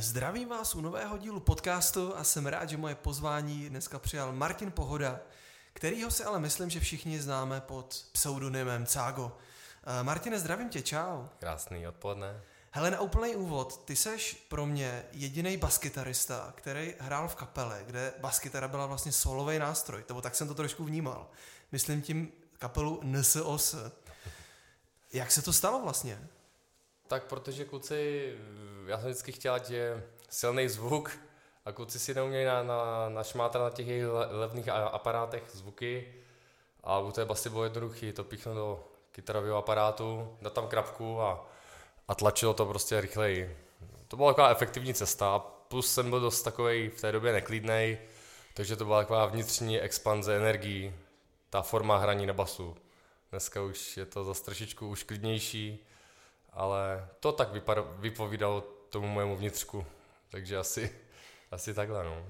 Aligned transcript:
Zdravím 0.00 0.48
vás 0.48 0.74
u 0.74 0.80
nového 0.80 1.18
dílu 1.18 1.40
podcastu 1.40 2.16
a 2.16 2.24
jsem 2.24 2.46
rád, 2.46 2.68
že 2.68 2.76
moje 2.76 2.94
pozvání 2.94 3.68
dneska 3.68 3.98
přijal 3.98 4.32
Martin 4.32 4.70
Pohoda, 4.70 5.20
kterýho 5.72 6.10
si 6.10 6.24
ale 6.24 6.40
myslím, 6.40 6.70
že 6.70 6.80
všichni 6.80 7.20
známe 7.20 7.60
pod 7.60 8.04
pseudonymem 8.12 8.86
Cágo. 8.86 9.32
Eh, 10.00 10.02
Martine, 10.02 10.38
zdravím 10.38 10.68
tě, 10.68 10.82
čau. 10.82 11.24
Krásný 11.38 11.88
odpoledne. 11.88 12.40
Hele, 12.70 12.90
na 12.90 13.00
úplný 13.00 13.36
úvod, 13.36 13.84
ty 13.84 13.96
seš 13.96 14.46
pro 14.48 14.66
mě 14.66 15.04
jediný 15.12 15.56
baskytarista, 15.56 16.52
který 16.56 16.94
hrál 16.98 17.28
v 17.28 17.34
kapele, 17.34 17.82
kde 17.86 18.14
baskytara 18.20 18.68
byla 18.68 18.86
vlastně 18.86 19.12
solový 19.12 19.58
nástroj, 19.58 20.04
nebo 20.08 20.20
tak 20.20 20.34
jsem 20.34 20.48
to 20.48 20.54
trošku 20.54 20.84
vnímal. 20.84 21.30
Myslím 21.72 22.02
tím 22.02 22.32
kapelu 22.58 23.00
NSOS. 23.04 23.74
Jak 25.12 25.32
se 25.32 25.42
to 25.42 25.52
stalo 25.52 25.82
vlastně? 25.82 26.28
Tak 27.08 27.24
protože 27.24 27.64
kluci, 27.64 28.32
já 28.86 28.98
jsem 28.98 29.06
vždycky 29.06 29.32
chtěl, 29.32 29.54
ať 29.54 29.70
je 29.70 30.06
silný 30.28 30.68
zvuk 30.68 31.10
a 31.64 31.72
kluci 31.72 31.98
si 31.98 32.14
neumějí 32.14 32.46
na, 32.46 32.62
na, 32.62 33.08
na 33.08 33.22
na 33.54 33.70
těch 33.70 33.86
jejich 33.86 34.06
levných 34.30 34.68
aparátech 34.68 35.42
zvuky 35.52 36.14
a 36.84 36.98
u 36.98 37.12
té 37.12 37.24
basy 37.24 37.50
bylo 37.50 37.64
jednoduchý, 37.64 38.12
to 38.12 38.24
píchnout 38.24 38.56
do 38.56 38.84
kytarového 39.12 39.56
aparátu, 39.56 40.36
dát 40.42 40.52
tam 40.52 40.68
krapku 40.68 41.20
a, 41.20 41.50
a 42.08 42.14
tlačilo 42.14 42.54
to 42.54 42.66
prostě 42.66 43.00
rychleji. 43.00 43.58
To 44.08 44.16
byla 44.16 44.30
taková 44.30 44.50
efektivní 44.50 44.94
cesta 44.94 45.38
plus 45.38 45.92
jsem 45.92 46.10
byl 46.10 46.20
dost 46.20 46.42
takový 46.42 46.88
v 46.88 47.00
té 47.00 47.12
době 47.12 47.32
neklidnej, 47.32 47.98
takže 48.54 48.76
to 48.76 48.84
byla 48.84 49.00
taková 49.00 49.26
vnitřní 49.26 49.80
expanze 49.80 50.36
energií, 50.36 50.94
ta 51.50 51.62
forma 51.62 51.98
hraní 51.98 52.26
na 52.26 52.32
basu. 52.32 52.76
Dneska 53.30 53.62
už 53.62 53.96
je 53.96 54.06
to 54.06 54.24
zase 54.24 54.44
trošičku 54.44 54.88
už 54.88 55.02
klidnější, 55.02 55.86
ale 56.56 57.08
to 57.20 57.32
tak 57.32 57.52
vypadá, 57.52 57.82
vypovídalo 57.82 58.60
tomu 58.90 59.08
mojemu 59.08 59.36
vnitřku, 59.36 59.86
takže 60.30 60.56
asi, 60.56 60.92
asi 61.50 61.74
takhle, 61.74 62.04
no. 62.04 62.26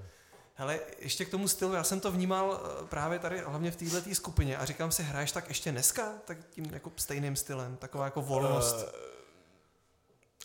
Hele, 0.53 0.79
ještě 0.99 1.25
k 1.25 1.31
tomu 1.31 1.47
stylu, 1.47 1.73
já 1.73 1.83
jsem 1.83 1.99
to 1.99 2.11
vnímal 2.11 2.59
eh, 2.59 2.85
právě 2.85 3.19
tady, 3.19 3.39
hlavně 3.39 3.71
v 3.71 3.75
této 3.75 4.15
skupině. 4.15 4.57
A 4.57 4.65
říkám 4.65 4.91
si, 4.91 5.03
hraješ 5.03 5.31
tak 5.31 5.47
ještě 5.47 5.71
dneska, 5.71 6.13
tak 6.25 6.37
tím 6.49 6.65
jako 6.73 6.91
stejným 6.95 7.35
stylem, 7.35 7.77
taková 7.77 8.05
jako 8.05 8.21
volnost. 8.21 8.75
Uh, 8.75 8.89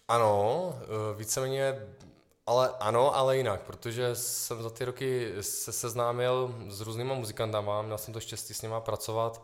ano, 0.09 0.65
uh, 0.67 1.19
víceméně, 1.19 1.87
ale 2.47 2.75
ano, 2.81 3.17
ale 3.17 3.37
jinak, 3.37 3.63
protože 3.63 4.15
jsem 4.15 4.63
za 4.63 4.71
ty 4.71 4.85
roky 4.85 5.33
se 5.41 5.73
seznámil 5.73 6.55
s 6.69 6.81
různýma 6.81 7.15
muzikantama, 7.15 7.83
měl 7.83 7.99
jsem 7.99 8.15
to 8.15 8.21
štěstí 8.21 8.55
s 8.55 8.63
nima 8.63 8.81
pracovat 8.81 9.43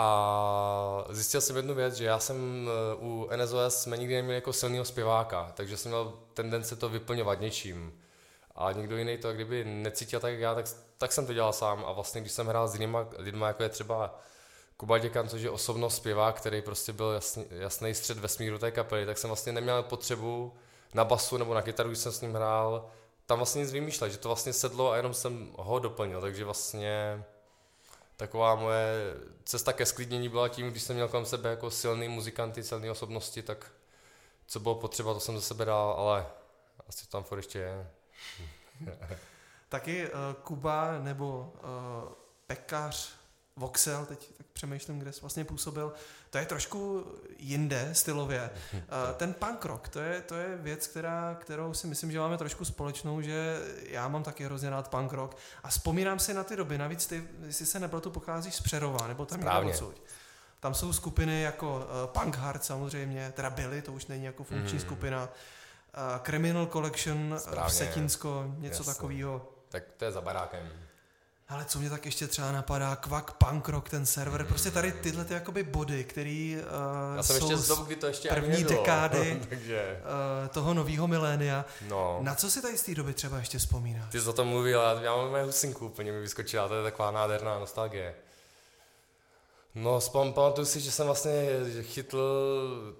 a 0.00 1.04
zjistil 1.10 1.40
jsem 1.40 1.56
jednu 1.56 1.74
věc, 1.74 1.94
že 1.94 2.04
já 2.04 2.18
jsem 2.18 2.68
eh, 2.68 2.96
u 3.00 3.28
NSOS 3.36 3.82
jsme 3.82 3.96
nikdy 3.96 4.14
neměli 4.14 4.34
jako 4.34 4.52
silného 4.52 4.84
zpěváka, 4.84 5.52
takže 5.54 5.76
jsem 5.76 5.90
měl 5.90 6.12
tendence 6.34 6.76
to 6.76 6.88
vyplňovat 6.88 7.40
něčím. 7.40 8.00
A 8.54 8.72
někdo 8.72 8.96
jiný 8.96 9.18
to 9.18 9.32
kdyby 9.32 9.64
necítil 9.64 10.20
tak 10.20 10.32
jak 10.32 10.40
já, 10.40 10.54
tak, 10.54 10.66
tak 10.98 11.12
jsem 11.12 11.26
to 11.26 11.32
dělal 11.34 11.52
sám. 11.52 11.84
A 11.86 11.92
vlastně 11.92 12.20
když 12.20 12.32
jsem 12.32 12.46
hrál 12.46 12.68
s 12.68 12.74
jinýma 12.74 13.06
lidma, 13.16 13.46
jako 13.46 13.62
je 13.62 13.68
třeba 13.68 14.18
Kuba 14.76 14.98
Děkan, 14.98 15.28
což 15.28 15.42
je 15.42 15.50
osobnost 15.50 15.96
zpěvák, 15.96 16.36
který 16.36 16.62
prostě 16.62 16.92
byl 16.92 17.10
jasný, 17.10 17.46
jasný 17.50 17.94
střed 17.94 18.18
vesmíru 18.18 18.58
té 18.58 18.70
kapely, 18.70 19.06
tak 19.06 19.18
jsem 19.18 19.28
vlastně 19.28 19.52
neměl 19.52 19.82
potřebu 19.82 20.54
na 20.94 21.04
basu 21.04 21.36
nebo 21.36 21.54
na 21.54 21.62
kytaru, 21.62 21.88
když 21.88 21.98
jsem 21.98 22.12
s 22.12 22.20
ním 22.20 22.34
hrál, 22.34 22.90
tam 23.26 23.38
vlastně 23.38 23.62
nic 23.62 23.72
vymýšlet, 23.72 24.10
že 24.10 24.18
to 24.18 24.28
vlastně 24.28 24.52
sedlo 24.52 24.90
a 24.90 24.96
jenom 24.96 25.14
jsem 25.14 25.52
ho 25.58 25.78
doplnil, 25.78 26.20
takže 26.20 26.44
vlastně 26.44 27.24
taková 28.18 28.54
moje 28.54 29.14
cesta 29.44 29.72
ke 29.72 29.86
sklidnění 29.86 30.28
byla 30.28 30.48
tím, 30.48 30.70
když 30.70 30.82
jsem 30.82 30.96
měl 30.96 31.08
kolem 31.08 31.26
sebe 31.26 31.50
jako 31.50 31.70
silný 31.70 32.08
muzikanty, 32.08 32.62
silné 32.62 32.90
osobnosti, 32.90 33.42
tak 33.42 33.72
co 34.46 34.60
bylo 34.60 34.74
potřeba, 34.74 35.14
to 35.14 35.20
jsem 35.20 35.36
ze 35.36 35.42
sebe 35.42 35.64
dal, 35.64 35.90
ale 35.98 36.26
asi 36.88 37.08
tam 37.08 37.24
furt 37.24 37.38
ještě 37.38 37.58
je. 37.58 37.90
Taky 39.68 40.10
uh, 40.10 40.18
Kuba 40.42 40.98
nebo 40.98 41.52
uh, 41.54 42.12
Pekař, 42.46 43.12
Voxel, 43.56 44.06
teď 44.06 44.32
tak 44.36 44.46
přemýšlím, 44.46 44.98
kde 44.98 45.12
jsi 45.12 45.20
vlastně 45.20 45.44
působil, 45.44 45.92
to 46.30 46.38
je 46.38 46.46
trošku 46.46 47.06
jinde 47.38 47.88
stylově. 47.92 48.50
Uh, 48.72 48.80
ten 49.16 49.32
punk 49.32 49.64
rock, 49.64 49.88
to 49.88 50.00
je, 50.00 50.20
to 50.20 50.34
je 50.34 50.56
věc, 50.56 50.86
která, 50.86 51.36
kterou 51.40 51.74
si 51.74 51.86
myslím, 51.86 52.12
že 52.12 52.18
máme 52.18 52.38
trošku 52.38 52.64
společnou, 52.64 53.20
že 53.20 53.60
já 53.82 54.08
mám 54.08 54.22
taky 54.22 54.44
hrozně 54.44 54.70
rád 54.70 54.88
punk 54.90 55.12
rock 55.12 55.36
a 55.62 55.68
vzpomínám 55.68 56.18
si 56.18 56.34
na 56.34 56.44
ty 56.44 56.56
doby, 56.56 56.78
navíc 56.78 57.06
ty, 57.06 57.28
jestli 57.46 57.66
se 57.66 57.80
nebyl, 57.80 58.00
tu 58.00 58.10
pocházíš 58.10 58.54
z 58.54 58.60
Přerova, 58.60 59.06
nebo 59.06 59.26
tam 59.26 59.40
Správně. 59.40 59.72
odsud. 59.72 60.02
Tam 60.60 60.74
jsou 60.74 60.92
skupiny 60.92 61.42
jako 61.42 61.76
uh, 61.76 62.22
Punk 62.22 62.36
Hard 62.36 62.64
samozřejmě, 62.64 63.32
teda 63.36 63.50
byly, 63.50 63.82
to 63.82 63.92
už 63.92 64.06
není 64.06 64.24
jako 64.24 64.44
funkční 64.44 64.78
mm. 64.78 64.80
skupina, 64.80 65.24
uh, 65.24 66.24
Criminal 66.24 66.66
Collection 66.66 67.34
Správně. 67.38 67.70
v 67.70 67.72
Setínsko, 67.72 68.44
něco 68.58 68.84
takového. 68.84 69.48
Tak 69.68 69.82
to 69.96 70.04
je 70.04 70.12
za 70.12 70.20
barákem. 70.20 70.72
Ale 71.48 71.64
co 71.64 71.78
mě 71.78 71.90
tak 71.90 72.06
ještě 72.06 72.26
třeba 72.26 72.52
napadá, 72.52 72.96
Kvak, 72.96 73.32
Punk 73.32 73.68
Rock, 73.68 73.88
ten 73.88 74.06
server, 74.06 74.40
mm. 74.40 74.46
prostě 74.46 74.70
tady 74.70 74.92
tyhle 74.92 75.24
ty 75.24 75.34
jakoby 75.34 75.62
body, 75.62 76.04
který 76.04 76.56
uh, 76.56 77.16
Já 77.16 77.22
jsem 77.22 77.36
jsou 77.36 77.50
ještě 77.50 77.56
z 77.56 77.68
dobu, 77.68 77.84
kdy 77.84 77.96
to 77.96 78.06
ještě 78.06 78.28
první 78.28 78.64
dekády 78.64 79.40
Takže... 79.48 80.00
uh, 80.42 80.48
toho 80.48 80.74
nového 80.74 81.08
milénia. 81.08 81.64
No. 81.88 82.18
Na 82.20 82.34
co 82.34 82.50
si 82.50 82.62
tady 82.62 82.78
z 82.78 82.82
té 82.82 82.94
doby 82.94 83.14
třeba 83.14 83.38
ještě 83.38 83.58
vzpomíná? 83.58 84.08
Ty 84.12 84.20
jsi 84.20 84.28
o 84.28 84.32
tom 84.32 84.48
mluvil, 84.48 84.80
já 85.02 85.16
mám 85.16 85.30
mé 85.30 85.42
husinku 85.42 85.86
úplně 85.86 86.12
mi 86.12 86.20
vyskočila, 86.20 86.68
to 86.68 86.74
je 86.74 86.82
taková 86.82 87.10
nádherná 87.10 87.58
nostalgie. 87.58 88.14
No, 89.74 90.00
pamatuju 90.12 90.66
si, 90.66 90.80
že 90.80 90.92
jsem 90.92 91.06
vlastně 91.06 91.48
chytl 91.82 92.18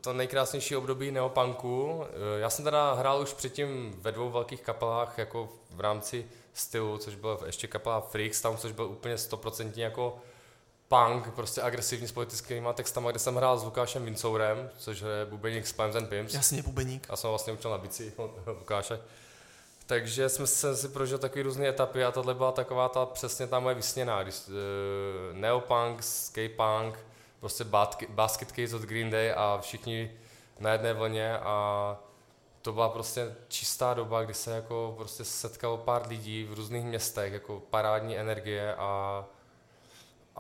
to 0.01 0.13
nejkrásnější 0.13 0.77
období 0.77 1.11
neopanku. 1.11 2.03
Eh, 2.05 2.41
já 2.41 2.51
jsem 2.51 2.65
teda 2.65 2.93
hrál 2.95 3.23
už 3.23 3.33
předtím 3.33 3.95
ve 3.99 4.13
dvou 4.13 4.31
velkých 4.31 4.61
kapelách, 4.61 5.19
jako 5.19 5.49
v 5.71 5.81
rámci 5.81 6.27
stylu, 6.61 6.99
což 6.99 7.15
byl 7.15 7.39
ještě 7.47 7.67
kapela 7.67 8.01
Freaks, 8.01 8.41
tam 8.41 8.57
což 8.57 8.73
byl 8.73 8.85
úplně 8.85 9.19
stoprocentně 9.19 9.85
jako 9.85 10.19
punk, 10.89 11.35
prostě 11.35 11.63
agresivní 11.63 12.09
s 12.09 12.13
politickými 12.13 12.69
textama, 12.75 13.11
kde 13.11 13.19
jsem 13.19 13.37
hrál 13.37 13.59
s 13.59 13.65
Lukášem 13.65 14.05
Vincourem, 14.05 14.71
což 14.79 15.01
je 15.01 15.27
bubeník 15.31 15.67
z 15.67 15.73
Pimes 15.73 15.97
and 15.97 16.09
Pimps. 16.09 16.35
Jasně, 16.35 16.63
bubeník. 16.63 17.07
Já 17.11 17.17
jsem 17.17 17.31
vlastně 17.31 17.53
učil 17.53 17.71
na 17.71 17.79
bici 17.79 18.13
Lukáše. 18.47 19.01
Takže 19.87 20.29
jsme 20.29 20.47
se 20.47 20.77
si 20.77 20.89
prožil 20.89 21.19
takové 21.19 21.43
různé 21.43 21.69
etapy 21.69 22.05
a 22.05 22.13
tohle 22.13 22.35
byla 22.35 22.53
taková 22.53 22.89
ta 22.89 23.07
přesně 23.07 23.47
ta 23.47 23.61
moje 23.61 23.75
vysněná, 23.75 24.23
když 24.23 24.35
uh, 24.49 24.55
neopunk, 25.33 26.03
skatepunk, 26.03 26.99
prostě 27.41 27.65
basket 28.09 28.49
case 28.49 28.77
od 28.77 28.83
Green 28.83 29.11
Day 29.11 29.33
a 29.37 29.59
všichni 29.61 30.11
na 30.59 30.73
jedné 30.73 30.93
vlně 30.93 31.39
a 31.39 31.97
to 32.63 32.73
byla 32.73 32.89
prostě 32.89 33.37
čistá 33.49 33.95
doba, 33.95 34.23
kdy 34.23 34.35
se 34.35 34.51
jako 34.51 34.95
prostě 34.97 35.25
setkalo 35.25 35.77
pár 35.77 36.09
lidí 36.09 36.45
v 36.45 36.53
různých 36.53 36.85
městech, 36.85 37.33
jako 37.33 37.63
parádní 37.71 38.19
energie 38.19 38.75
a 38.75 39.25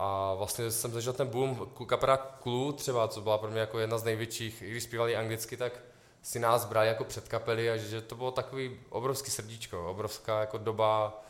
a 0.01 0.35
vlastně 0.35 0.71
jsem 0.71 0.93
zažil 0.93 1.13
ten 1.13 1.27
boom, 1.27 1.71
kapela 1.87 2.37
Clue 2.43 2.73
třeba, 2.73 3.09
co 3.09 3.21
byla 3.21 3.39
pro 3.39 3.51
mě 3.51 3.61
jako 3.61 3.79
jedna 3.79 3.99
z 3.99 4.05
největších, 4.05 4.63
i 4.63 4.71
když 4.71 4.83
zpívali 4.83 5.17
anglicky, 5.17 5.57
tak 5.57 5.73
si 6.23 6.39
nás 6.39 6.65
brali 6.65 6.89
jako 6.89 7.05
předkapely 7.05 7.71
a 7.71 7.77
že 7.77 8.01
to 8.01 8.15
bylo 8.15 8.31
takový 8.31 8.81
obrovský 8.91 9.31
srdíčko, 9.31 9.91
obrovská 9.91 10.41
jako 10.41 10.59
doba 10.59 11.23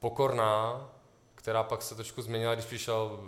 pokorná, 0.00 0.88
která 1.34 1.62
pak 1.62 1.82
se 1.82 1.94
trošku 1.94 2.22
změnila, 2.22 2.54
když 2.54 2.66
přišel 2.66 3.20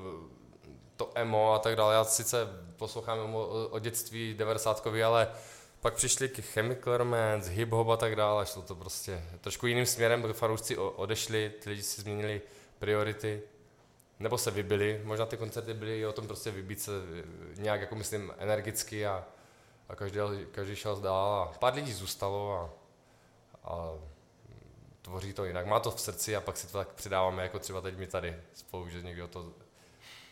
to 0.97 1.11
emo 1.15 1.55
a 1.55 1.59
tak 1.59 1.77
dále. 1.77 1.95
Já 1.95 2.05
sice 2.05 2.49
poslouchám 2.77 3.35
o, 3.35 3.69
o 3.71 3.79
dětství 3.79 4.35
90 4.35 4.87
ale 5.07 5.29
pak 5.85 5.95
přišli 5.95 6.29
k 6.29 6.41
Chemical 6.41 6.97
Romance, 6.97 7.51
hip 7.51 7.71
hop 7.71 7.89
a 7.89 7.97
tak 7.97 8.17
dále, 8.17 8.47
šlo 8.47 8.63
to 8.63 8.75
prostě 8.75 9.23
trošku 9.41 9.67
jiným 9.67 9.87
směrem, 9.87 10.33
fanoušci 10.33 10.77
odešli, 10.77 11.53
ty 11.63 11.71
lidi 11.71 11.83
si 11.83 12.01
změnili 12.01 12.43
priority, 12.79 13.43
nebo 14.19 14.39
se 14.39 14.51
vybili, 14.51 15.01
možná 15.05 15.27
ty 15.27 15.37
koncerty 15.37 15.75
byly 15.75 16.07
o 16.07 16.13
tom 16.13 16.27
prostě 16.27 16.51
vybít 16.51 16.81
se 16.81 16.93
nějak, 17.57 17.81
jako 17.81 17.95
myslím, 17.95 18.35
energicky 18.39 19.07
a, 19.07 19.25
a 19.89 19.97
každý, 19.97 20.19
každý 20.51 20.77
šel 20.77 20.97
dál 20.97 21.35
a 21.35 21.59
pár 21.59 21.75
lidí 21.75 21.93
zůstalo 21.93 22.53
a, 22.53 22.71
a 23.71 23.93
tvoří 25.03 25.33
to 25.33 25.45
jinak. 25.45 25.67
Má 25.67 25.81
to 25.81 25.91
v 25.91 26.01
srdci 26.01 26.37
a 26.37 26.41
pak 26.41 26.57
si 26.57 26.67
to 26.67 26.79
tak 26.79 26.89
přidáváme, 26.89 27.43
jako 27.43 27.59
třeba 27.59 27.81
teď 27.81 27.99
mi 27.99 28.07
tady 28.07 28.37
spolu, 28.55 28.89
že 28.89 29.03
někdo 29.03 29.29
to 29.29 29.53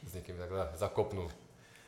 s 0.07 0.15
někým 0.15 0.39
takhle 0.39 0.71
zakopnul. 0.75 1.31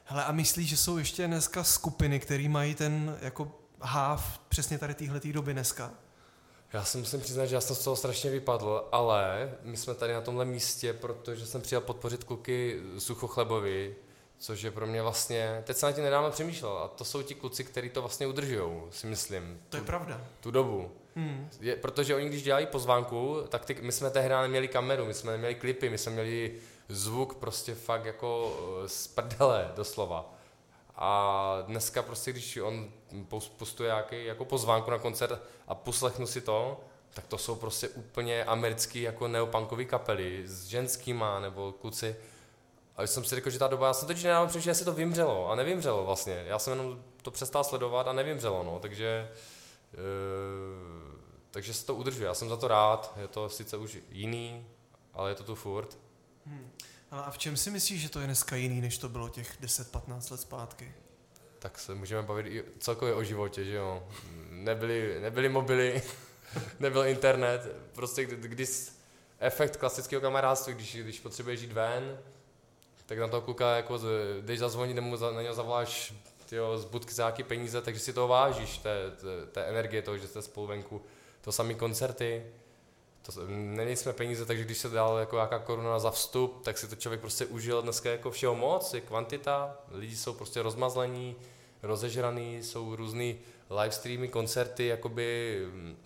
Hele, 0.04 0.24
a 0.24 0.32
myslíš, 0.32 0.68
že 0.68 0.76
jsou 0.76 0.98
ještě 0.98 1.26
dneska 1.26 1.64
skupiny, 1.64 2.20
které 2.20 2.48
mají 2.48 2.74
ten 2.74 3.18
jako 3.22 3.52
háv 3.80 4.38
přesně 4.48 4.78
tady 4.78 4.94
téhle 4.94 5.20
doby 5.32 5.52
dneska? 5.52 5.90
Já 6.72 6.84
si 6.84 6.98
musím 6.98 7.20
přiznat, 7.20 7.46
že 7.46 7.54
já 7.54 7.60
jsem 7.60 7.76
z 7.76 7.84
toho 7.84 7.96
strašně 7.96 8.30
vypadl, 8.30 8.88
ale 8.92 9.52
my 9.62 9.76
jsme 9.76 9.94
tady 9.94 10.12
na 10.12 10.20
tomhle 10.20 10.44
místě, 10.44 10.92
protože 10.92 11.46
jsem 11.46 11.60
přijel 11.60 11.80
podpořit 11.80 12.24
kluky 12.24 12.80
Suchochlebovi, 12.98 13.96
což 14.38 14.62
je 14.62 14.70
pro 14.70 14.86
mě 14.86 15.02
vlastně, 15.02 15.62
teď 15.64 15.76
jsem 15.76 15.86
na 15.86 15.92
tím 15.92 16.04
nedávno 16.04 16.30
přemýšlel, 16.30 16.78
a 16.78 16.88
to 16.88 17.04
jsou 17.04 17.22
ti 17.22 17.34
kluci, 17.34 17.64
kteří 17.64 17.90
to 17.90 18.02
vlastně 18.02 18.26
udržují, 18.26 18.82
si 18.90 19.06
myslím. 19.06 19.60
To 19.68 19.76
je 19.76 19.82
pravda. 19.82 20.26
Tu 20.40 20.50
dobu. 20.50 20.90
Hmm. 21.16 21.48
Je, 21.60 21.76
protože 21.76 22.14
oni, 22.14 22.28
když 22.28 22.42
dělají 22.42 22.66
pozvánku, 22.66 23.42
tak 23.48 23.64
ty, 23.64 23.76
my 23.80 23.92
jsme 23.92 24.10
tehdy 24.10 24.28
neměli 24.28 24.68
kameru, 24.68 25.06
my 25.06 25.14
jsme 25.14 25.32
neměli 25.32 25.54
klipy, 25.54 25.90
my 25.90 25.98
jsme 25.98 26.12
měli 26.12 26.54
zvuk 26.88 27.34
prostě 27.34 27.74
fakt 27.74 28.04
jako 28.04 28.56
eh, 28.84 28.88
z 28.88 29.06
prdele 29.06 29.72
doslova. 29.76 30.34
A 30.96 31.58
dneska 31.66 32.02
prostě, 32.02 32.32
když 32.32 32.56
on 32.56 32.90
postuje 33.58 33.88
nějaký 33.88 34.24
jako 34.24 34.44
pozvánku 34.44 34.90
na 34.90 34.98
koncert 34.98 35.42
a 35.68 35.74
poslechnu 35.74 36.26
si 36.26 36.40
to, 36.40 36.80
tak 37.14 37.26
to 37.26 37.38
jsou 37.38 37.54
prostě 37.54 37.88
úplně 37.88 38.44
americký 38.44 39.02
jako 39.02 39.28
neopunkový 39.28 39.86
kapely 39.86 40.42
s 40.46 40.66
ženskýma 40.66 41.40
nebo 41.40 41.72
kluci. 41.72 42.16
A 42.96 43.02
jsem 43.02 43.24
si 43.24 43.34
řekl, 43.34 43.50
že 43.50 43.58
ta 43.58 43.68
doba, 43.68 43.86
já 43.86 43.92
jsem 43.92 44.08
totiž 44.08 44.24
nedávno 44.24 44.60
že 44.60 44.74
se 44.74 44.84
to 44.84 44.92
vymřelo 44.92 45.50
a 45.50 45.54
nevymřelo 45.54 46.04
vlastně. 46.04 46.44
Já 46.46 46.58
jsem 46.58 46.72
jenom 46.72 47.02
to 47.22 47.30
přestal 47.30 47.64
sledovat 47.64 48.08
a 48.08 48.12
nevymřelo, 48.12 48.62
no, 48.62 48.78
takže 48.78 49.30
e, 49.94 49.98
takže 51.50 51.74
se 51.74 51.86
to 51.86 51.94
udržuje. 51.94 52.26
Já 52.26 52.34
jsem 52.34 52.48
za 52.48 52.56
to 52.56 52.68
rád, 52.68 53.14
je 53.20 53.28
to 53.28 53.48
sice 53.48 53.76
už 53.76 53.98
jiný, 54.10 54.66
ale 55.12 55.30
je 55.30 55.34
to 55.34 55.44
tu 55.44 55.54
furt. 55.54 55.98
Hmm. 56.46 56.70
A 57.10 57.30
v 57.30 57.38
čem 57.38 57.56
si 57.56 57.70
myslíš, 57.70 58.00
že 58.00 58.08
to 58.08 58.20
je 58.20 58.26
dneska 58.26 58.56
jiný, 58.56 58.80
než 58.80 58.98
to 58.98 59.08
bylo 59.08 59.28
těch 59.28 59.60
10-15 59.62 60.30
let 60.32 60.40
zpátky? 60.40 60.92
Tak 61.58 61.78
se 61.78 61.94
můžeme 61.94 62.22
bavit 62.22 62.46
i 62.46 62.64
celkově 62.78 63.14
o 63.14 63.24
životě, 63.24 63.64
že 63.64 63.74
jo. 63.74 64.08
Nebyly, 64.50 65.20
nebyly 65.20 65.48
mobily, 65.48 66.02
nebyl 66.80 67.06
internet, 67.06 67.76
prostě 67.94 68.24
když 68.24 68.68
efekt 69.38 69.76
klasického 69.76 70.22
kamarádství, 70.22 70.74
když, 70.74 70.96
když 70.96 71.20
potřebuješ 71.20 71.60
jít 71.60 71.72
ven, 71.72 72.18
tak 73.06 73.18
na 73.18 73.28
toho 73.28 73.42
kluka 73.42 73.76
jako 73.76 74.00
jdeš 74.40 74.58
zazvonit, 74.58 74.96
nebo 74.96 75.16
na 75.16 75.42
něho 75.42 75.54
zavoláš 75.54 76.14
tyjo, 76.46 76.78
z 76.78 76.84
budky 76.84 77.14
za 77.14 77.34
peníze, 77.48 77.82
takže 77.82 78.00
si 78.00 78.12
to 78.12 78.28
vážíš, 78.28 78.78
té, 78.78 79.10
té, 79.10 79.46
té 79.52 79.64
energie 79.64 80.02
toho, 80.02 80.18
že 80.18 80.28
jste 80.28 80.42
spolu 80.42 80.66
venku. 80.66 81.02
To 81.40 81.52
samé 81.52 81.74
koncerty, 81.74 82.46
to, 83.26 83.32
není 83.48 83.96
jsme 83.96 84.12
peníze, 84.12 84.46
takže 84.46 84.64
když 84.64 84.78
se 84.78 84.88
dal 84.88 85.18
jako 85.18 85.36
jaká 85.36 85.58
koruna 85.58 85.98
za 85.98 86.10
vstup, 86.10 86.64
tak 86.64 86.78
si 86.78 86.88
to 86.88 86.96
člověk 86.96 87.20
prostě 87.20 87.46
užil 87.46 87.82
dneska 87.82 88.10
jako 88.10 88.30
všeho 88.30 88.54
moc, 88.54 88.94
je 88.94 89.00
kvantita, 89.00 89.76
lidi 89.90 90.16
jsou 90.16 90.32
prostě 90.32 90.62
rozmazlení, 90.62 91.36
rozežraný, 91.82 92.62
jsou 92.62 92.96
různý 92.96 93.38
live 93.70 93.90
streamy, 93.90 94.28
koncerty, 94.28 94.86
jakoby 94.86 95.58
mm, 95.72 95.96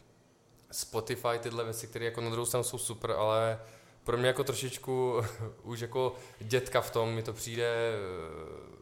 Spotify, 0.70 1.38
tyhle 1.40 1.64
věci, 1.64 1.86
které 1.86 2.04
jako 2.04 2.20
na 2.20 2.30
druhou 2.30 2.46
stranu 2.46 2.64
jsou 2.64 2.78
super, 2.78 3.10
ale 3.10 3.60
pro 4.04 4.16
mě 4.16 4.26
jako 4.26 4.44
trošičku 4.44 5.22
už 5.62 5.80
jako 5.80 6.14
dětka 6.40 6.80
v 6.80 6.90
tom 6.90 7.08
mi 7.08 7.22
to 7.22 7.32
přijde 7.32 7.66
eh, 7.66 8.78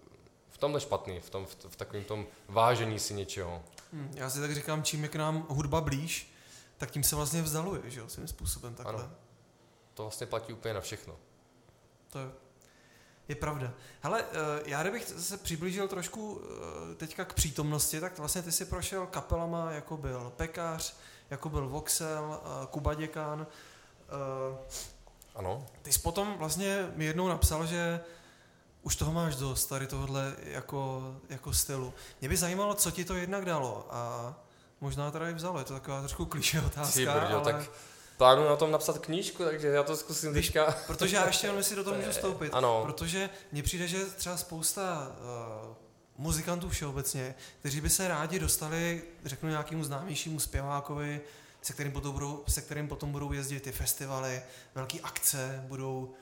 v 0.51 0.59
tomhle 0.59 0.81
špatný, 0.81 1.21
v, 1.21 1.31
tom, 1.31 1.47
v, 1.47 1.57
v 1.69 1.77
takovém 1.77 2.05
tom 2.05 2.27
vážení 2.49 2.99
si 2.99 3.15
něčeho. 3.15 3.63
Hmm, 3.93 4.11
já 4.15 4.31
si 4.31 4.41
tak 4.41 4.55
říkám, 4.55 4.83
čím 4.83 5.03
je 5.03 5.09
k 5.09 5.17
nám 5.17 5.47
hudba 5.49 5.81
blíž, 5.81 6.36
tak 6.79 6.91
tím 6.91 7.03
se 7.03 7.17
vlastně 7.17 7.43
vzdaluje, 7.43 7.83
že 7.85 8.01
jo, 8.01 8.09
svým 8.09 8.29
způsobem 8.29 8.75
takhle. 8.75 9.03
Ano. 9.03 9.13
To 9.95 10.03
vlastně 10.03 10.27
platí 10.27 10.53
úplně 10.53 10.75
na 10.75 10.81
všechno. 10.81 11.17
To 12.11 12.19
je, 12.19 12.31
je 13.29 13.35
pravda. 13.35 13.73
Hele, 14.01 14.25
eh, 14.25 14.63
já 14.65 14.83
kdybych 14.83 15.05
se 15.05 15.37
přiblížil 15.37 15.89
trošku 15.89 16.41
eh, 16.43 16.95
teďka 16.95 17.25
k 17.25 17.35
přítomnosti, 17.35 18.01
tak 18.01 18.19
vlastně 18.19 18.43
ty 18.43 18.53
si 18.53 18.65
prošel 18.65 19.07
kapelama, 19.07 19.71
jako 19.71 19.97
byl 19.97 20.33
Pekář, 20.37 20.97
jako 21.31 21.49
byl 21.49 21.69
Voxel, 21.69 22.41
eh, 22.43 22.67
Kuba 22.67 22.95
Děkán. 22.95 23.47
Ano. 25.35 25.67
Ty 25.83 25.93
jsi 25.93 25.99
potom 25.99 26.39
vlastně 26.39 26.93
mi 26.95 27.05
jednou 27.05 27.29
napsal, 27.29 27.67
že 27.67 28.01
už 28.83 28.97
toho 28.97 29.13
máš 29.13 29.37
dost, 29.37 29.67
tady 29.67 29.87
tohle 29.87 30.37
jako, 30.43 31.15
jako 31.29 31.53
stylu. 31.53 31.95
Mě 32.21 32.29
by 32.29 32.37
zajímalo, 32.37 32.75
co 32.75 32.91
ti 32.91 33.05
to 33.05 33.15
jednak 33.15 33.45
dalo 33.45 33.87
a 33.91 34.35
možná 34.81 35.11
teda 35.11 35.29
i 35.29 35.35
vzalo, 35.35 35.59
je 35.59 35.65
to 35.65 35.75
taková 35.75 36.01
trošku 36.01 36.27
klíše 36.27 36.61
otázka, 36.61 37.15
brďo, 37.21 37.35
ale... 37.35 37.53
tak 37.53 37.71
plánuju 38.17 38.49
na 38.49 38.57
tom 38.57 38.71
napsat 38.71 38.99
knížku, 38.99 39.45
takže 39.45 39.69
já 39.69 39.83
to 39.83 39.97
zkusím 39.97 40.35
teďka. 40.35 40.77
Protože 40.87 41.17
já 41.17 41.27
ještě 41.27 41.47
jenom 41.47 41.63
si 41.63 41.77
do 41.77 41.85
toho 41.85 41.97
můžu 41.97 42.11
vstoupit. 42.11 42.51
Ano. 42.53 42.83
Protože 42.85 43.31
mně 43.53 43.63
přijde, 43.63 43.89
že 43.89 44.05
třeba 44.05 44.37
spousta 44.37 45.13
uh, 45.69 45.75
muzikantů 46.17 46.69
všeobecně, 46.69 47.35
kteří 47.61 47.81
by 47.81 47.91
se 47.91 48.09
rádi 48.09 48.39
dostali, 48.39 49.03
řeknu 49.25 49.49
nějakému 49.49 49.85
známějšímu 49.85 50.41
zpěvákovi, 50.41 51.21
se 51.63 51.73
kterým, 51.73 51.93
potom 51.93 52.13
budou, 52.13 52.45
se 52.49 52.63
kterým 52.63 52.89
potom 52.89 53.13
budou 53.13 53.33
jezdit 53.33 53.61
ty 53.61 53.73
festivaly, 53.73 54.43
velké 54.75 55.01
akce, 55.01 55.65
budou, 55.67 56.15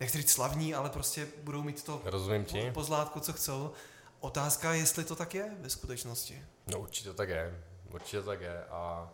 nechci 0.00 0.18
říct 0.18 0.32
slavní, 0.32 0.74
ale 0.74 0.90
prostě 0.90 1.28
budou 1.42 1.62
mít 1.62 1.82
to 1.84 2.02
Rozumím 2.04 2.44
ti. 2.44 2.70
pozlátko, 2.74 3.20
co 3.20 3.32
chcou. 3.32 3.72
Otázka, 4.20 4.72
jestli 4.72 5.04
to 5.04 5.16
tak 5.16 5.34
je 5.34 5.56
ve 5.60 5.70
skutečnosti. 5.70 6.42
No 6.66 6.78
určitě 6.78 7.08
to 7.08 7.14
tak 7.14 7.28
je. 7.28 7.64
Určitě 7.94 8.22
tak 8.22 8.40
je. 8.40 8.64
A 8.64 9.12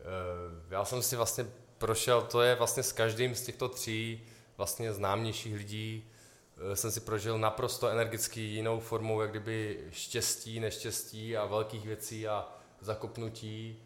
e, 0.00 0.74
já 0.74 0.84
jsem 0.84 1.02
si 1.02 1.16
vlastně 1.16 1.46
prošel, 1.78 2.22
to 2.22 2.42
je 2.42 2.54
vlastně 2.54 2.82
s 2.82 2.92
každým 2.92 3.34
z 3.34 3.42
těchto 3.42 3.68
tří 3.68 4.22
vlastně 4.56 4.92
známějších 4.92 5.54
lidí, 5.54 6.04
e, 6.72 6.76
jsem 6.76 6.90
si 6.90 7.00
prožil 7.00 7.38
naprosto 7.38 7.88
energický 7.88 8.54
jinou 8.54 8.80
formou, 8.80 9.20
jak 9.20 9.30
kdyby 9.30 9.84
štěstí, 9.90 10.60
neštěstí 10.60 11.36
a 11.36 11.46
velkých 11.46 11.86
věcí 11.86 12.28
a 12.28 12.48
zakopnutí. 12.80 13.82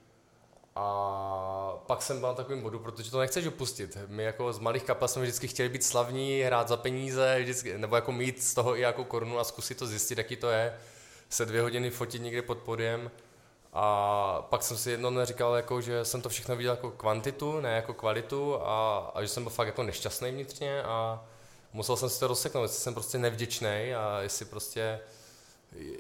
A 0.77 1.83
pak 1.87 2.03
jsem 2.03 2.21
byl 2.21 2.29
na 2.29 2.35
takovém 2.35 2.61
bodu, 2.63 2.79
protože 2.79 3.11
to 3.11 3.21
nechceš 3.21 3.47
opustit. 3.47 3.99
My 4.07 4.23
jako 4.23 4.53
z 4.53 4.59
malých 4.59 4.85
kapel 4.85 5.09
jsme 5.09 5.23
vždycky 5.23 5.49
chtěli 5.49 5.69
být 5.69 5.85
slavní, 5.85 6.41
hrát 6.41 6.69
za 6.69 6.77
peníze, 6.77 7.37
vždycky, 7.41 7.79
nebo 7.79 7.97
jako 7.97 8.13
mít 8.13 8.43
z 8.43 8.55
toho 8.55 8.77
i 8.77 8.81
jako 8.81 9.05
korunu 9.05 9.39
a 9.39 9.45
zkusit 9.45 9.79
to 9.79 9.87
zjistit, 9.87 10.19
jaký 10.19 10.37
to 10.37 10.51
je. 10.51 10.79
Se 11.29 11.47
dvě 11.47 11.63
hodiny 11.63 11.91
fotit 11.91 12.23
někde 12.23 12.43
pod 12.43 12.59
podiem 12.59 13.11
a 13.75 14.47
pak 14.51 14.63
jsem 14.63 14.77
si 14.77 14.91
jedno 14.91 15.27
říkal, 15.27 15.55
jako, 15.55 15.81
že 15.81 16.05
jsem 16.05 16.23
to 16.23 16.29
všechno 16.29 16.57
viděl 16.57 16.73
jako 16.73 16.91
kvantitu, 16.91 17.61
ne 17.61 17.77
jako 17.77 17.95
kvalitu 17.95 18.63
a, 18.63 18.99
a 19.15 19.23
že 19.23 19.29
jsem 19.29 19.43
byl 19.43 19.51
fakt 19.51 19.67
jako 19.67 19.83
nešťastný 19.83 20.31
vnitřně 20.31 20.83
a 20.83 21.25
musel 21.73 21.97
jsem 21.97 22.09
si 22.09 22.21
to 22.21 22.27
rozseknout, 22.27 22.63
jestli 22.63 22.79
jsem 22.79 22.95
prostě 22.95 23.19
nevděčný 23.19 23.95
a 23.95 24.19
jestli 24.21 24.45
prostě 24.45 25.01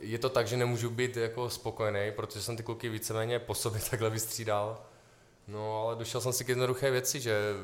je 0.01 0.19
to 0.19 0.29
tak, 0.29 0.47
že 0.47 0.57
nemůžu 0.57 0.91
být 0.91 1.17
jako 1.17 1.51
spokojený, 1.51 2.13
protože 2.17 2.43
jsem 2.43 2.57
ty 2.57 2.63
kluky 2.63 2.89
víceméně 2.89 3.39
po 3.39 3.55
sobě 3.55 3.81
takhle 3.91 4.11
vystřídal. 4.11 4.81
No 5.49 5.83
ale 5.83 5.97
došel 5.97 6.21
jsem 6.21 6.33
si 6.33 6.45
k 6.45 6.49
jednoduché 6.49 6.91
věci, 6.91 7.21
že 7.21 7.55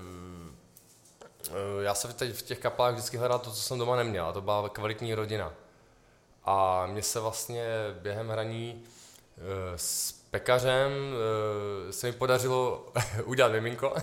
eh, 1.49 1.83
já 1.83 1.95
jsem 1.95 2.13
teď 2.13 2.35
v 2.35 2.43
těch 2.43 2.59
kapelách 2.59 2.93
vždycky 2.93 3.17
hledal 3.17 3.39
to, 3.39 3.51
co 3.51 3.63
jsem 3.63 3.79
doma 3.79 3.97
neměl, 3.97 4.27
a 4.27 4.33
to 4.33 4.41
byla 4.41 4.69
kvalitní 4.69 5.15
rodina. 5.15 5.55
A 6.45 6.87
mně 6.87 7.03
se 7.03 7.21
vlastně 7.21 7.65
během 8.03 8.29
hraní 8.29 8.85
s 9.77 10.13
pekařem 10.13 10.93
eh, 11.89 11.93
se 11.93 12.07
mi 12.07 12.13
podařilo 12.13 12.87
udělat 13.25 13.53
miminko. 13.53 13.95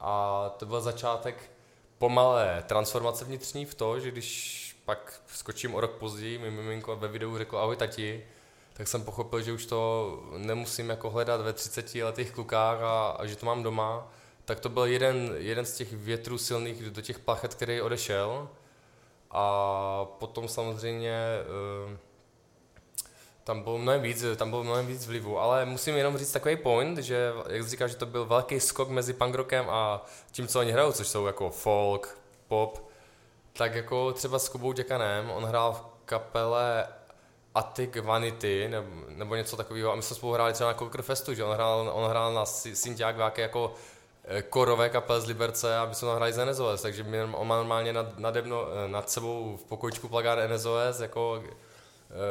A 0.00 0.44
to 0.58 0.66
byl 0.66 0.80
začátek 0.80 1.50
pomalé 1.98 2.64
transformace 2.66 3.24
vnitřní 3.24 3.64
v 3.64 3.74
to, 3.74 4.00
že 4.00 4.10
když 4.10 4.64
pak 4.84 5.22
skočím 5.26 5.74
o 5.74 5.80
rok 5.80 5.90
později, 5.90 6.38
mi 6.38 6.50
miminko 6.50 6.96
ve 6.96 7.08
videu 7.08 7.38
řekl 7.38 7.58
ahoj 7.58 7.76
tati, 7.76 8.24
tak 8.72 8.88
jsem 8.88 9.04
pochopil, 9.04 9.42
že 9.42 9.52
už 9.52 9.66
to 9.66 10.22
nemusím 10.36 10.90
jako 10.90 11.10
hledat 11.10 11.40
ve 11.40 11.52
30 11.52 11.94
letých 11.94 12.30
klukách 12.30 12.82
a, 12.82 13.08
a 13.10 13.26
že 13.26 13.36
to 13.36 13.46
mám 13.46 13.62
doma, 13.62 14.12
tak 14.44 14.60
to 14.60 14.68
byl 14.68 14.84
jeden, 14.84 15.34
jeden 15.36 15.64
z 15.64 15.76
těch 15.76 15.92
větrů 15.92 16.38
silných 16.38 16.90
do 16.90 17.00
těch 17.00 17.18
plachet, 17.18 17.54
který 17.54 17.80
odešel. 17.80 18.48
A 19.30 20.04
potom 20.18 20.48
samozřejmě 20.48 21.20
uh, 21.86 21.96
tam 23.48 23.62
bylo 23.62 23.78
mnohem 23.78 24.02
víc, 24.02 24.24
tam 24.36 24.50
bylo 24.50 24.64
mnohem 24.64 24.86
víc 24.86 25.06
vlivu, 25.06 25.38
ale 25.38 25.64
musím 25.64 25.96
jenom 25.96 26.18
říct 26.18 26.32
takový 26.32 26.56
point, 26.56 26.98
že 26.98 27.32
jak 27.48 27.62
jsi 27.62 27.68
říkal, 27.68 27.88
že 27.88 27.96
to 27.96 28.06
byl 28.06 28.26
velký 28.26 28.60
skok 28.60 28.88
mezi 28.88 29.12
punk 29.12 29.34
rockem 29.34 29.70
a 29.70 30.04
tím, 30.32 30.46
co 30.46 30.60
oni 30.60 30.72
hrajou, 30.72 30.92
což 30.92 31.08
jsou 31.08 31.26
jako 31.26 31.50
folk, 31.50 32.18
pop, 32.48 32.88
tak 33.52 33.74
jako 33.74 34.12
třeba 34.12 34.38
s 34.38 34.48
Kubou 34.48 34.72
Děkanem, 34.72 35.30
on 35.30 35.44
hrál 35.44 35.72
v 35.72 35.82
kapele 36.04 36.86
Attic 37.54 37.96
Vanity 37.96 38.68
nebo, 38.68 38.88
nebo 39.08 39.34
něco 39.34 39.56
takového 39.56 39.92
a 39.92 39.94
my 39.94 40.02
jsme 40.02 40.16
spolu 40.16 40.32
hráli 40.32 40.52
třeba 40.52 40.70
na 40.70 40.78
Cocker 40.78 41.02
Festu, 41.02 41.34
že 41.34 41.44
on 41.44 41.54
hrál, 41.54 41.90
on 41.94 42.10
hrál 42.10 42.34
na 42.34 42.46
Syntiák 42.46 43.16
nějaké 43.16 43.42
jako 43.42 43.74
eh, 44.24 44.42
korové 44.42 44.88
kapel 44.88 45.20
z 45.20 45.26
Liberce 45.26 45.78
a 45.78 45.84
my 45.86 45.94
jsme 45.94 46.14
hráli 46.14 46.32
z 46.32 46.44
NSOS, 46.44 46.82
takže 46.82 47.04
on 47.32 47.46
má 47.46 47.56
normálně 47.56 47.92
nad, 47.92 48.18
nad, 48.18 48.36
eh, 48.36 48.42
nad 48.86 49.10
sebou 49.10 49.56
v 49.56 49.64
pokojičku 49.64 50.08
plagát 50.08 50.38
NSOS, 50.50 51.00
jako 51.00 51.42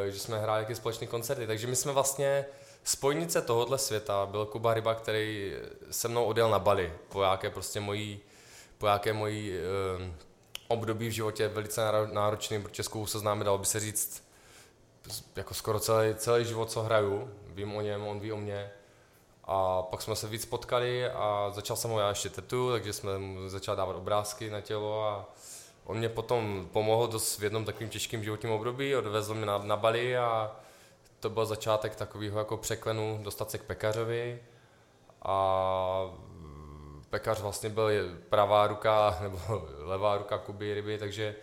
že 0.09 0.19
jsme 0.19 0.39
hráli 0.39 0.61
jaký 0.61 0.75
společné 0.75 1.07
koncerty. 1.07 1.47
Takže 1.47 1.67
my 1.67 1.75
jsme 1.75 1.91
vlastně 1.91 2.45
spojnice 2.83 3.41
tohohle 3.41 3.77
světa. 3.77 4.25
Byl 4.25 4.45
Kuba 4.45 4.73
Ryba, 4.73 4.95
který 4.95 5.55
se 5.91 6.07
mnou 6.07 6.25
odjel 6.25 6.49
na 6.49 6.59
Bali 6.59 6.93
po 7.09 7.21
jaké 7.21 7.49
prostě 7.49 7.79
mojí, 7.79 8.19
po 8.77 8.87
jaké 8.87 9.13
mojí 9.13 9.53
eh, 9.53 10.11
období 10.67 11.07
v 11.07 11.11
životě 11.11 11.47
velice 11.47 11.81
náročný, 12.11 12.61
protože 12.61 12.83
s 12.83 12.91
se 13.05 13.19
známe, 13.19 13.43
dalo 13.43 13.57
by 13.57 13.65
se 13.65 13.79
říct, 13.79 14.23
jako 15.35 15.53
skoro 15.53 15.79
celý, 15.79 16.15
celý 16.15 16.45
život, 16.45 16.71
co 16.71 16.81
hraju. 16.81 17.33
Vím 17.47 17.75
o 17.75 17.81
něm, 17.81 18.07
on 18.07 18.19
ví 18.19 18.31
o 18.31 18.37
mě. 18.37 18.71
A 19.43 19.81
pak 19.81 20.01
jsme 20.01 20.15
se 20.15 20.27
víc 20.27 20.45
potkali 20.45 21.09
a 21.09 21.51
začal 21.55 21.77
jsem 21.77 21.91
ho 21.91 21.99
já 21.99 22.09
ještě 22.09 22.29
tetu, 22.29 22.71
takže 22.71 22.93
jsme 22.93 23.17
mu 23.17 23.49
začal 23.49 23.75
dávat 23.75 23.95
obrázky 23.95 24.49
na 24.49 24.61
tělo 24.61 25.05
a 25.05 25.25
On 25.87 25.97
mě 25.97 26.09
potom 26.09 26.69
pomohl 26.73 27.07
dost 27.07 27.37
v 27.37 27.43
jednom 27.43 27.65
takovým 27.65 27.89
těžkým 27.89 28.23
životním 28.23 28.51
období, 28.51 28.95
odvezl 28.95 29.33
mě 29.33 29.45
na, 29.45 29.57
na 29.57 29.77
Bali 29.77 30.17
a 30.17 30.55
to 31.19 31.29
byl 31.29 31.45
začátek 31.45 31.95
takového 31.95 32.39
jako 32.39 32.57
překlenu 32.57 33.19
dostat 33.23 33.51
se 33.51 33.57
k 33.57 33.63
pekařovi 33.63 34.39
a 35.21 36.15
pekař 37.09 37.41
vlastně 37.41 37.69
byl 37.69 37.89
pravá 38.29 38.67
ruka 38.67 39.17
nebo 39.21 39.67
levá 39.77 40.17
ruka 40.17 40.37
Kuby 40.37 40.73
ryby, 40.73 40.97
takže 40.97 41.35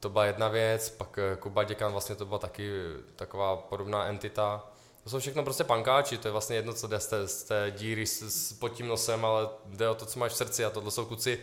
to 0.00 0.08
byla 0.08 0.24
jedna 0.24 0.48
věc, 0.48 0.90
pak 0.90 1.18
eh, 1.18 1.36
Kuba 1.36 1.64
Děkan 1.64 1.92
vlastně 1.92 2.14
to 2.14 2.26
byla 2.26 2.38
taky 2.38 2.70
taková 3.16 3.56
podobná 3.56 4.06
entita. 4.06 4.66
To 5.04 5.10
jsou 5.10 5.18
všechno 5.18 5.44
prostě 5.44 5.64
pankáči, 5.64 6.18
to 6.18 6.28
je 6.28 6.32
vlastně 6.32 6.56
jedno, 6.56 6.74
co 6.74 6.86
jde 6.86 7.00
z 7.00 7.06
té, 7.06 7.28
z 7.28 7.42
té 7.42 7.72
díry 7.76 8.06
s, 8.06 8.22
s, 8.22 8.52
pod 8.52 8.68
tím 8.68 8.88
nosem, 8.88 9.24
ale 9.24 9.48
jde 9.66 9.88
o 9.88 9.94
to, 9.94 10.06
co 10.06 10.18
máš 10.18 10.32
v 10.32 10.36
srdci 10.36 10.64
a 10.64 10.70
tohle 10.70 10.90
jsou 10.90 11.04
kluci, 11.04 11.38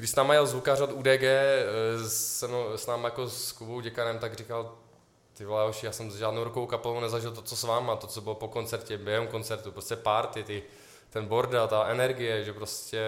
když 0.00 0.10
s 0.10 0.14
náma 0.14 0.34
jel 0.34 0.46
zvukař 0.46 0.80
od 0.80 0.92
UDG, 0.92 1.22
s, 2.06 2.48
no, 2.48 2.78
s 2.78 2.86
námi 2.86 3.04
jako 3.04 3.28
s 3.28 3.52
Kubou 3.52 3.80
Děkanem, 3.80 4.18
tak 4.18 4.34
říkal, 4.34 4.74
ty 5.32 5.44
vole, 5.44 5.68
už 5.68 5.82
já 5.82 5.92
jsem 5.92 6.10
s 6.10 6.16
žádnou 6.16 6.44
rukou 6.44 6.66
kapelou 6.66 7.00
nezažil 7.00 7.32
to, 7.32 7.42
co 7.42 7.56
s 7.56 7.62
váma, 7.62 7.96
to, 7.96 8.06
co 8.06 8.20
bylo 8.20 8.34
po 8.34 8.48
koncertě, 8.48 8.98
během 8.98 9.26
koncertu, 9.26 9.72
prostě 9.72 9.96
party, 9.96 10.42
ty, 10.42 10.62
ten 11.10 11.26
bordel, 11.26 11.68
ta 11.68 11.86
energie, 11.86 12.44
že 12.44 12.52
prostě 12.52 13.00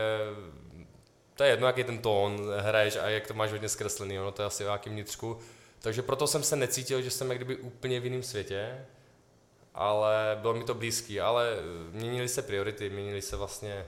to 1.35 1.45
je 1.45 1.51
jedno, 1.51 1.67
jaký 1.67 1.85
ten 1.85 1.99
tón 1.99 2.41
hraješ 2.59 2.97
a 2.97 3.09
jak 3.09 3.27
to 3.27 3.35
máš 3.35 3.53
hodně 3.53 3.69
zkreslený, 3.69 4.21
ono 4.21 4.33
to 4.33 4.43
je 4.43 4.47
asi 4.47 4.65
o 4.65 4.69
jakým 4.69 4.93
vnitřku. 4.93 5.39
Takže 5.79 6.03
proto 6.03 6.27
jsem 6.27 6.43
se 6.43 6.57
necítil, 6.57 7.03
že 7.03 7.11
jsem 7.11 7.31
jak 7.31 7.39
kdyby 7.39 7.57
úplně 7.57 8.01
v 8.01 8.05
jiném 8.05 8.23
světě, 8.23 8.87
ale 9.75 10.39
bylo 10.41 10.55
mi 10.55 10.65
to 10.65 10.75
blízký, 10.75 11.21
ale 11.21 11.57
měnily 11.91 12.29
se 12.29 12.43
priority, 12.43 12.91
měnily 12.91 13.23
se 13.23 13.37
vlastně 13.37 13.87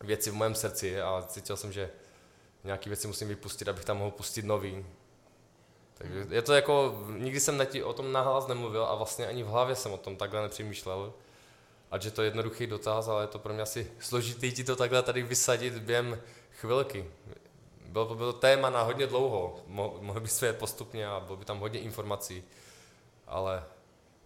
věci 0.00 0.30
v 0.30 0.34
mém 0.34 0.54
srdci 0.54 1.00
a 1.00 1.24
cítil 1.28 1.56
jsem, 1.56 1.72
že 1.72 1.90
nějaké 2.64 2.90
věci 2.90 3.06
musím 3.06 3.28
vypustit, 3.28 3.68
abych 3.68 3.84
tam 3.84 3.98
mohl 3.98 4.10
pustit 4.10 4.44
nový. 4.44 4.86
Takže 5.94 6.26
je 6.30 6.42
to 6.42 6.52
jako, 6.54 7.04
nikdy 7.18 7.40
jsem 7.40 7.66
ti 7.66 7.82
o 7.82 7.92
tom 7.92 8.12
nahlas 8.12 8.46
nemluvil 8.46 8.84
a 8.84 8.94
vlastně 8.94 9.26
ani 9.26 9.42
v 9.42 9.46
hlavě 9.46 9.76
jsem 9.76 9.92
o 9.92 9.96
tom 9.96 10.16
takhle 10.16 10.42
nepřemýšlel. 10.42 11.12
Ať 11.90 12.04
je 12.04 12.10
to 12.10 12.22
jednoduchý 12.22 12.66
dotaz, 12.66 13.08
ale 13.08 13.22
je 13.22 13.26
to 13.26 13.38
pro 13.38 13.54
mě 13.54 13.62
asi 13.62 13.90
složitý 13.98 14.52
ti 14.52 14.64
to 14.64 14.76
takhle 14.76 15.02
tady 15.02 15.22
vysadit 15.22 15.78
během 15.78 16.20
chvilky. 16.60 17.10
Bylo 17.86 18.06
to 18.06 18.14
bylo 18.14 18.32
téma 18.32 18.70
na 18.70 18.82
hodně 18.82 19.06
dlouho, 19.06 19.60
Mo, 19.66 19.98
mohli 20.00 20.20
bychom 20.20 20.46
jet 20.46 20.58
postupně 20.58 21.06
a 21.06 21.20
bylo 21.20 21.36
by 21.36 21.44
tam 21.44 21.58
hodně 21.58 21.80
informací, 21.80 22.44
ale 23.26 23.64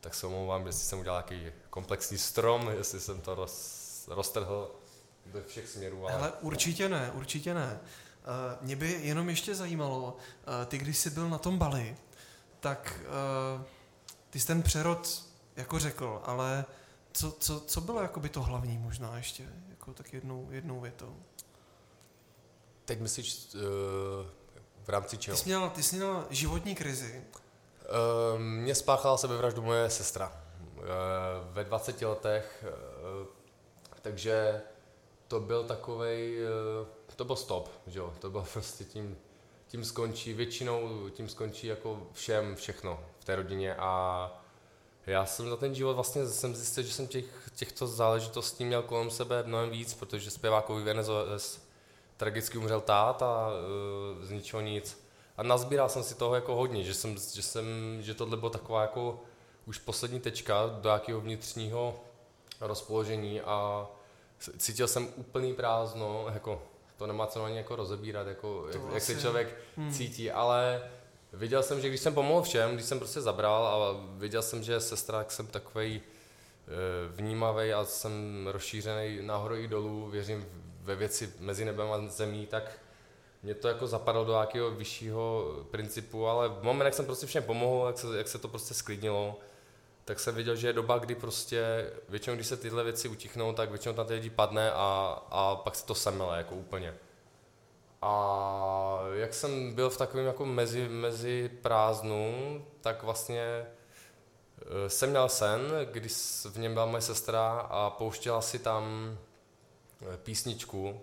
tak 0.01 0.15
se 0.15 0.27
omlouvám, 0.27 0.67
jestli 0.67 0.85
jsem 0.85 0.99
udělal 0.99 1.25
nějaký 1.29 1.53
komplexní 1.71 2.19
strom, 2.19 2.71
jestli 2.79 3.01
jsem 3.01 3.21
to 3.21 3.35
roz, 3.35 4.09
roztrhl 4.09 4.71
do 5.27 5.43
všech 5.47 5.69
směrů. 5.69 6.07
Ale... 6.07 6.15
ale 6.15 6.33
určitě 6.41 6.89
ne, 6.89 7.11
určitě 7.15 7.55
ne. 7.55 7.81
Uh, 8.25 8.67
mě 8.67 8.77
by 8.77 9.01
jenom 9.03 9.29
ještě 9.29 9.55
zajímalo, 9.55 10.17
uh, 10.17 10.67
ty 10.67 10.79
když 10.79 10.99
jsi 10.99 11.11
byl 11.11 11.29
na 11.29 11.39
tom 11.39 11.59
Bali, 11.59 11.97
tak 12.61 13.01
uh, 13.57 13.63
ty 14.31 14.41
jsi 14.41 14.47
ten 14.47 14.63
přerod 14.63 15.25
jako 15.57 15.79
řekl, 15.79 16.23
ale 16.25 16.65
co, 17.13 17.33
co, 17.33 17.61
co 17.61 17.81
bylo 17.81 18.03
jakoby 18.03 18.29
to 18.29 18.43
hlavní 18.43 18.79
možná 18.79 19.17
ještě, 19.17 19.49
jako 19.71 19.93
tak 19.93 20.13
jednou, 20.13 20.49
jednou 20.51 20.81
větou? 20.81 21.17
Teď 22.85 23.01
myslíš 23.01 23.55
uh, 23.55 23.61
v 24.85 24.89
rámci 24.89 25.19
čeho? 25.19 25.37
Ty 25.37 25.43
jsi 25.43 25.49
měl, 25.49 25.71
ty 25.71 25.83
jsi 25.83 25.97
měl 25.97 26.27
životní 26.31 26.75
krizi. 26.75 27.25
Uh, 28.35 28.41
mě 28.41 28.75
spáchala 28.75 29.17
sebevraždu 29.17 29.63
moje 29.63 29.91
sestra 29.91 30.43
uh, 30.77 30.85
ve 31.53 31.65
20 31.65 32.03
letech, 32.03 32.65
uh, 33.21 33.27
takže 34.03 34.63
to 35.29 35.41
byl 35.41 35.65
takovej, 35.65 36.39
uh, 36.81 36.87
to 37.17 37.25
byl 37.25 37.37
stop, 37.37 37.71
že 37.87 37.99
jo, 37.99 38.15
to 38.19 38.31
bylo 38.31 38.47
prostě 38.53 38.85
tím, 38.85 39.17
tím 39.69 39.85
skončí, 39.85 40.33
většinou 40.33 41.09
tím 41.09 41.29
skončí 41.29 41.67
jako 41.67 42.07
všem 42.13 42.57
všechno 42.57 43.01
v 43.19 43.25
té 43.25 43.37
rodině 43.37 43.75
a 43.75 44.31
já 45.07 45.27
jsem 45.27 45.51
za 45.51 45.57
ten 45.57 45.75
život 45.75 45.95
vlastně 45.95 46.27
jsem 46.27 46.55
zjistil, 46.55 46.83
že 46.83 46.93
jsem 46.93 47.07
těch, 47.07 47.51
těchto 47.55 47.87
záležitostí 47.87 48.65
měl 48.65 48.83
kolem 48.83 49.11
sebe 49.11 49.43
mnohem 49.47 49.71
víc, 49.71 49.95
protože 49.95 50.31
zpěvákovi 50.31 50.83
Venezuela 50.83 51.39
tragicky 52.17 52.59
umřel 52.59 52.81
tát 52.81 53.23
a 53.23 53.49
uh, 53.49 54.25
z 54.25 54.31
ničeho 54.31 54.61
nic. 54.61 55.05
A 55.37 55.43
nazbíral 55.43 55.89
jsem 55.89 56.03
si 56.03 56.15
toho 56.15 56.35
jako 56.35 56.55
hodně, 56.55 56.85
že, 56.85 56.95
jsem, 56.95 57.17
že, 57.35 57.43
jsem, 57.43 57.67
že 58.01 58.15
tohle 58.15 58.37
bylo 58.37 58.51
taková 58.51 58.83
jako 58.83 59.21
už 59.67 59.79
poslední 59.79 60.21
tečka 60.21 60.67
do 60.67 60.89
jakého 60.89 61.21
vnitřního 61.21 62.01
rozpoložení 62.61 63.41
a 63.41 63.87
cítil 64.59 64.89
jsem 64.89 65.09
úplný 65.17 65.55
prázdno, 65.55 66.27
jako 66.33 66.63
to 66.97 67.07
nemá 67.07 67.27
co 67.27 67.45
ani 67.45 67.57
jako 67.57 67.77
rozebírat, 67.77 68.27
jako 68.27 68.67
jak, 68.73 68.83
jak 68.93 69.03
se 69.03 69.21
člověk 69.21 69.57
hmm. 69.77 69.93
cítí, 69.93 70.31
ale 70.31 70.83
viděl 71.33 71.63
jsem, 71.63 71.81
že 71.81 71.89
když 71.89 72.01
jsem 72.01 72.15
pomohl 72.15 72.43
všem, 72.43 72.75
když 72.75 72.87
jsem 72.87 72.99
prostě 72.99 73.21
zabral 73.21 73.67
a 73.67 74.01
viděl 74.19 74.43
jsem, 74.43 74.63
že 74.63 74.81
sestra, 74.81 75.19
jak 75.19 75.33
jsem 75.33 75.47
takový 75.47 76.01
eh, 76.01 76.71
vnímavý 77.17 77.73
a 77.73 77.85
jsem 77.85 78.47
rozšířený 78.51 79.19
nahoru 79.23 79.57
i 79.57 79.69
dolů, 79.69 80.11
věřím 80.11 80.47
ve 80.83 80.97
věci 80.97 81.33
mezi 81.41 81.65
nebem 81.65 81.93
a 81.93 82.09
zemí, 82.09 82.47
tak 82.47 82.79
mě 83.43 83.55
to 83.55 83.69
jako 83.69 83.87
zapadlo 83.87 84.25
do 84.25 84.33
nějakého 84.33 84.71
vyššího 84.71 85.53
principu, 85.71 86.27
ale 86.27 86.49
v 86.49 86.63
moment, 86.63 86.85
jak 86.85 86.95
jsem 86.95 87.07
prostě 87.07 87.27
všem 87.27 87.43
pomohl, 87.43 87.87
jak 87.87 87.99
se, 87.99 88.19
jak 88.19 88.29
se 88.29 88.39
to 88.39 88.49
prostě 88.49 88.75
sklidnilo, 88.75 89.39
tak 90.05 90.21
jsem 90.21 90.35
viděl, 90.35 90.57
že 90.57 90.67
je 90.67 90.73
doba, 90.73 90.99
kdy 90.99 91.15
prostě 91.15 91.91
většinou, 92.09 92.37
když 92.37 92.47
se 92.47 92.57
tyhle 92.57 92.85
věci 92.85 93.09
utichnou, 93.09 93.53
tak 93.53 93.71
většinou 93.71 93.95
tam 93.95 94.07
ty 94.07 94.15
lidi 94.15 94.31
padne 94.31 94.73
a, 94.73 95.19
a 95.31 95.57
pak 95.57 95.75
se 95.75 95.87
to 95.87 95.95
semele 95.95 96.39
jako 96.39 96.55
úplně. 96.55 96.95
A 98.03 99.01
jak 99.13 99.35
jsem 99.35 99.75
byl 99.75 99.91
v 99.91 99.97
takovém 99.97 100.27
jako 100.27 100.47
mezi, 100.47 100.89
mezi 100.89 101.51
prázdnu, 101.63 102.65
tak 102.81 103.03
vlastně 103.03 103.43
eh, 103.43 104.91
jsem 104.91 105.11
měl 105.11 105.29
sen, 105.29 105.61
kdy 105.91 106.09
v 106.51 106.59
něm 106.59 106.75
byla 106.75 106.87
moje 106.87 107.01
sestra 107.01 107.67
a 107.71 107.91
pouštěla 107.91 108.41
si 108.41 108.59
tam 108.59 108.85
eh, 110.03 110.17
písničku 110.17 111.01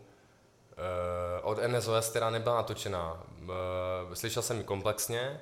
eh, 0.72 1.42
od 1.42 1.58
NSOS, 1.68 2.10
která 2.10 2.30
nebyla 2.30 2.56
natočená. 2.56 3.24
Slyšel 4.14 4.44
jsem 4.44 4.58
ji 4.58 4.64
komplexně 4.64 5.42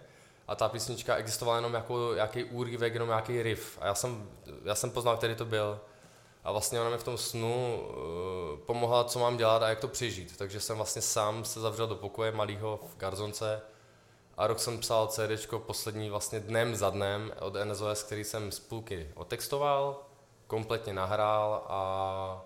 a 0.49 0.55
ta 0.55 0.69
písnička 0.69 1.15
existovala 1.15 1.57
jenom 1.57 1.73
jako 1.73 2.11
nějaký 2.15 2.43
úryvek, 2.43 2.93
jenom 2.93 3.09
nějaký 3.09 3.43
riff. 3.43 3.77
A 3.81 3.85
já 3.85 3.95
jsem, 3.95 4.29
já 4.65 4.75
jsem 4.75 4.91
poznal, 4.91 5.17
který 5.17 5.35
to 5.35 5.45
byl. 5.45 5.79
A 6.43 6.51
vlastně 6.51 6.81
ona 6.81 6.89
mi 6.89 6.97
v 6.97 7.03
tom 7.03 7.17
snu 7.17 7.81
uh, 7.81 8.59
pomohla, 8.59 9.03
co 9.03 9.19
mám 9.19 9.37
dělat 9.37 9.63
a 9.63 9.69
jak 9.69 9.79
to 9.79 9.87
přežít. 9.87 10.37
Takže 10.37 10.59
jsem 10.59 10.77
vlastně 10.77 11.01
sám 11.01 11.45
se 11.45 11.59
zavřel 11.59 11.87
do 11.87 11.95
pokoje 11.95 12.31
malého 12.31 12.79
v 12.93 12.97
Garzonce 12.97 13.61
a 14.37 14.47
rok 14.47 14.59
jsem 14.59 14.77
psal 14.79 15.07
CD 15.07 15.53
poslední 15.57 16.09
vlastně 16.09 16.39
dnem 16.39 16.75
za 16.75 16.89
dnem 16.89 17.31
od 17.39 17.53
NSOS, 17.63 18.03
který 18.03 18.23
jsem 18.23 18.51
z 18.51 18.59
půlky 18.59 19.09
otextoval, 19.15 20.01
kompletně 20.47 20.93
nahrál 20.93 21.65
a, 21.67 22.41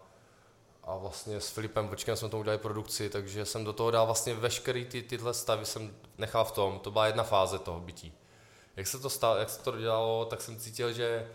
a 0.83 0.97
vlastně 0.97 1.41
s 1.41 1.49
Filipem 1.49 1.87
Počkem 1.87 2.15
jsme 2.15 2.29
to 2.29 2.39
udělali 2.39 2.57
produkci, 2.57 3.09
takže 3.09 3.45
jsem 3.45 3.63
do 3.63 3.73
toho 3.73 3.91
dal 3.91 4.05
vlastně 4.05 4.33
veškerý 4.33 4.85
ty, 4.85 5.01
tyhle 5.01 5.33
stavy 5.33 5.65
jsem 5.65 5.95
nechal 6.17 6.45
v 6.45 6.51
tom, 6.51 6.79
to 6.79 6.91
byla 6.91 7.07
jedna 7.07 7.23
fáze 7.23 7.59
toho 7.59 7.79
bytí. 7.79 8.13
Jak 8.75 8.87
se 8.87 8.99
to, 8.99 9.09
stalo, 9.09 9.37
jak 9.37 9.49
se 9.49 9.63
to 9.63 9.79
dělalo, 9.79 10.25
tak 10.25 10.41
jsem 10.41 10.57
cítil, 10.57 10.93
že 10.93 11.27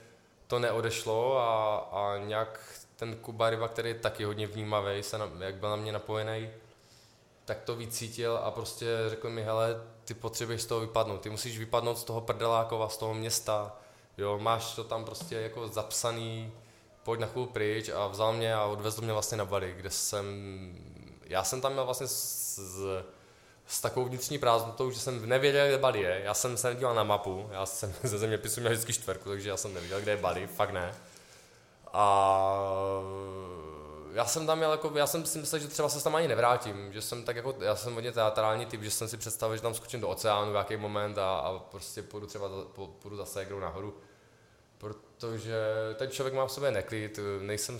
to 0.46 0.58
neodešlo 0.58 1.38
a, 1.38 1.76
a 1.76 2.18
nějak 2.18 2.60
ten 2.96 3.16
Kuba 3.16 3.50
Ryba, 3.50 3.68
který 3.68 3.88
je 3.88 3.94
taky 3.94 4.24
hodně 4.24 4.46
vnímavý, 4.46 5.02
se 5.02 5.18
na, 5.18 5.30
jak 5.38 5.54
byl 5.54 5.70
na 5.70 5.76
mě 5.76 5.92
napojený, 5.92 6.50
tak 7.44 7.60
to 7.60 7.76
vycítil 7.76 8.36
a 8.42 8.50
prostě 8.50 8.86
řekl 9.08 9.30
mi, 9.30 9.42
hele, 9.42 9.82
ty 10.04 10.14
potřebuješ 10.14 10.62
z 10.62 10.66
toho 10.66 10.80
vypadnout, 10.80 11.20
ty 11.20 11.30
musíš 11.30 11.58
vypadnout 11.58 11.98
z 11.98 12.04
toho 12.04 12.20
prdelákova, 12.20 12.88
z 12.88 12.96
toho 12.96 13.14
města, 13.14 13.76
jo, 14.18 14.38
máš 14.38 14.74
to 14.74 14.84
tam 14.84 15.04
prostě 15.04 15.34
jako 15.34 15.68
zapsaný, 15.68 16.52
pojď 17.08 17.20
na 17.20 17.26
chvíli 17.26 17.46
pryč 17.46 17.88
a 17.88 18.06
vzal 18.06 18.32
mě 18.32 18.54
a 18.54 18.64
odvezl 18.64 19.02
mě 19.02 19.12
vlastně 19.12 19.38
na 19.38 19.44
Bali, 19.44 19.74
kde 19.76 19.90
jsem, 19.90 20.26
já 21.24 21.44
jsem 21.44 21.60
tam 21.60 21.72
měl 21.72 21.84
vlastně 21.84 22.06
z, 22.06 22.58
z 22.58 23.04
s 23.66 23.80
takovou 23.80 24.06
vnitřní 24.06 24.38
prázdnotou, 24.38 24.90
že 24.90 25.00
jsem 25.00 25.28
nevěděl, 25.28 25.66
kde 25.66 25.78
Bali 25.78 26.00
je. 26.00 26.20
Já 26.24 26.34
jsem 26.34 26.56
se 26.56 26.68
nedíval 26.68 26.94
na 26.94 27.04
mapu, 27.04 27.48
já 27.52 27.66
jsem 27.66 27.94
ze 28.02 28.18
zeměpisu 28.18 28.60
měl 28.60 28.72
vždycky 28.72 28.92
čtverku, 28.92 29.28
takže 29.28 29.48
já 29.48 29.56
jsem 29.56 29.74
nevěděl, 29.74 30.00
kde 30.00 30.12
je 30.12 30.16
Bali, 30.16 30.46
fakt 30.46 30.70
ne. 30.70 30.94
A 31.92 32.02
já 34.12 34.24
jsem 34.24 34.46
tam 34.46 34.58
měl, 34.58 34.70
jako, 34.70 34.92
já 34.94 35.06
jsem 35.06 35.26
si 35.26 35.38
myslel, 35.38 35.60
že 35.60 35.68
třeba 35.68 35.88
se 35.88 36.04
tam 36.04 36.14
ani 36.14 36.28
nevrátím, 36.28 36.92
že 36.92 37.02
jsem 37.02 37.24
tak 37.24 37.36
jako, 37.36 37.54
já 37.60 37.76
jsem 37.76 37.94
hodně 37.94 38.12
teatrální 38.12 38.66
typ, 38.66 38.82
že 38.82 38.90
jsem 38.90 39.08
si 39.08 39.16
představil, 39.16 39.56
že 39.56 39.62
tam 39.62 39.74
skočím 39.74 40.00
do 40.00 40.08
oceánu 40.08 40.50
v 40.50 40.52
nějaký 40.52 40.76
moment 40.76 41.18
a, 41.18 41.38
a 41.38 41.58
prostě 41.58 42.02
půjdu 42.02 42.26
třeba, 42.26 42.48
půjdu 42.98 43.16
zase 43.16 43.32
ségru 43.32 43.60
nahoru. 43.60 43.94
Protože 45.18 45.56
ten 45.94 46.10
člověk 46.10 46.34
má 46.34 46.46
v 46.46 46.52
sobě 46.52 46.70
neklid, 46.70 47.20
nejsem, 47.40 47.78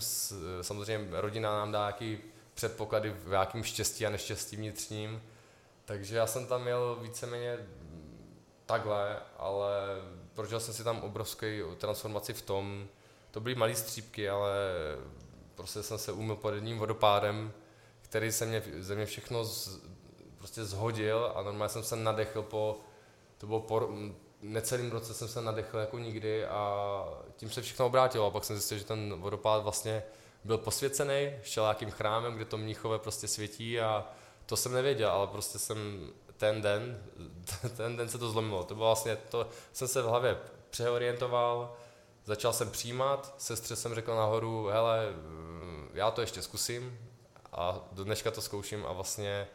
samozřejmě 0.61 1.21
rodina 1.21 1.51
nám 1.51 1.71
dá 1.71 1.79
nějaký 1.79 2.17
předpoklady 2.53 3.09
v 3.09 3.29
nějakým 3.29 3.63
štěstí 3.63 4.05
a 4.05 4.09
neštěstí 4.09 4.55
vnitřním, 4.55 5.21
takže 5.85 6.17
já 6.17 6.27
jsem 6.27 6.45
tam 6.45 6.63
měl 6.63 6.97
víceméně 7.01 7.57
takhle, 8.65 9.17
ale 9.37 9.71
prožil 10.33 10.59
jsem 10.59 10.73
si 10.73 10.83
tam 10.83 10.99
obrovský 10.99 11.61
transformaci 11.77 12.33
v 12.33 12.41
tom, 12.41 12.87
to 13.31 13.39
byly 13.39 13.55
malé 13.55 13.75
střípky, 13.75 14.29
ale 14.29 14.53
prostě 15.55 15.83
jsem 15.83 15.97
se 15.97 16.11
umyl 16.11 16.35
pod 16.35 16.53
jedním 16.53 16.77
vodopádem, 16.77 17.53
který 18.01 18.31
se 18.31 18.45
mě, 18.45 18.63
ze 18.79 18.95
mě 18.95 19.05
všechno 19.05 19.43
z, 19.43 19.81
prostě 20.37 20.65
zhodil 20.65 21.31
a 21.35 21.41
normálně 21.41 21.69
jsem 21.69 21.83
se 21.83 21.95
nadechl 21.95 22.41
po, 22.41 22.79
to 23.37 23.47
bylo 23.47 23.59
po 23.59 23.89
necelým 24.41 24.91
roce 24.91 25.13
jsem 25.13 25.27
se 25.27 25.41
nadechl 25.41 25.77
jako 25.77 25.99
nikdy 25.99 26.45
a 26.45 27.03
tím 27.35 27.51
se 27.51 27.61
všechno 27.61 27.85
obrátilo 27.85 28.27
a 28.27 28.31
pak 28.31 28.45
jsem 28.45 28.55
zjistil, 28.55 28.77
že 28.77 28.85
ten 28.85 29.13
vodopád 29.13 29.63
vlastně 29.63 30.03
byl 30.43 30.57
posvěcený 30.57 31.31
šel 31.43 31.63
nějakým 31.63 31.91
chrámem, 31.91 32.35
kde 32.35 32.45
to 32.45 32.57
mnichové 32.57 32.99
prostě 32.99 33.27
světí 33.27 33.79
a 33.79 34.07
to 34.45 34.57
jsem 34.57 34.73
nevěděl, 34.73 35.09
ale 35.09 35.27
prostě 35.27 35.59
jsem 35.59 36.09
ten 36.37 36.61
den, 36.61 37.03
ten 37.77 37.97
den 37.97 38.09
se 38.09 38.17
to 38.17 38.29
zlomilo. 38.29 38.63
To 38.63 38.75
bylo 38.75 38.87
vlastně, 38.87 39.15
to 39.15 39.47
jsem 39.73 39.87
se 39.87 40.01
v 40.01 40.05
hlavě 40.05 40.37
přeorientoval, 40.69 41.73
začal 42.25 42.53
jsem 42.53 42.69
přijímat, 42.69 43.35
sestře 43.37 43.75
jsem 43.75 43.95
řekl 43.95 44.15
nahoru, 44.15 44.65
hele, 44.65 45.05
já 45.93 46.11
to 46.11 46.21
ještě 46.21 46.41
zkusím 46.41 46.99
a 47.51 47.79
do 47.91 48.03
dneška 48.03 48.31
to 48.31 48.41
zkouším 48.41 48.85
a 48.85 48.93
vlastně 48.93 49.47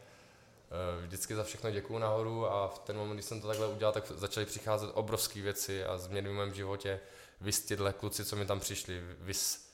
vždycky 1.00 1.34
za 1.34 1.44
všechno 1.44 1.70
děkuju 1.70 1.98
nahoru 1.98 2.46
a 2.46 2.68
v 2.68 2.78
ten 2.78 2.96
moment, 2.96 3.14
kdy 3.14 3.22
jsem 3.22 3.40
to 3.40 3.48
takhle 3.48 3.66
udělal, 3.66 3.92
tak 3.92 4.06
začaly 4.06 4.46
přicházet 4.46 4.90
obrovské 4.94 5.40
věci 5.40 5.84
a 5.84 5.98
změny 5.98 6.28
v 6.28 6.32
mém 6.32 6.54
životě. 6.54 7.00
Vy 7.40 7.52
tyhle 7.52 7.92
kluci, 7.92 8.24
co 8.24 8.36
mi 8.36 8.46
tam 8.46 8.60
přišli, 8.60 9.00
vys 9.20 9.64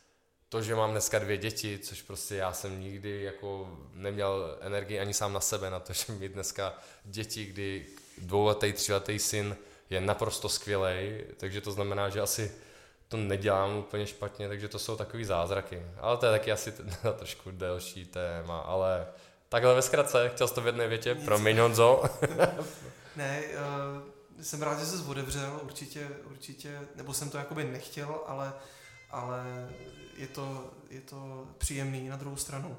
to, 0.48 0.62
že 0.62 0.74
mám 0.74 0.90
dneska 0.90 1.18
dvě 1.18 1.36
děti, 1.36 1.78
což 1.78 2.02
prostě 2.02 2.34
já 2.34 2.52
jsem 2.52 2.80
nikdy 2.80 3.22
jako 3.22 3.78
neměl 3.92 4.58
energii 4.60 5.00
ani 5.00 5.14
sám 5.14 5.32
na 5.32 5.40
sebe, 5.40 5.70
na 5.70 5.80
to, 5.80 5.92
že 6.06 6.12
mi 6.12 6.28
dneska 6.28 6.74
děti, 7.04 7.44
kdy 7.44 7.86
dvouletý, 8.18 8.72
tříletý 8.72 9.18
syn 9.18 9.56
je 9.90 10.00
naprosto 10.00 10.48
skvělý, 10.48 11.20
takže 11.36 11.60
to 11.60 11.72
znamená, 11.72 12.08
že 12.08 12.20
asi 12.20 12.52
to 13.08 13.16
nedělám 13.16 13.76
úplně 13.76 14.06
špatně, 14.06 14.48
takže 14.48 14.68
to 14.68 14.78
jsou 14.78 14.96
takový 14.96 15.24
zázraky. 15.24 15.82
Ale 15.98 16.16
to 16.16 16.26
je 16.26 16.32
taky 16.32 16.52
asi 16.52 16.72
trošku 17.18 17.50
delší 17.50 18.04
téma, 18.04 18.58
ale 18.58 19.06
takhle 19.50 19.74
ve 19.74 19.82
zkratce, 19.82 20.28
chtěl 20.28 20.48
jsi 20.48 20.54
to 20.54 20.60
v 20.60 20.66
jedné 20.66 20.88
větě, 20.88 21.14
Nic. 21.14 21.24
promiň 21.24 21.58
Honzo. 21.58 22.02
ne, 23.16 23.42
uh, 23.42 24.42
jsem 24.42 24.62
rád, 24.62 24.78
že 24.78 24.86
jsi 24.86 25.02
odevřel, 25.02 25.60
určitě, 25.62 26.08
určitě, 26.30 26.80
nebo 26.96 27.14
jsem 27.14 27.30
to 27.30 27.38
jakoby 27.38 27.64
nechtěl, 27.64 28.20
ale, 28.26 28.52
ale 29.10 29.68
je 30.16 30.26
to, 30.26 30.70
je 30.90 31.00
to 31.00 31.46
příjemný 31.58 32.08
na 32.08 32.16
druhou 32.16 32.36
stranu. 32.36 32.76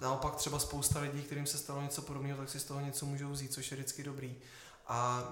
Naopak 0.00 0.34
třeba 0.36 0.58
spousta 0.58 1.00
lidí, 1.00 1.22
kterým 1.22 1.46
se 1.46 1.58
stalo 1.58 1.82
něco 1.82 2.02
podobného, 2.02 2.38
tak 2.38 2.48
si 2.48 2.60
z 2.60 2.64
toho 2.64 2.80
něco 2.80 3.06
můžou 3.06 3.30
vzít, 3.30 3.52
což 3.52 3.70
je 3.70 3.76
vždycky 3.76 4.02
dobrý. 4.02 4.36
A 4.88 5.24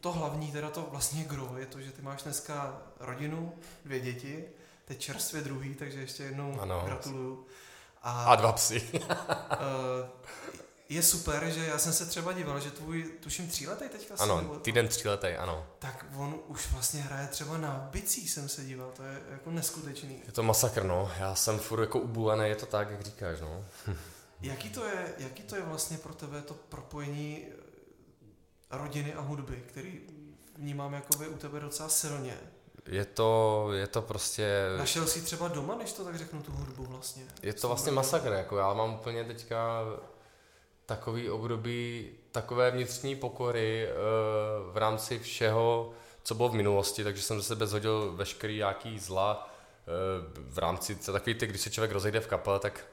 to 0.00 0.12
hlavní, 0.12 0.52
teda 0.52 0.70
to 0.70 0.88
vlastně 0.90 1.24
gro, 1.24 1.54
je 1.58 1.66
to, 1.66 1.80
že 1.80 1.92
ty 1.92 2.02
máš 2.02 2.22
dneska 2.22 2.82
rodinu, 3.00 3.52
dvě 3.84 4.00
děti, 4.00 4.44
teď 4.84 5.00
čerstvě 5.00 5.42
druhý, 5.42 5.74
takže 5.74 6.00
ještě 6.00 6.22
jednou 6.22 6.60
ano. 6.60 6.82
gratuluju. 6.86 7.46
A, 8.06 8.24
a 8.24 8.36
dva 8.36 8.52
psy. 8.52 8.82
Eh, 9.50 10.08
je 10.88 11.02
super, 11.02 11.50
že 11.50 11.66
já 11.66 11.78
jsem 11.78 11.92
se 11.92 12.06
třeba 12.06 12.32
díval, 12.32 12.60
že 12.60 12.70
tvůj, 12.70 13.02
tuším, 13.20 13.48
tříletý 13.48 13.88
teďka 13.88 14.14
Ano, 14.18 14.40
nebo, 14.40 14.56
týden 14.56 14.88
tříletý, 14.88 15.26
ano. 15.26 15.66
Tak 15.78 16.06
on 16.16 16.40
už 16.46 16.72
vlastně 16.72 17.00
hraje 17.02 17.26
třeba 17.26 17.58
na 17.58 17.88
bicích, 17.90 18.30
jsem 18.30 18.48
se 18.48 18.64
díval, 18.64 18.92
to 18.96 19.02
je 19.02 19.22
jako 19.30 19.50
neskutečný. 19.50 20.22
Je 20.26 20.32
to 20.32 20.42
masakr, 20.42 20.84
no. 20.84 21.10
Já 21.18 21.34
jsem 21.34 21.58
furt 21.58 21.80
jako 21.80 21.98
ubulený, 21.98 22.48
je 22.48 22.56
to 22.56 22.66
tak, 22.66 22.90
jak 22.90 23.02
říkáš, 23.02 23.40
no. 23.40 23.64
jaký, 24.40 24.70
to 24.70 24.84
je, 24.84 25.14
jaký 25.18 25.42
to 25.42 25.56
je 25.56 25.62
vlastně 25.62 25.98
pro 25.98 26.14
tebe 26.14 26.42
to 26.42 26.54
propojení 26.54 27.44
rodiny 28.70 29.14
a 29.14 29.20
hudby, 29.20 29.64
který 29.68 30.00
vnímám 30.56 30.94
jako 30.94 31.24
u 31.28 31.36
tebe 31.36 31.60
docela 31.60 31.88
silně. 31.88 32.36
Je 32.86 33.04
to, 33.04 33.68
je 33.72 33.86
to 33.86 34.02
prostě... 34.02 34.64
Našel 34.78 35.06
jsi 35.06 35.22
třeba 35.22 35.48
doma, 35.48 35.74
než 35.74 35.92
to 35.92 36.04
tak 36.04 36.16
řeknu, 36.16 36.42
tu 36.42 36.52
hudbu 36.52 36.84
vlastně? 36.84 37.22
Je 37.42 37.52
to 37.52 37.68
vlastně 37.68 37.92
masakr, 37.92 38.32
jako 38.32 38.56
já 38.56 38.74
mám 38.74 38.94
úplně 38.94 39.24
teďka 39.24 39.82
takový 40.86 41.30
období 41.30 42.10
takové 42.32 42.70
vnitřní 42.70 43.16
pokory 43.16 43.88
uh, 43.88 44.72
v 44.72 44.76
rámci 44.76 45.18
všeho, 45.18 45.90
co 46.22 46.34
bylo 46.34 46.48
v 46.48 46.54
minulosti, 46.54 47.04
takže 47.04 47.22
jsem 47.22 47.40
ze 47.40 47.46
sebe 47.46 47.66
zhodil 47.66 48.12
veškerý 48.16 48.56
nějaký 48.56 48.98
zla 48.98 49.50
uh, 49.86 50.52
v 50.52 50.58
rámci 50.58 50.94
takový 50.94 51.34
ty, 51.34 51.46
když 51.46 51.60
se 51.60 51.70
člověk 51.70 51.92
rozejde 51.92 52.20
v 52.20 52.26
kapele, 52.26 52.58
tak, 52.58 52.86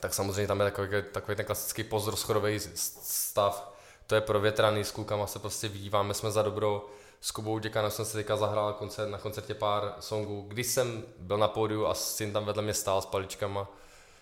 tak 0.00 0.14
samozřejmě 0.14 0.46
tam 0.46 0.60
je 0.60 0.64
takový, 0.64 0.88
takový 1.12 1.36
ten 1.36 1.46
klasický 1.46 1.84
pozrozchodový 1.84 2.60
stav, 2.74 3.72
to 4.06 4.14
je 4.14 4.20
provětraný, 4.20 4.84
s 4.84 4.90
klukama 4.90 5.26
se 5.26 5.38
prostě 5.38 5.68
vidíváme, 5.68 6.14
jsme 6.14 6.30
za 6.30 6.42
dobro. 6.42 6.88
S 7.20 7.30
Kubou 7.30 7.58
Děkanem 7.58 7.90
jsem 7.90 8.04
se 8.04 8.12
teďka 8.12 8.36
zahrál 8.36 8.72
koncert, 8.72 9.08
na 9.08 9.18
koncertě 9.18 9.54
pár 9.54 9.94
songů, 10.00 10.44
když 10.48 10.66
jsem 10.66 11.04
byl 11.18 11.38
na 11.38 11.48
pódiu 11.48 11.86
a 11.86 11.94
syn 11.94 12.32
tam 12.32 12.44
vedle 12.44 12.62
mě 12.62 12.74
stál 12.74 13.02
s 13.02 13.06
paličkama. 13.06 13.68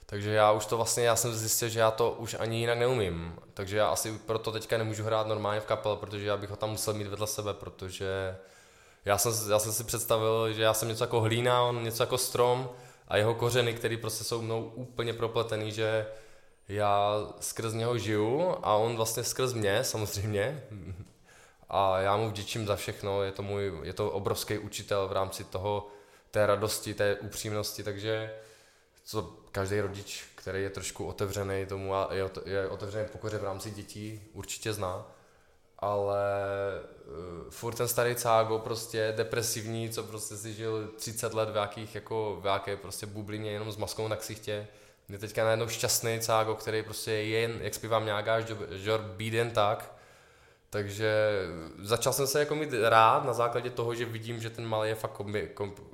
Takže 0.06 0.32
já 0.32 0.52
už 0.52 0.66
to 0.66 0.76
vlastně, 0.76 1.04
já 1.04 1.16
jsem 1.16 1.34
zjistil, 1.34 1.68
že 1.68 1.80
já 1.80 1.90
to 1.90 2.10
už 2.10 2.36
ani 2.38 2.58
jinak 2.58 2.78
neumím. 2.78 3.38
Takže 3.54 3.76
já 3.76 3.88
asi 3.88 4.18
proto 4.26 4.52
teďka 4.52 4.78
nemůžu 4.78 5.04
hrát 5.04 5.26
normálně 5.26 5.60
v 5.60 5.66
kapele, 5.66 5.96
protože 5.96 6.26
já 6.26 6.36
bych 6.36 6.50
ho 6.50 6.56
tam 6.56 6.70
musel 6.70 6.94
mít 6.94 7.06
vedle 7.06 7.26
sebe, 7.26 7.54
protože 7.54 8.36
já 9.04 9.18
jsem, 9.18 9.50
já 9.50 9.58
jsem 9.58 9.72
si 9.72 9.84
představil, 9.84 10.52
že 10.52 10.62
já 10.62 10.74
jsem 10.74 10.88
něco 10.88 11.04
jako 11.04 11.20
hlína, 11.20 11.62
on 11.62 11.84
něco 11.84 12.02
jako 12.02 12.18
strom 12.18 12.70
a 13.08 13.16
jeho 13.16 13.34
kořeny, 13.34 13.74
které 13.74 13.96
prostě 13.96 14.24
jsou 14.24 14.42
mnou 14.42 14.72
úplně 14.74 15.12
propletený, 15.12 15.72
že 15.72 16.06
já 16.68 17.26
skrz 17.40 17.72
něho 17.72 17.98
žiju 17.98 18.54
a 18.62 18.74
on 18.74 18.96
vlastně 18.96 19.24
skrz 19.24 19.52
mě 19.52 19.84
samozřejmě. 19.84 20.62
A 21.68 21.98
já 21.98 22.16
mu 22.16 22.28
vděčím 22.28 22.66
za 22.66 22.76
všechno, 22.76 23.22
je 23.22 23.32
to, 23.32 23.42
můj, 23.42 23.72
je 23.82 23.92
to 23.92 24.10
obrovský 24.10 24.58
učitel 24.58 25.08
v 25.08 25.12
rámci 25.12 25.44
toho, 25.44 25.88
té 26.30 26.46
radosti, 26.46 26.94
té 26.94 27.16
upřímnosti, 27.16 27.82
takže 27.82 28.34
co 29.04 29.22
každý 29.52 29.80
rodič, 29.80 30.24
který 30.34 30.62
je 30.62 30.70
trošku 30.70 31.06
otevřený 31.06 31.66
tomu 31.66 31.94
a 31.94 32.08
je, 32.44 32.68
otevřený 32.68 33.08
pokoře 33.12 33.38
v 33.38 33.44
rámci 33.44 33.70
dětí, 33.70 34.20
určitě 34.32 34.72
zná. 34.72 35.06
Ale 35.78 36.24
uh, 37.06 37.50
furt 37.50 37.74
ten 37.74 37.88
starý 37.88 38.14
cágo, 38.14 38.58
prostě 38.58 39.12
depresivní, 39.16 39.90
co 39.90 40.02
prostě 40.02 40.36
si 40.36 40.54
žil 40.54 40.88
30 40.96 41.34
let 41.34 41.50
v 41.50 41.56
jakých, 41.56 41.94
jako, 41.94 42.38
v 42.42 42.46
jaké 42.46 42.76
prostě 42.76 43.06
bublině 43.06 43.50
jenom 43.50 43.72
s 43.72 43.76
maskou 43.76 44.08
na 44.08 44.16
ksichtě, 44.16 44.66
je 45.08 45.18
teďka 45.18 45.44
najednou 45.44 45.68
šťastný 45.68 46.20
cágo, 46.20 46.54
který 46.54 46.82
prostě 46.82 47.12
je 47.12 47.24
jen, 47.24 47.58
jak 47.60 47.74
zpívám 47.74 48.04
nějaká, 48.04 48.40
žor 48.70 49.00
bíden 49.00 49.50
tak, 49.50 49.93
takže 50.74 51.14
začal 51.78 52.12
jsem 52.12 52.26
se 52.26 52.38
jako 52.38 52.54
mít 52.54 52.70
rád 52.82 53.24
na 53.24 53.32
základě 53.32 53.70
toho, 53.70 53.94
že 53.94 54.04
vidím, 54.04 54.40
že 54.40 54.50
ten 54.50 54.66
malý 54.66 54.88
je 54.88 54.94
fakt 54.94 55.10
kopie, 55.10 55.48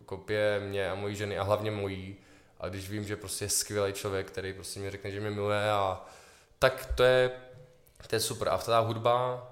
kopie 0.06 0.60
mě 0.60 0.90
a 0.90 0.94
mojí 0.94 1.16
ženy 1.16 1.38
a 1.38 1.42
hlavně 1.42 1.70
mojí. 1.70 2.16
A 2.60 2.68
když 2.68 2.90
vím, 2.90 3.04
že 3.04 3.16
prostě 3.16 3.44
je 3.44 3.48
skvělý 3.48 3.92
člověk, 3.92 4.26
který 4.26 4.52
prostě 4.52 4.80
mi 4.80 4.90
řekne, 4.90 5.10
že 5.10 5.20
mě 5.20 5.30
miluje 5.30 5.70
a 5.70 6.04
tak 6.58 6.92
to 6.94 7.02
je, 7.02 7.30
to 8.06 8.16
je 8.16 8.20
super. 8.20 8.48
A 8.48 8.58
ta 8.58 8.80
hudba, 8.80 9.46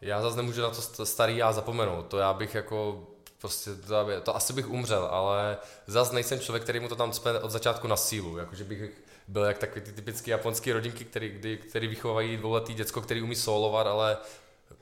já 0.00 0.22
zase 0.22 0.36
nemůžu 0.36 0.62
na 0.62 0.70
to 0.96 1.06
starý 1.06 1.36
já 1.36 1.52
zapomenout. 1.52 2.06
To 2.06 2.18
já 2.18 2.32
bych 2.32 2.54
jako 2.54 3.06
prostě 3.40 3.70
to, 3.74 4.20
to 4.22 4.36
asi 4.36 4.52
bych 4.52 4.70
umřel, 4.70 5.04
ale 5.04 5.58
zase 5.86 6.14
nejsem 6.14 6.40
člověk, 6.40 6.62
který 6.62 6.80
mu 6.80 6.88
to 6.88 6.96
tam 6.96 7.12
cpe 7.12 7.40
od 7.40 7.50
začátku 7.50 7.86
na 7.88 7.96
sílu, 7.96 8.38
jakože 8.38 8.64
bych 8.64 8.90
byl 9.28 9.44
jak 9.44 9.58
takový 9.58 9.80
ty 9.80 9.92
typické 9.92 10.30
japonské 10.30 10.72
rodinky, 10.72 11.04
který, 11.04 11.28
kdy, 11.28 11.56
který 11.56 11.88
vychovají 11.88 12.36
dvouletý 12.36 12.74
děcko, 12.74 13.00
který 13.00 13.22
umí 13.22 13.36
solovat, 13.36 13.86
ale 13.86 14.16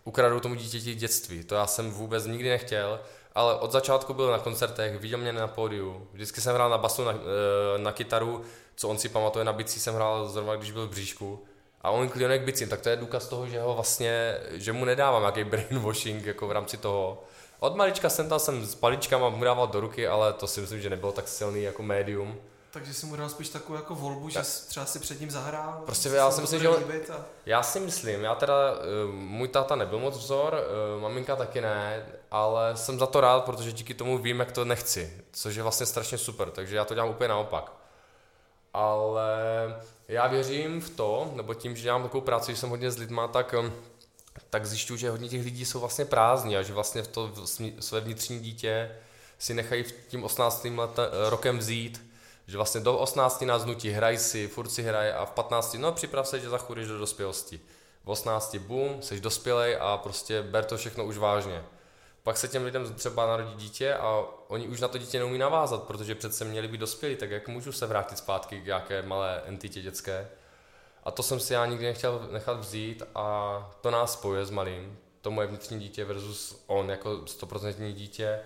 ukradou 0.05 0.41
tomu 0.41 0.55
dítěti 0.55 0.95
dětství. 0.95 1.45
To 1.45 1.55
já 1.55 1.67
jsem 1.67 1.91
vůbec 1.91 2.27
nikdy 2.27 2.49
nechtěl, 2.49 3.01
ale 3.35 3.55
od 3.55 3.73
začátku 3.73 4.15
byl 4.15 4.31
na 4.31 4.39
koncertech, 4.39 4.99
viděl 4.99 5.19
mě 5.19 5.33
na 5.33 5.47
pódiu, 5.47 6.09
vždycky 6.13 6.41
jsem 6.41 6.55
hrál 6.55 6.71
na 6.71 6.79
basu, 6.79 7.05
na, 7.05 7.13
eh, 7.13 7.79
na 7.79 7.93
kytaru, 7.93 8.43
co 8.77 8.89
on 8.89 8.99
si 8.99 9.09
pamatuje, 9.09 9.45
na 9.45 9.53
bicí 9.53 9.81
jsem 9.81 9.95
hrál 9.95 10.29
zrovna, 10.29 10.57
když 10.57 10.71
byl 10.71 10.87
v 10.87 10.91
bříšku. 10.91 11.45
A 11.83 11.91
on 11.91 12.09
klionek 12.09 12.43
bicím, 12.43 12.69
tak 12.69 12.81
to 12.81 12.89
je 12.89 12.97
důkaz 12.97 13.29
toho, 13.29 13.47
že 13.47 13.61
ho 13.61 13.75
vlastně, 13.75 14.39
že 14.53 14.73
mu 14.73 14.85
nedávám 14.85 15.23
nějaký 15.23 15.45
brainwashing 15.45 16.27
jako 16.27 16.47
v 16.47 16.53
rámci 16.53 16.77
toho, 16.77 17.25
od 17.61 17.77
malička 17.77 18.09
jsem 18.09 18.29
tam 18.29 18.39
jsem 18.39 18.67
s 18.67 18.75
paličkama 18.75 19.29
mu 19.29 19.45
dával 19.45 19.67
do 19.67 19.81
ruky, 19.81 20.09
ale 20.09 20.33
to 20.33 20.47
si 20.47 20.61
myslím, 20.61 20.81
že 20.81 20.91
nebylo 20.91 21.13
tak 21.13 21.29
silný 21.29 21.63
jako 21.63 21.83
médium. 21.83 22.37
Takže 22.71 22.95
si 22.95 23.07
mu 23.07 23.17
dal 23.17 23.29
spíš 23.29 23.49
takovou 23.49 23.75
jako 23.75 23.95
volbu, 23.95 24.31
tak. 24.31 24.45
že 24.45 24.51
třeba 24.69 24.87
si 24.87 24.99
před 24.99 25.21
ním 25.21 25.31
zahrál. 25.31 25.83
Prostě 25.87 26.09
já 26.09 26.31
si 26.31 26.41
myslím, 26.41 26.61
že 26.61 26.69
on, 26.69 26.85
a... 27.13 27.25
já 27.47 27.63
si 27.63 27.81
myslím, 27.81 28.23
já 28.23 28.35
teda, 28.35 28.55
uh, 28.73 29.15
můj 29.15 29.49
táta 29.49 29.77
nebyl 29.77 29.99
moc 29.99 30.17
vzor, 30.17 30.55
uh, 30.97 31.03
maminka 31.03 31.37
taky 31.37 31.61
ne, 31.61 32.07
ale 32.31 32.77
jsem 32.77 32.99
za 32.99 33.07
to 33.07 33.21
rád, 33.21 33.45
protože 33.45 33.73
díky 33.73 33.95
tomu 33.95 34.19
vím, 34.19 34.41
jak 34.41 34.53
to 34.53 34.65
nechci, 34.65 35.25
což 35.33 35.55
je 35.55 35.63
vlastně 35.63 35.87
strašně 35.87 36.19
super, 36.19 36.51
takže 36.51 36.77
já 36.77 36.85
to 36.85 36.95
dělám 36.95 37.11
úplně 37.11 37.29
naopak. 37.29 37.73
Ale 38.75 39.33
já 40.09 40.27
věřím 40.27 40.81
v 40.81 40.91
to, 40.91 41.31
nebo 41.35 41.55
tím, 41.55 41.77
že 41.77 41.83
dělám 41.83 42.03
takovou 42.03 42.21
práci, 42.21 42.53
že 42.53 42.59
jsem 42.59 42.71
hodně 42.71 42.91
s 42.91 42.99
lidma, 42.99 43.29
tak 43.29 43.55
um, 43.59 43.73
tak 44.51 44.67
zjišťuju, 44.67 44.97
že 44.97 45.11
hodně 45.11 45.29
těch 45.29 45.45
lidí 45.45 45.65
jsou 45.65 45.81
vlastně 45.81 46.05
prázdní 46.05 46.57
a 46.57 46.63
že 46.63 46.73
vlastně 46.73 47.03
v 47.03 47.09
to 47.09 47.33
své 47.81 48.01
vnitřní 48.01 48.41
dítě 48.41 48.91
si 49.39 49.55
nechají 49.55 49.83
v 49.83 49.93
tím 49.93 50.25
18. 50.25 50.67
Leta, 50.77 51.03
rokem 51.29 51.59
vzít, 51.59 52.08
že 52.49 52.57
vlastně 52.57 52.81
do 52.81 52.99
18 52.99 53.43
nás 53.43 53.65
nutí, 53.65 53.91
hraj 53.91 54.19
si, 54.19 54.49
furt 54.49 54.69
si 54.69 54.83
hraj 54.83 55.13
a 55.13 55.25
v 55.25 55.31
15, 55.31 55.77
no 55.79 55.93
připrav 55.93 56.29
se, 56.29 56.41
že 56.41 56.49
zachudíš 56.49 56.87
do 56.87 56.99
dospělosti. 56.99 57.61
V 58.05 58.11
18, 58.11 58.57
bum, 58.57 59.03
jsi 59.03 59.21
dospělej 59.21 59.77
a 59.81 59.97
prostě 59.97 60.43
ber 60.43 60.65
to 60.65 60.77
všechno 60.77 61.05
už 61.05 61.19
vážně. 61.19 61.65
Pak 62.23 62.37
se 62.37 62.49
těm 62.49 62.65
lidem 62.65 62.95
třeba 62.95 63.27
narodí 63.27 63.55
dítě 63.55 63.95
a 63.95 64.25
oni 64.49 64.69
už 64.69 64.81
na 64.81 64.89
to 64.89 64.99
dítě 64.99 65.19
neumí 65.19 65.39
navázat, 65.39 65.83
protože 65.83 66.15
přece 66.15 66.45
měli 66.45 66.69
být 66.69 66.81
dospělí, 66.81 67.17
tak 67.17 67.31
jak 67.31 67.49
můžu 67.49 67.73
se 67.73 67.87
vrátit 67.87 68.19
zpátky 68.19 68.61
k 68.61 68.67
nějaké 68.67 69.03
malé 69.03 69.43
entitě 69.45 69.83
dětské? 69.83 70.29
A 71.05 71.11
to 71.11 71.23
jsem 71.23 71.41
si 71.41 71.53
já 71.53 71.67
nikdy 71.67 71.87
nechtěl 71.87 72.29
nechat 72.33 72.61
vzít 72.61 73.03
a 73.15 73.71
to 73.81 73.91
nás 73.91 74.13
spojuje 74.13 74.47
s 74.47 74.51
malým. 74.51 74.99
To 75.21 75.31
moje 75.31 75.47
vnitřní 75.47 75.81
dítě 75.81 76.05
versus 76.05 76.65
on 76.67 76.91
jako 76.91 77.11
100% 77.11 77.93
dítě. 77.93 78.41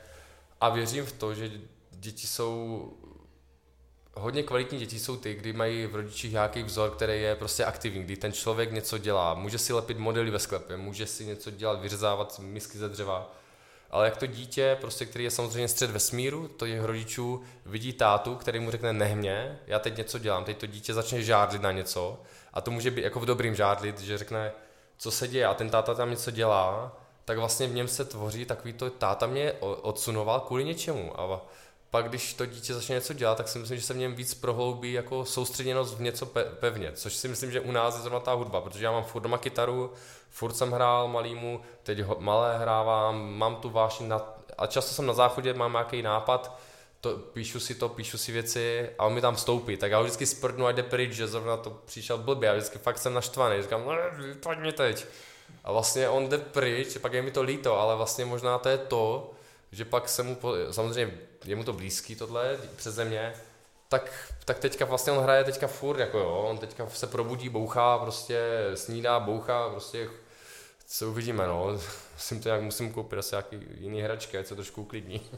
A 0.61 0.69
věřím 0.69 1.07
v 1.07 1.13
to, 1.13 1.35
že 1.35 1.51
děti 1.91 2.27
jsou 2.27 2.93
hodně 4.15 4.43
kvalitní 4.43 4.79
děti 4.79 4.99
jsou 4.99 5.17
ty, 5.17 5.35
kdy 5.35 5.53
mají 5.53 5.87
v 5.87 5.95
rodičích 5.95 6.33
nějaký 6.33 6.63
vzor, 6.63 6.91
který 6.91 7.23
je 7.23 7.37
prostě 7.37 7.65
aktivní, 7.65 8.03
kdy 8.03 8.17
ten 8.17 8.33
člověk 8.33 8.73
něco 8.73 8.99
dělá, 8.99 9.35
může 9.35 9.59
si 9.59 9.73
lepit 9.73 9.99
modely 9.99 10.31
ve 10.31 10.39
sklepě, 10.39 10.77
může 10.77 11.07
si 11.07 11.27
něco 11.27 11.51
dělat, 11.51 11.81
vyřezávat 11.81 12.39
misky 12.39 12.79
ze 12.79 12.89
dřeva, 12.89 13.35
ale 13.91 14.05
jak 14.05 14.17
to 14.17 14.27
dítě, 14.27 14.77
prostě, 14.81 15.07
který 15.07 15.25
je 15.25 15.31
samozřejmě 15.31 15.69
střed 15.69 15.91
vesmíru, 15.91 16.49
to 16.49 16.67
jeho 16.67 16.87
rodičů 16.87 17.43
vidí 17.67 17.93
tátu, 17.93 18.35
který 18.35 18.61
mu 18.61 18.71
řekne 18.71 18.93
nehmě, 18.93 19.59
já 19.67 19.79
teď 19.79 19.97
něco 19.97 20.19
dělám, 20.19 20.45
teď 20.45 20.59
to 20.59 20.67
dítě 20.67 20.95
začne 20.95 21.23
žádlit 21.23 21.63
na 21.63 21.73
něco. 21.73 22.21
A 22.53 22.61
to 22.61 22.71
může 22.71 22.91
být 22.91 23.03
jako 23.03 23.21
v 23.21 23.27
dobrým 23.27 23.55
žádlit, 23.55 24.01
že 24.01 24.19
řekne, 24.19 24.53
co 24.97 25.11
se 25.11 25.29
děje? 25.29 25.47
A 25.47 25.55
ten 25.55 25.71
táta 25.71 25.95
tam 25.95 26.11
něco 26.11 26.31
dělá, 26.31 26.97
tak 27.25 27.39
vlastně 27.39 27.67
v 27.67 27.75
něm 27.75 27.89
se 27.89 28.05
tvoří 28.05 28.45
takový 28.45 28.73
to, 28.73 28.91
táta 28.91 29.27
mě 29.27 29.53
odsunoval 29.61 30.41
kvůli 30.41 30.65
něčemu. 30.65 31.21
A 31.21 31.47
pak 31.93 32.09
když 32.09 32.35
to 32.35 32.47
dítě 32.47 32.75
začne 32.75 32.95
něco 32.95 33.13
dělat, 33.13 33.39
tak 33.39 33.49
si 33.49 33.59
myslím, 33.59 33.79
že 33.79 33.87
se 33.87 33.95
v 33.95 33.97
něm 33.97 34.15
víc 34.15 34.35
prohloubí 34.35 34.93
jako 34.93 35.25
soustředěnost 35.25 35.95
v 35.95 36.01
něco 36.01 36.27
pevně, 36.61 36.93
což 36.93 37.15
si 37.15 37.29
myslím, 37.29 37.51
že 37.51 37.61
u 37.61 37.73
nás 37.73 37.97
je 37.97 38.01
zrovna 38.01 38.21
ta 38.21 38.33
hudba, 38.33 38.61
protože 38.61 38.85
já 38.85 38.93
mám 38.93 39.05
furt 39.05 39.23
doma 39.23 39.39
kytaru, 39.39 39.93
furt 40.31 40.53
jsem 40.53 40.71
hrál 40.71 41.09
malýmu, 41.09 41.61
teď 41.83 42.01
ho, 42.01 42.17
malé 42.21 42.59
hrávám, 42.59 43.33
mám 43.39 43.57
tu 43.57 43.71
vášní 43.71 44.09
na, 44.09 44.35
a 44.59 44.67
často 44.67 44.95
jsem 44.95 45.07
na 45.07 45.13
záchodě, 45.13 45.55
mám 45.55 45.73
nějaký 45.73 46.03
nápad, 46.03 46.59
to, 47.01 47.19
píšu 47.19 47.61
si 47.61 47.75
to, 47.75 47.89
píšu 47.89 48.19
si 48.19 48.33
věci 48.33 48.91
a 48.99 49.07
on 49.07 49.15
mi 49.15 49.21
tam 49.21 49.35
vstoupí, 49.35 49.77
tak 49.77 49.91
já 49.91 49.99
ho 49.99 50.05
vždycky 50.05 50.27
sprdnu 50.27 50.67
a 50.67 50.73
jde 50.73 50.83
pryč, 50.83 51.13
že 51.13 51.29
zrovna 51.29 51.57
to 51.57 51.71
přišel 51.71 52.19
blbě, 52.19 52.47
já 52.47 52.53
vždycky 52.53 52.79
fakt 52.79 52.99
jsem 52.99 53.15
naštvaný, 53.15 53.63
říkám, 53.63 53.83
pojď 54.43 54.59
mi 54.59 54.73
teď. 54.73 55.07
A 55.65 55.73
vlastně 55.73 56.09
on 56.09 56.29
jde 56.29 56.39
pryč, 56.39 56.97
pak 56.99 57.13
je 57.13 57.23
mi 57.23 57.31
to 57.31 57.43
líto, 57.43 57.81
ale 57.81 57.97
vlastně 57.97 58.25
možná 58.25 58.59
to 58.59 58.69
je 58.69 58.79
to, 58.79 59.31
že 59.73 59.85
pak 59.85 60.09
se 60.09 60.23
mu, 60.23 60.35
po, 60.35 60.55
samozřejmě 60.71 61.32
je 61.45 61.57
mu 61.57 61.65
to 61.65 61.73
blízký 61.73 62.17
tohle, 62.17 62.59
přes 62.77 62.95
země, 62.95 63.35
tak, 63.89 64.33
tak 64.45 64.59
teďka 64.59 64.85
vlastně 64.85 65.13
on 65.13 65.23
hraje 65.23 65.45
teďka 65.45 65.67
furt, 65.67 65.99
jako 65.99 66.19
jo, 66.19 66.47
on 66.51 66.59
teďka 66.59 66.89
se 66.89 67.07
probudí, 67.07 67.49
bouchá, 67.49 67.99
prostě 67.99 68.41
snídá, 68.75 69.21
bouchá, 69.21 69.69
prostě 69.69 70.09
co 70.87 71.11
uvidíme, 71.11 71.47
no, 71.47 71.67
musím 72.15 72.41
to 72.41 72.49
nějak, 72.49 72.63
musím 72.63 72.93
koupit 72.93 73.19
asi 73.19 73.35
nějaký 73.35 73.61
jiný 73.79 74.03
hračky, 74.03 74.39
ať 74.39 74.47
se 74.47 74.55
trošku 74.55 74.83
uklidní. 74.83 75.21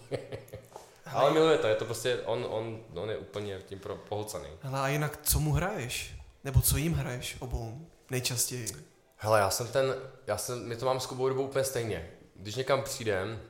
Ale 1.06 1.30
miluje 1.30 1.58
to, 1.58 1.66
je 1.66 1.74
to 1.74 1.84
prostě, 1.84 2.18
on, 2.24 2.46
on, 2.48 2.80
on 2.94 3.10
je 3.10 3.16
úplně 3.16 3.58
tím 3.66 3.78
pro, 3.78 3.96
pohlcený. 3.96 4.48
Hele, 4.60 4.80
a 4.80 4.88
jinak 4.88 5.18
co 5.22 5.40
mu 5.40 5.52
hraješ? 5.52 6.14
Nebo 6.44 6.60
co 6.60 6.76
jim 6.76 6.92
hraješ 6.92 7.36
obou 7.38 7.86
nejčastěji? 8.10 8.66
Hele, 9.16 9.40
já 9.40 9.50
jsem 9.50 9.66
ten, 9.66 9.94
já 10.26 10.36
jsem, 10.36 10.68
my 10.68 10.76
to 10.76 10.86
mám 10.86 11.00
s 11.00 11.06
Kubou 11.06 11.28
dobou 11.28 11.42
úplně 11.42 11.64
stejně. 11.64 12.10
Když 12.36 12.54
někam 12.54 12.82
přijdem, 12.82 13.40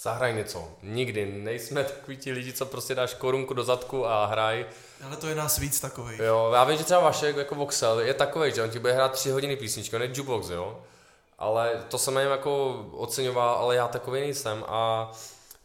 zahraj 0.00 0.34
něco. 0.34 0.68
Nikdy. 0.82 1.26
Nejsme 1.26 1.84
takový 1.84 2.16
ti 2.16 2.32
lidi, 2.32 2.52
co 2.52 2.66
prostě 2.66 2.94
dáš 2.94 3.14
korunku 3.14 3.54
do 3.54 3.64
zadku 3.64 4.06
a 4.06 4.26
hraj. 4.26 4.66
Ale 5.04 5.16
to 5.16 5.26
je 5.26 5.34
nás 5.34 5.58
víc 5.58 5.80
takový. 5.80 6.16
Jo, 6.22 6.50
já 6.54 6.64
vím, 6.64 6.78
že 6.78 6.84
třeba 6.84 7.00
Vašek 7.00 7.36
jako 7.36 7.54
Voxel 7.54 8.00
je 8.00 8.14
takový, 8.14 8.52
že 8.52 8.62
on 8.62 8.70
ti 8.70 8.78
bude 8.78 8.92
hrát 8.92 9.12
tři 9.12 9.30
hodiny 9.30 9.56
písničky, 9.56 9.96
on 9.96 10.02
je 10.02 10.08
jukebox, 10.14 10.48
jo. 10.48 10.82
Ale 11.38 11.84
to 11.88 11.98
jsem 11.98 12.16
jen 12.16 12.30
jako 12.30 12.86
oceňoval, 12.92 13.54
ale 13.54 13.76
já 13.76 13.88
takový 13.88 14.20
nejsem 14.20 14.64
a 14.68 15.10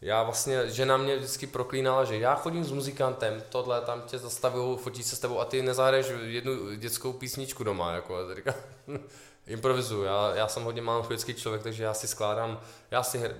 já 0.00 0.22
vlastně, 0.22 0.70
žena 0.70 0.96
mě 0.96 1.16
vždycky 1.16 1.46
proklínala, 1.46 2.04
že 2.04 2.18
já 2.18 2.34
chodím 2.34 2.64
s 2.64 2.72
muzikantem, 2.72 3.42
tohle, 3.48 3.80
tam 3.80 4.02
tě 4.02 4.18
zastavují, 4.18 4.78
fotí 4.78 5.02
se 5.02 5.16
s 5.16 5.18
tebou 5.18 5.40
a 5.40 5.44
ty 5.44 5.62
nezahraješ 5.62 6.06
jednu 6.22 6.74
dětskou 6.74 7.12
písničku 7.12 7.64
doma, 7.64 7.92
jako, 7.92 8.16
a 8.16 8.34
říkám, 8.34 8.54
improvizuju, 9.46 10.02
já, 10.02 10.34
já 10.34 10.48
jsem 10.48 10.62
hodně 10.64 10.82
melancholický 10.82 11.34
člověk, 11.34 11.62
takže 11.62 11.84
já 11.84 11.94
si 11.94 12.08
skládám, 12.08 12.60
já 12.90 13.02
si 13.02 13.30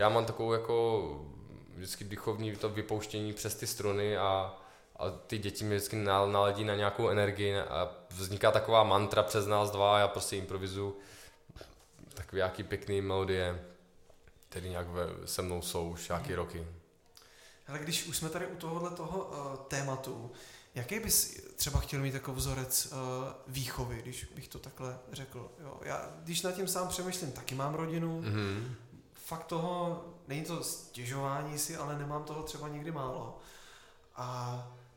já 0.00 0.08
mám 0.08 0.26
takovou 0.26 0.52
jako 0.52 1.26
vždycky 1.76 2.04
dychovní 2.04 2.56
to 2.56 2.68
vypouštění 2.68 3.32
přes 3.32 3.54
ty 3.54 3.66
struny 3.66 4.16
a, 4.16 4.54
a 4.96 5.10
ty 5.10 5.38
děti 5.38 5.64
mě 5.64 5.76
vždycky 5.76 5.96
naladí 5.96 6.64
na 6.64 6.74
nějakou 6.74 7.08
energii 7.08 7.58
a 7.58 7.90
vzniká 8.10 8.50
taková 8.50 8.84
mantra 8.84 9.22
přes 9.22 9.46
nás 9.46 9.70
dva 9.70 9.96
a 9.96 9.98
já 9.98 10.08
prostě 10.08 10.36
improvizu 10.36 10.96
takové 12.14 12.36
nějaký 12.36 12.62
pěkný 12.62 13.00
melodie, 13.00 13.64
které 14.48 14.68
nějak 14.68 14.88
ve, 14.88 15.06
se 15.24 15.42
mnou 15.42 15.62
jsou 15.62 15.88
už 15.88 16.08
nějaké 16.08 16.36
roky. 16.36 16.66
Ale 17.68 17.78
když 17.78 18.06
už 18.06 18.16
jsme 18.16 18.28
tady 18.28 18.46
u 18.46 18.56
tohohle 18.56 18.90
toho 18.90 19.24
uh, 19.24 19.56
tématu, 19.56 20.32
jaký 20.74 21.00
bys 21.00 21.40
třeba 21.56 21.80
chtěl 21.80 22.00
mít 22.00 22.14
jako 22.14 22.32
vzorec 22.32 22.86
uh, 22.92 22.98
výchovy, 23.46 24.02
když 24.02 24.24
bych 24.24 24.48
to 24.48 24.58
takhle 24.58 24.98
řekl? 25.12 25.50
Jo? 25.62 25.80
Já, 25.82 26.10
když 26.24 26.42
nad 26.42 26.52
tím 26.52 26.68
sám 26.68 26.88
přemýšlím, 26.88 27.32
taky 27.32 27.54
mám 27.54 27.74
rodinu, 27.74 28.22
mm-hmm 28.22 28.74
fakt 29.30 29.44
toho, 29.44 30.04
není 30.28 30.44
to 30.44 30.62
stěžování 30.62 31.58
si, 31.58 31.76
ale 31.76 31.98
nemám 31.98 32.24
toho 32.24 32.42
třeba 32.42 32.68
někdy 32.68 32.92
málo. 32.92 33.38
A, 34.16 34.26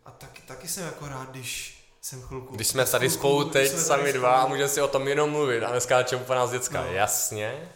a 0.05 0.11
tak, 0.11 0.29
taky 0.47 0.67
jsem 0.67 0.85
jako 0.85 1.07
rád, 1.07 1.29
když 1.29 1.83
jsem 2.01 2.21
chvilku... 2.21 2.55
Když 2.55 2.67
jsme 2.67 2.85
tady 2.85 3.09
spolu 3.09 3.49
teď 3.49 3.71
sami 3.71 4.13
dva 4.13 4.41
a 4.41 4.47
můžeme 4.47 4.69
si 4.69 4.81
o 4.81 4.87
tom 4.87 5.07
jenom 5.07 5.29
mluvit 5.29 5.63
a 5.63 5.71
neskáčeme 5.71 6.23
po 6.23 6.33
nás 6.33 6.51
děcka. 6.51 6.81
No. 6.81 6.93
Jasně. 6.93 7.69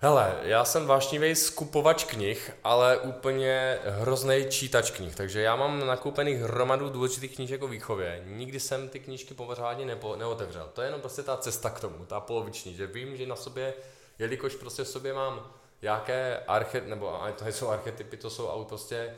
Hele, 0.00 0.38
já 0.42 0.64
jsem 0.64 0.86
vášnivý 0.86 1.34
skupovač 1.34 2.04
knih, 2.04 2.52
ale 2.64 2.98
úplně 2.98 3.78
hrozný 3.84 4.46
čítač 4.50 4.90
knih, 4.90 5.14
takže 5.14 5.40
já 5.40 5.56
mám 5.56 5.86
nakoupených 5.86 6.38
hromadu 6.38 6.88
důležitých 6.88 7.34
knížek 7.34 7.62
o 7.62 7.68
výchově. 7.68 8.22
Nikdy 8.26 8.60
jsem 8.60 8.88
ty 8.88 9.00
knížky 9.00 9.34
pořádně 9.34 9.86
nepo, 9.86 10.16
neotevřel. 10.16 10.70
To 10.72 10.82
je 10.82 10.88
jenom 10.88 11.00
prostě 11.00 11.22
ta 11.22 11.36
cesta 11.36 11.70
k 11.70 11.80
tomu, 11.80 12.04
ta 12.04 12.20
poloviční, 12.20 12.74
že 12.74 12.86
vím, 12.86 13.16
že 13.16 13.26
na 13.26 13.36
sobě 13.36 13.74
jelikož 14.22 14.54
prostě 14.54 14.84
v 14.84 14.88
sobě 14.88 15.14
mám 15.14 15.52
nějaké 15.82 16.38
archet, 16.46 16.86
nebo 16.86 17.20
to 17.38 17.46
jsou 17.46 17.68
archetypy, 17.68 18.16
to 18.16 18.30
jsou 18.30 18.64
prostě 18.68 19.14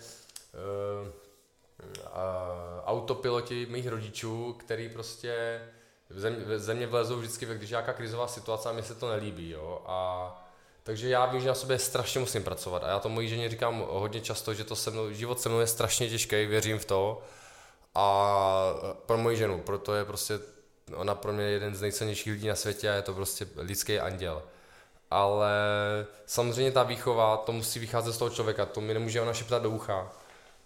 uh, 0.55 1.09
uh, 1.09 1.13
autopiloti 2.85 3.67
mých 3.67 3.89
rodičů, 3.89 4.53
který 4.53 4.89
prostě 4.89 5.61
v 6.11 6.59
země 6.59 6.87
vlezou 6.87 7.17
vždycky, 7.17 7.47
když 7.47 7.71
nějaká 7.71 7.93
krizová 7.93 8.29
situace 8.29 8.69
a 8.69 8.73
mi 8.73 8.83
se 8.83 8.95
to 8.95 9.09
nelíbí, 9.09 9.51
jo, 9.51 9.83
a 9.87 10.41
takže 10.83 11.09
já 11.09 11.27
vím, 11.27 11.41
že 11.41 11.49
na 11.49 11.55
sobě 11.55 11.79
strašně 11.79 12.21
musím 12.21 12.45
pracovat 12.45 12.85
a 12.85 12.89
já 12.89 13.01
to 13.01 13.09
mojí 13.09 13.29
ženě 13.29 13.49
říkám 13.49 13.85
hodně 13.89 14.21
často, 14.21 14.55
že 14.55 14.65
to 14.65 14.77
se 14.77 14.91
mnou, 14.91 15.13
život 15.13 15.41
se 15.41 15.49
mnou 15.49 15.61
je 15.61 15.67
strašně 15.67 16.09
těžký, 16.09 16.47
věřím 16.47 16.79
v 16.79 16.85
to. 16.85 17.23
A 17.95 18.75
pro 19.07 19.19
moji 19.19 19.37
ženu, 19.37 19.61
proto 19.61 19.95
je 19.95 20.05
prostě 20.05 20.39
ona 20.95 21.15
pro 21.15 21.33
mě 21.33 21.45
jeden 21.45 21.75
z 21.75 21.81
nejcennějších 21.81 22.33
lidí 22.33 22.49
na 22.49 22.55
světě 22.55 22.91
a 22.91 22.95
je 22.95 23.03
to 23.03 23.15
prostě 23.15 23.47
lidský 23.57 24.01
anděl 24.01 24.43
ale 25.15 25.53
samozřejmě 26.27 26.73
ta 26.73 26.83
výchova, 26.83 27.37
to 27.37 27.53
musí 27.53 27.79
vycházet 27.79 28.13
z 28.13 28.19
toho 28.19 28.31
člověka, 28.31 28.67
to 28.67 28.81
mi 28.81 28.95
nemůže 28.95 29.21
ona 29.21 29.33
šeptat 29.33 29.63
do 29.63 29.71
ucha. 29.71 30.13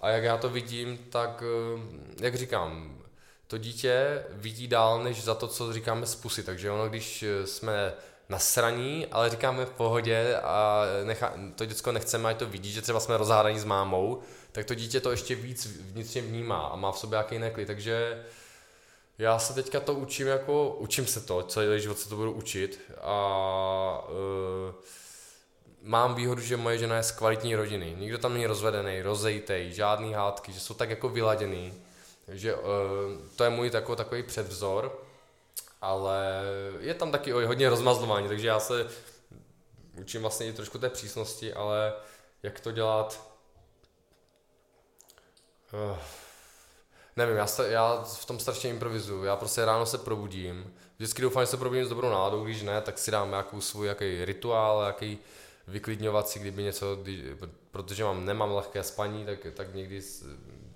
A 0.00 0.08
jak 0.08 0.24
já 0.24 0.36
to 0.36 0.48
vidím, 0.48 0.98
tak, 0.98 1.42
eh, 1.42 2.24
jak 2.24 2.34
říkám, 2.34 2.98
to 3.46 3.58
dítě 3.58 4.24
vidí 4.32 4.68
dál, 4.68 5.02
než 5.02 5.24
za 5.24 5.34
to, 5.34 5.48
co 5.48 5.72
říkáme 5.72 6.06
z 6.06 6.14
pusy. 6.14 6.42
Takže 6.42 6.70
ono, 6.70 6.88
když 6.88 7.22
eh, 7.22 7.46
jsme 7.46 7.92
na 8.28 8.38
sraní, 8.38 9.06
ale 9.06 9.30
říkáme 9.30 9.64
v 9.64 9.70
pohodě 9.70 10.36
a 10.36 10.84
nechá, 11.04 11.32
to 11.54 11.66
děcko 11.66 11.92
nechceme, 11.92 12.28
ať 12.28 12.36
to 12.36 12.46
vidí, 12.46 12.72
že 12.72 12.82
třeba 12.82 13.00
jsme 13.00 13.16
rozhádaní 13.16 13.58
s 13.58 13.64
mámou, 13.64 14.22
tak 14.52 14.64
to 14.64 14.74
dítě 14.74 15.00
to 15.00 15.10
ještě 15.10 15.34
víc 15.34 15.66
vnitřně 15.66 16.22
vnímá 16.22 16.58
a 16.58 16.76
má 16.76 16.92
v 16.92 16.98
sobě 16.98 17.16
nějaký 17.16 17.38
neklid. 17.38 17.66
Takže 17.66 18.24
já 19.18 19.38
se 19.38 19.54
teďka 19.54 19.80
to 19.80 19.94
učím 19.94 20.26
jako, 20.26 20.76
učím 20.78 21.06
se 21.06 21.20
to, 21.20 21.42
celý 21.42 21.80
život 21.80 21.98
se 21.98 22.08
to 22.08 22.16
budu 22.16 22.32
učit 22.32 22.80
a 23.00 24.08
uh, 24.08 24.74
mám 25.82 26.14
výhodu, 26.14 26.40
že 26.40 26.56
moje 26.56 26.78
žena 26.78 26.96
je 26.96 27.02
z 27.02 27.10
kvalitní 27.10 27.54
rodiny. 27.54 27.94
Nikdo 27.98 28.18
tam 28.18 28.32
není 28.32 28.46
rozvedený, 28.46 29.02
rozejtej, 29.02 29.72
žádný 29.72 30.12
hádky, 30.12 30.52
že 30.52 30.60
jsou 30.60 30.74
tak 30.74 30.90
jako 30.90 31.08
vyladěný. 31.08 31.74
že 32.28 32.54
uh, 32.54 32.60
to 33.36 33.44
je 33.44 33.50
můj 33.50 33.70
takový, 33.70 33.96
takový 33.96 34.22
předvzor, 34.22 35.02
ale 35.80 36.42
je 36.80 36.94
tam 36.94 37.12
taky 37.12 37.32
hodně 37.32 37.68
rozmazlování, 37.68 38.28
takže 38.28 38.48
já 38.48 38.60
se 38.60 38.88
učím 40.00 40.20
vlastně 40.20 40.46
i 40.46 40.52
trošku 40.52 40.78
té 40.78 40.90
přísnosti, 40.90 41.52
ale 41.52 41.92
jak 42.42 42.60
to 42.60 42.72
dělat... 42.72 43.28
Uh, 45.90 45.98
Nevím, 47.18 47.36
já, 47.36 47.46
sta, 47.46 47.66
já 47.66 48.02
v 48.02 48.24
tom 48.24 48.38
strašně 48.38 48.70
improvizuju. 48.70 49.24
Já 49.24 49.36
prostě 49.36 49.64
ráno 49.64 49.86
se 49.86 49.98
probudím. 49.98 50.74
Vždycky 50.96 51.22
doufám, 51.22 51.42
že 51.42 51.46
se 51.46 51.56
probudím 51.56 51.84
s 51.84 51.88
dobrou 51.88 52.10
náladou, 52.10 52.44
když 52.44 52.62
ne, 52.62 52.80
tak 52.80 52.98
si 52.98 53.10
dám 53.10 53.30
nějakou 53.30 53.60
svůj 53.60 53.86
jaký 53.86 54.24
rituál, 54.24 54.82
jaký 54.86 55.18
vyklidňovací, 55.66 56.38
kdyby 56.38 56.62
něco, 56.62 56.96
kdy, 56.96 57.36
protože 57.70 58.04
mám, 58.04 58.24
nemám 58.24 58.52
lehké 58.52 58.82
spaní, 58.82 59.24
tak, 59.24 59.38
tak 59.54 59.74
někdy 59.74 60.02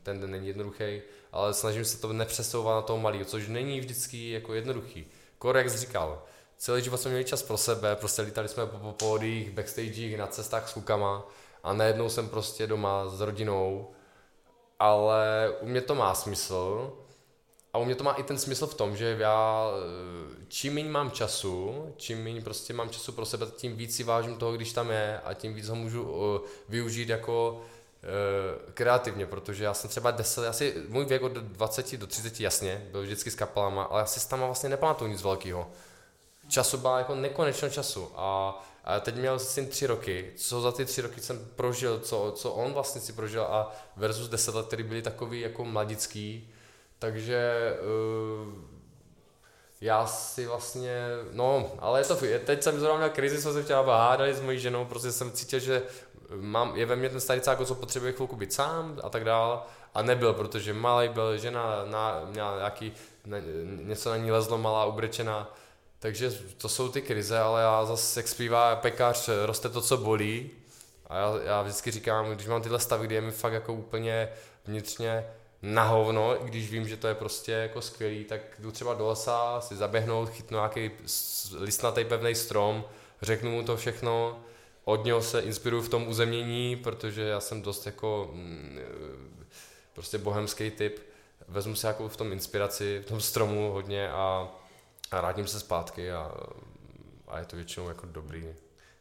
ten 0.02 0.20
den 0.20 0.30
není 0.30 0.48
jednoduchý, 0.48 1.02
ale 1.32 1.54
snažím 1.54 1.84
se 1.84 2.00
to 2.00 2.12
nepřesouvat 2.12 2.74
na 2.74 2.82
toho 2.82 2.98
malého, 2.98 3.24
což 3.24 3.48
není 3.48 3.80
vždycky 3.80 4.30
jako 4.30 4.54
jednoduchý. 4.54 5.06
Korek 5.38 5.68
říkal, 5.68 6.22
celý 6.58 6.82
život 6.82 6.96
jsme 6.96 7.10
měli 7.10 7.24
čas 7.24 7.42
pro 7.42 7.56
sebe, 7.56 7.96
prostě 7.96 8.22
lítali 8.22 8.48
jsme 8.48 8.66
po, 8.66 8.78
po 8.78 8.92
pódiích, 8.92 9.50
backstagech, 9.50 10.18
na 10.18 10.26
cestách 10.26 10.68
s 10.68 10.72
klukama 10.72 11.28
a 11.62 11.72
najednou 11.72 12.08
jsem 12.08 12.28
prostě 12.28 12.66
doma 12.66 13.08
s 13.08 13.20
rodinou 13.20 13.90
ale 14.82 15.50
u 15.60 15.66
mě 15.66 15.80
to 15.80 15.94
má 15.94 16.14
smysl 16.14 16.92
a 17.72 17.78
u 17.78 17.84
mě 17.84 17.94
to 17.94 18.04
má 18.04 18.12
i 18.12 18.22
ten 18.22 18.38
smysl 18.38 18.66
v 18.66 18.74
tom, 18.74 18.96
že 18.96 19.16
já 19.18 19.66
čím 20.48 20.74
méně 20.74 20.90
mám 20.90 21.10
času, 21.10 21.86
čím 21.96 22.24
méně 22.24 22.40
prostě 22.40 22.72
mám 22.72 22.90
času 22.90 23.12
pro 23.12 23.26
sebe, 23.26 23.46
tím 23.56 23.76
víc 23.76 23.96
si 23.96 24.04
vážím 24.04 24.36
toho, 24.36 24.52
když 24.52 24.72
tam 24.72 24.90
je 24.90 25.20
a 25.24 25.34
tím 25.34 25.54
víc 25.54 25.68
ho 25.68 25.74
můžu 25.74 26.02
uh, 26.02 26.40
využít 26.68 27.08
jako 27.08 27.62
kreativně, 28.74 29.26
protože 29.26 29.64
já 29.64 29.74
jsem 29.74 29.90
třeba 29.90 30.10
10, 30.10 30.48
asi 30.48 30.74
můj 30.88 31.04
věk 31.04 31.22
od 31.22 31.32
20 31.32 31.96
do 31.96 32.06
30 32.06 32.40
jasně, 32.40 32.88
byl 32.90 33.02
vždycky 33.02 33.30
s 33.30 33.34
kapelama, 33.34 33.82
ale 33.82 34.00
já 34.00 34.06
si 34.06 34.28
tam 34.28 34.40
vlastně 34.40 34.68
nepamatuju 34.68 35.10
nic 35.10 35.22
velkého. 35.22 35.70
Času 36.48 36.78
byla 36.78 36.98
jako 36.98 37.14
nekonečno 37.14 37.68
času 37.70 38.10
a, 38.16 38.58
a 38.84 39.00
teď 39.00 39.14
měl 39.14 39.38
syn 39.38 39.66
tři 39.66 39.86
roky, 39.86 40.32
co 40.36 40.60
za 40.60 40.72
ty 40.72 40.84
tři 40.84 41.02
roky 41.02 41.20
jsem 41.20 41.48
prožil, 41.56 42.00
co, 42.00 42.32
co 42.36 42.52
on 42.52 42.72
vlastně 42.72 43.00
si 43.00 43.12
prožil? 43.12 43.42
A 43.42 43.76
versus 43.96 44.28
10 44.28 44.54
let, 44.54 44.66
který 44.66 44.82
byli 44.82 45.02
takový 45.02 45.40
jako 45.40 45.64
mladický, 45.64 46.50
takže 46.98 47.72
uh, 48.46 48.54
já 49.80 50.06
si 50.06 50.46
vlastně, 50.46 51.06
no, 51.32 51.70
ale 51.78 52.00
je 52.00 52.04
to, 52.04 52.16
teď 52.44 52.62
jsem 52.62 52.80
zrovna 52.80 52.98
měl 52.98 53.10
krizi, 53.10 53.42
jsme 53.42 53.52
se 53.52 53.62
včera 53.62 53.82
hádali 53.82 54.34
s 54.34 54.40
mojí 54.40 54.58
ženou, 54.58 54.84
prostě 54.84 55.12
jsem 55.12 55.32
cítil, 55.32 55.58
že 55.58 55.82
mám, 56.40 56.76
je 56.76 56.86
ve 56.86 56.96
mně 56.96 57.08
ten 57.08 57.20
starý 57.20 57.40
cáko, 57.40 57.64
co 57.64 57.74
potřebuje 57.74 58.12
chvilku 58.12 58.36
být 58.36 58.52
sám 58.52 59.00
a 59.02 59.08
tak 59.08 59.24
dál. 59.24 59.66
A 59.94 60.02
nebyl, 60.02 60.32
protože 60.32 60.72
malý 60.72 61.08
byl, 61.08 61.38
žena 61.38 61.84
na, 61.84 62.22
měla 62.30 62.56
nějaký, 62.56 62.92
ne, 63.26 63.42
něco 63.82 64.10
na 64.10 64.16
ní 64.16 64.30
lezlo, 64.30 64.58
malá, 64.58 64.84
ubrečená. 64.84 65.54
Takže 66.02 66.32
to 66.58 66.68
jsou 66.68 66.88
ty 66.88 67.02
krize, 67.02 67.38
ale 67.38 67.62
já 67.62 67.84
zase, 67.84 68.20
jak 68.20 68.28
zpívá 68.28 68.76
pekař, 68.76 69.28
roste 69.44 69.68
to, 69.68 69.80
co 69.80 69.96
bolí. 69.96 70.50
A 71.06 71.16
já, 71.16 71.34
já 71.44 71.62
vždycky 71.62 71.90
říkám, 71.90 72.30
když 72.30 72.46
mám 72.46 72.62
tyhle 72.62 72.78
stavy, 72.78 73.06
kdy 73.06 73.14
je 73.14 73.20
mi 73.20 73.30
fakt 73.30 73.52
jako 73.52 73.74
úplně 73.74 74.28
vnitřně 74.64 75.26
na 75.62 75.84
hovno, 75.84 76.44
i 76.44 76.48
když 76.48 76.70
vím, 76.70 76.88
že 76.88 76.96
to 76.96 77.08
je 77.08 77.14
prostě 77.14 77.52
jako 77.52 77.80
skvělý, 77.80 78.24
tak 78.24 78.40
jdu 78.58 78.72
třeba 78.72 78.94
do 78.94 79.06
lesa, 79.06 79.60
si 79.60 79.76
zaběhnout, 79.76 80.28
chytnu 80.28 80.58
nějaký 80.58 80.90
listnatý 81.58 82.04
pevný 82.04 82.34
strom, 82.34 82.84
řeknu 83.22 83.50
mu 83.50 83.62
to 83.62 83.76
všechno, 83.76 84.40
od 84.84 85.04
něho 85.04 85.22
se 85.22 85.40
inspiruju 85.40 85.82
v 85.82 85.88
tom 85.88 86.08
uzemnění, 86.08 86.76
protože 86.76 87.22
já 87.22 87.40
jsem 87.40 87.62
dost 87.62 87.86
jako 87.86 88.30
mm, 88.32 88.80
prostě 89.92 90.18
bohemský 90.18 90.70
typ. 90.70 90.98
Vezmu 91.48 91.74
se 91.74 91.86
jako 91.86 92.08
v 92.08 92.16
tom 92.16 92.32
inspiraci, 92.32 93.02
v 93.04 93.08
tom 93.08 93.20
stromu 93.20 93.72
hodně 93.72 94.10
a, 94.10 94.48
a 95.14 95.20
rádím 95.20 95.46
se 95.46 95.60
zpátky 95.60 96.12
a, 96.12 96.32
a 97.28 97.38
je 97.38 97.44
to 97.44 97.56
většinou 97.56 97.88
jako 97.88 98.06
dobrý. 98.06 98.54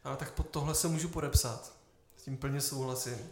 Ale 0.04 0.16
tak 0.16 0.32
pod 0.32 0.48
tohle 0.48 0.74
se 0.74 0.88
můžu 0.88 1.08
podepsat. 1.08 1.72
S 2.16 2.22
tím 2.22 2.36
plně 2.36 2.60
souhlasím. 2.60 3.30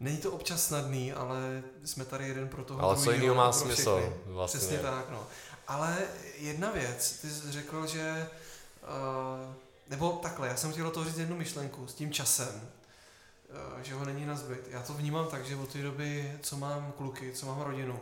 Není 0.00 0.18
to 0.18 0.32
občas 0.32 0.66
snadný, 0.66 1.12
ale 1.12 1.62
jsme 1.84 2.04
tady 2.04 2.28
jeden 2.28 2.48
pro 2.48 2.64
toho 2.64 2.82
Ale 2.82 2.96
co 2.96 3.12
jiného 3.12 3.34
má 3.34 3.52
smysl 3.52 4.12
vlastně. 4.26 4.58
Přesně 4.58 4.78
tak, 4.78 5.10
no. 5.10 5.26
Ale 5.66 5.96
jedna 6.38 6.70
věc, 6.70 7.18
ty 7.20 7.30
jsi 7.30 7.52
řekl, 7.52 7.86
že 7.86 8.28
uh, 8.82 9.54
nebo 9.88 10.12
takhle, 10.22 10.48
já 10.48 10.56
jsem 10.56 10.72
chtěl 10.72 10.90
to 10.90 11.04
říct 11.04 11.18
jednu 11.18 11.36
myšlenku 11.36 11.86
s 11.86 11.94
tím 11.94 12.12
časem, 12.12 12.70
eh, 13.50 13.84
že 13.84 13.94
ho 13.94 14.04
není 14.04 14.26
na 14.26 14.36
zbyt. 14.36 14.68
Já 14.70 14.82
to 14.82 14.94
vnímám 14.94 15.26
tak, 15.26 15.46
že 15.46 15.56
od 15.56 15.72
té 15.72 15.82
doby, 15.82 16.38
co 16.42 16.56
mám 16.56 16.92
kluky, 16.92 17.32
co 17.32 17.46
mám 17.46 17.60
rodinu, 17.60 18.00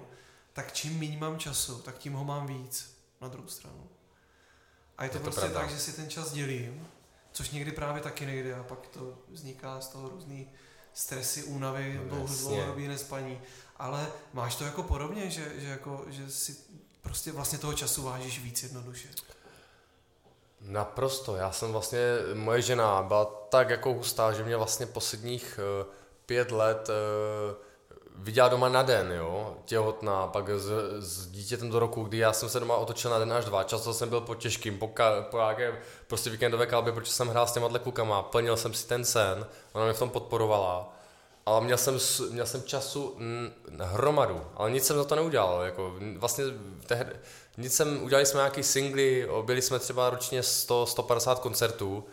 tak 0.52 0.72
čím 0.72 0.98
méně 0.98 1.18
mám 1.18 1.38
času, 1.38 1.78
tak 1.78 1.98
tím 1.98 2.12
ho 2.12 2.24
mám 2.24 2.46
víc 2.46 2.95
na 3.20 3.28
druhou 3.28 3.48
stranu. 3.48 3.88
A 4.98 5.04
je 5.04 5.10
to, 5.10 5.16
je 5.16 5.20
to 5.20 5.24
prostě 5.24 5.40
pravda. 5.40 5.60
tak, 5.60 5.70
že 5.70 5.78
si 5.78 5.92
ten 5.92 6.10
čas 6.10 6.32
dělím, 6.32 6.88
což 7.32 7.50
někdy 7.50 7.72
právě 7.72 8.02
taky 8.02 8.26
nejde 8.26 8.54
a 8.54 8.62
pak 8.62 8.86
to 8.86 9.18
vzniká 9.28 9.80
z 9.80 9.88
toho 9.88 10.08
různý 10.08 10.50
stresy, 10.94 11.44
únavy, 11.44 12.00
no, 12.10 12.26
dlouhodobý 12.26 12.88
nespaní. 12.88 13.40
Ale 13.76 14.12
máš 14.32 14.56
to 14.56 14.64
jako 14.64 14.82
podobně, 14.82 15.30
že, 15.30 15.52
že, 15.56 15.68
jako, 15.68 16.04
že 16.08 16.30
si 16.30 16.56
prostě 17.02 17.32
vlastně 17.32 17.58
toho 17.58 17.74
času 17.74 18.02
vážíš 18.02 18.40
víc 18.40 18.62
jednoduše. 18.62 19.08
Naprosto. 20.60 21.36
Já 21.36 21.52
jsem 21.52 21.72
vlastně, 21.72 22.00
moje 22.34 22.62
žena 22.62 23.02
byla 23.02 23.24
tak 23.24 23.70
jako 23.70 23.94
hustá, 23.94 24.32
že 24.32 24.44
mě 24.44 24.56
vlastně 24.56 24.86
posledních 24.86 25.60
uh, 25.82 25.92
pět 26.26 26.50
let 26.50 26.88
uh, 26.88 27.65
viděla 28.18 28.48
doma 28.48 28.68
na 28.68 28.82
den, 28.82 29.12
jo, 29.12 29.56
těhotná, 29.64 30.26
pak 30.26 30.48
s, 30.48 30.70
s 30.98 31.26
dítětem 31.26 31.70
do 31.70 31.78
roku, 31.78 32.04
kdy 32.04 32.18
já 32.18 32.32
jsem 32.32 32.48
se 32.48 32.60
doma 32.60 32.76
otočil 32.76 33.10
na 33.10 33.18
den 33.18 33.32
až 33.32 33.44
dva, 33.44 33.64
často 33.64 33.94
jsem 33.94 34.08
byl 34.08 34.20
po 34.20 34.34
těžkým, 34.34 34.78
po, 34.78 34.88
ka, 34.88 35.22
po 35.22 35.36
nějaké 35.36 35.78
prostě 36.06 36.30
víkendové 36.30 36.66
kalbě, 36.66 36.92
protože 36.92 37.12
jsem 37.12 37.28
hrál 37.28 37.46
s 37.46 37.52
těma 37.52 37.78
klukama, 37.78 38.22
plnil 38.22 38.56
jsem 38.56 38.74
si 38.74 38.86
ten 38.86 39.04
sen, 39.04 39.46
ona 39.72 39.84
mě 39.84 39.94
v 39.94 39.98
tom 39.98 40.10
podporovala, 40.10 40.92
ale 41.46 41.64
měl 41.64 41.78
jsem, 41.78 41.98
měl 42.30 42.46
jsem 42.46 42.62
času 42.62 43.16
hromadu, 43.78 44.44
ale 44.56 44.70
nic 44.70 44.86
jsem 44.86 44.96
za 44.96 45.04
to 45.04 45.16
neudělal, 45.16 45.62
jako 45.62 45.94
vlastně 46.16 46.44
tehdy, 46.86 47.12
nic 47.56 47.74
jsem, 47.74 48.02
udělali 48.02 48.26
jsme 48.26 48.38
nějaký 48.38 48.62
singly, 48.62 49.28
byli 49.42 49.62
jsme 49.62 49.78
třeba 49.78 50.10
ročně 50.10 50.42
100, 50.42 50.86
150 50.86 51.38
koncertů, 51.38 52.04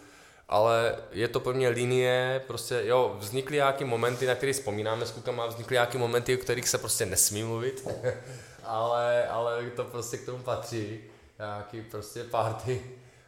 ale 0.54 0.96
je 1.12 1.28
to 1.28 1.40
pro 1.40 1.54
mě 1.54 1.70
linie, 1.70 2.44
prostě 2.48 2.82
jo, 2.84 3.16
vznikly 3.20 3.56
nějaké 3.56 3.86
momenty, 3.86 4.26
na 4.26 4.36
které 4.36 4.54
vzpomínáme 4.54 5.06
s 5.06 5.12
klukama, 5.12 5.46
vznikly 5.46 5.74
nějaké 5.74 5.98
momenty, 5.98 6.38
o 6.38 6.42
kterých 6.42 6.70
se 6.70 6.78
prostě 6.78 7.06
nesmí 7.06 7.44
mluvit, 7.44 7.88
ale, 8.64 9.28
ale 9.28 9.70
to 9.76 9.84
prostě 9.84 10.18
k 10.18 10.26
tomu 10.26 10.44
patří, 10.44 11.00
nějaký 11.40 11.82
prostě 11.82 12.24
party, 12.24 12.82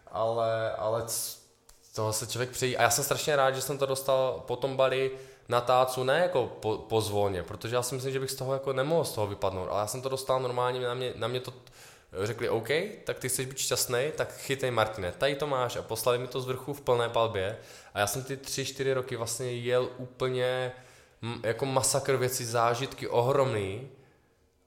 ale, 0.08 0.72
ale 0.72 1.06
toho 1.96 2.14
se 2.14 2.28
člověk 2.28 2.50
přejí. 2.50 2.78
A 2.78 2.82
já 2.82 2.90
jsem 2.90 3.04
strašně 3.04 3.36
rád, 3.36 3.52
že 3.52 3.62
jsem 3.62 3.78
to 3.78 3.86
dostal 3.86 4.44
po 4.48 4.56
tom 4.56 4.78
bali 4.78 5.12
na 5.50 5.62
tácu, 5.62 6.04
ne 6.04 6.20
jako 6.20 6.48
po, 6.48 6.78
pozvolně, 6.78 7.44
protože 7.44 7.76
já 7.76 7.84
si 7.84 7.96
myslím, 7.96 8.14
že 8.14 8.20
bych 8.20 8.32
z 8.32 8.36
toho 8.36 8.54
jako 8.54 8.74
nemohl 8.74 9.04
z 9.04 9.12
toho 9.12 9.28
vypadnout, 9.28 9.68
ale 9.70 9.80
já 9.80 9.88
jsem 9.88 10.02
to 10.02 10.10
dostal 10.10 10.40
normálně, 10.40 10.80
na 10.80 10.94
mě, 10.94 11.14
na 11.16 11.28
mě 11.28 11.40
to 11.40 11.54
řekli 12.24 12.50
OK, 12.50 12.68
tak 13.04 13.20
ty 13.20 13.30
chceš 13.30 13.46
být 13.46 13.58
šťastný, 13.58 14.12
tak 14.16 14.38
chytej 14.38 14.72
Martine, 14.72 15.12
tady 15.12 15.36
to 15.36 15.48
máš 15.48 15.76
a 15.76 15.82
poslali 15.82 16.18
mi 16.18 16.28
to 16.28 16.42
z 16.42 16.46
vrchu 16.46 16.74
v 16.74 16.82
plné 16.82 17.10
palbě. 17.10 17.58
A 17.94 18.00
já 18.00 18.08
jsem 18.08 18.24
ty 18.24 18.38
tři, 18.38 18.66
čtyři 18.66 18.94
roky 18.94 19.16
vlastně 19.16 19.52
jel 19.52 19.90
úplně 19.98 20.72
jako 21.44 21.66
masakr 21.66 22.16
věcí, 22.16 22.46
zážitky 22.46 23.08
ohromný, 23.08 23.90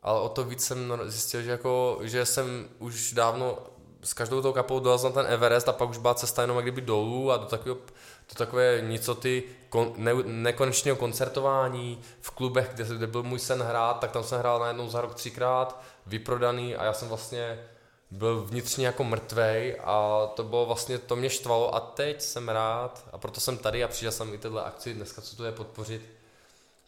ale 0.03 0.21
o 0.21 0.29
to 0.29 0.45
víc 0.45 0.65
jsem 0.65 1.01
zjistil, 1.05 1.43
že, 1.43 1.51
jako, 1.51 1.99
že 2.03 2.27
jsem 2.27 2.69
už 2.79 3.13
dávno 3.13 3.59
s 4.03 4.13
každou 4.13 4.43
tou 4.43 4.53
kapou 4.53 4.81
dolezl 4.81 5.09
na 5.09 5.13
ten 5.13 5.33
Everest 5.33 5.69
a 5.69 5.73
pak 5.73 5.91
už 5.91 5.99
byla 5.99 6.15
cesta 6.15 6.43
jenom 6.43 6.59
kdyby 6.59 6.81
dolů 6.81 7.33
a 7.33 7.37
do 7.37 7.47
takového 7.47 7.79
to 8.27 8.35
takové 8.35 8.81
nicoty 8.81 9.43
kon, 9.69 9.93
ne, 9.97 10.15
nekonečného 10.25 10.97
koncertování 10.97 12.01
v 12.21 12.31
klubech, 12.31 12.71
kde, 12.75 12.85
kde 12.85 13.07
byl 13.07 13.23
můj 13.23 13.39
sen 13.39 13.63
hrát, 13.63 14.01
tak 14.01 14.11
tam 14.11 14.25
jsem 14.25 14.39
hrál 14.39 14.61
najednou 14.61 14.89
za 14.89 15.01
rok 15.01 15.15
třikrát, 15.15 15.83
vyprodaný 16.07 16.77
a 16.77 16.85
já 16.85 16.93
jsem 16.93 17.09
vlastně 17.09 17.59
byl 18.11 18.41
vnitřně 18.43 18.87
jako 18.87 19.05
mrtvej 19.05 19.81
a 19.85 20.27
to 20.35 20.43
bylo 20.43 20.67
vlastně, 20.67 20.99
to 20.99 21.17
mě 21.17 21.31
štvalo 21.31 21.75
a 21.75 21.81
teď 21.81 22.23
jsem 22.23 22.49
rád 22.49 23.05
a 23.13 23.19
proto 23.19 23.41
jsem 23.41 23.59
tady 23.59 23.85
a 23.85 23.89
přišel 23.89 24.13
jsem 24.13 24.35
i 24.35 24.39
téhle 24.39 24.65
akci 24.65 24.95
dneska, 24.95 25.23
co 25.23 25.37
tu 25.37 25.45
je 25.45 25.53
podpořit, 25.53 26.03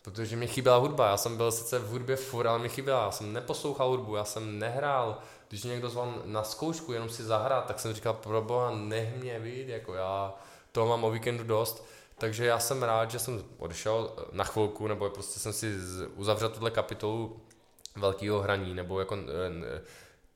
protože 0.03 0.37
mě 0.37 0.47
chyběla 0.47 0.77
hudba, 0.77 1.09
já 1.09 1.17
jsem 1.17 1.37
byl 1.37 1.53
sice 1.53 1.79
v 1.79 1.89
hudbě 1.89 2.17
furt, 2.17 2.47
ale 2.47 2.59
mě 2.59 2.69
chyběla, 2.69 3.05
já 3.05 3.11
jsem 3.11 3.33
neposlouchal 3.33 3.89
hudbu, 3.89 4.17
já 4.17 4.25
jsem 4.25 4.59
nehrál, 4.59 5.19
když 5.51 5.65
někdo 5.65 5.91
zval 5.91 6.23
na 6.25 6.43
zkoušku 6.43 6.93
jenom 6.93 7.09
si 7.09 7.23
zahrát, 7.23 7.67
tak 7.67 7.81
jsem 7.81 7.93
říkal, 7.93 8.15
pro 8.15 8.43
boha, 8.43 8.71
nech 8.71 9.17
mě 9.17 9.39
vidět, 9.39 9.73
jako 9.73 9.95
já 9.95 10.35
toho 10.73 10.87
mám 10.87 11.05
o 11.05 11.11
víkendu 11.11 11.45
dost, 11.45 11.87
takže 12.19 12.47
já 12.47 12.59
jsem 12.59 12.83
rád, 12.83 13.11
že 13.11 13.19
jsem 13.19 13.45
odešel 13.59 14.13
na 14.33 14.45
chvilku, 14.45 14.87
nebo 14.87 15.11
prostě 15.11 15.41
jsem 15.41 15.53
si 15.53 15.75
uzavřel 16.15 16.49
tuhle 16.49 16.71
kapitolu 16.71 17.41
velkého 17.97 18.41
hraní, 18.41 18.75
nebo 18.75 19.01
jako 19.01 19.17
eh, 19.17 19.83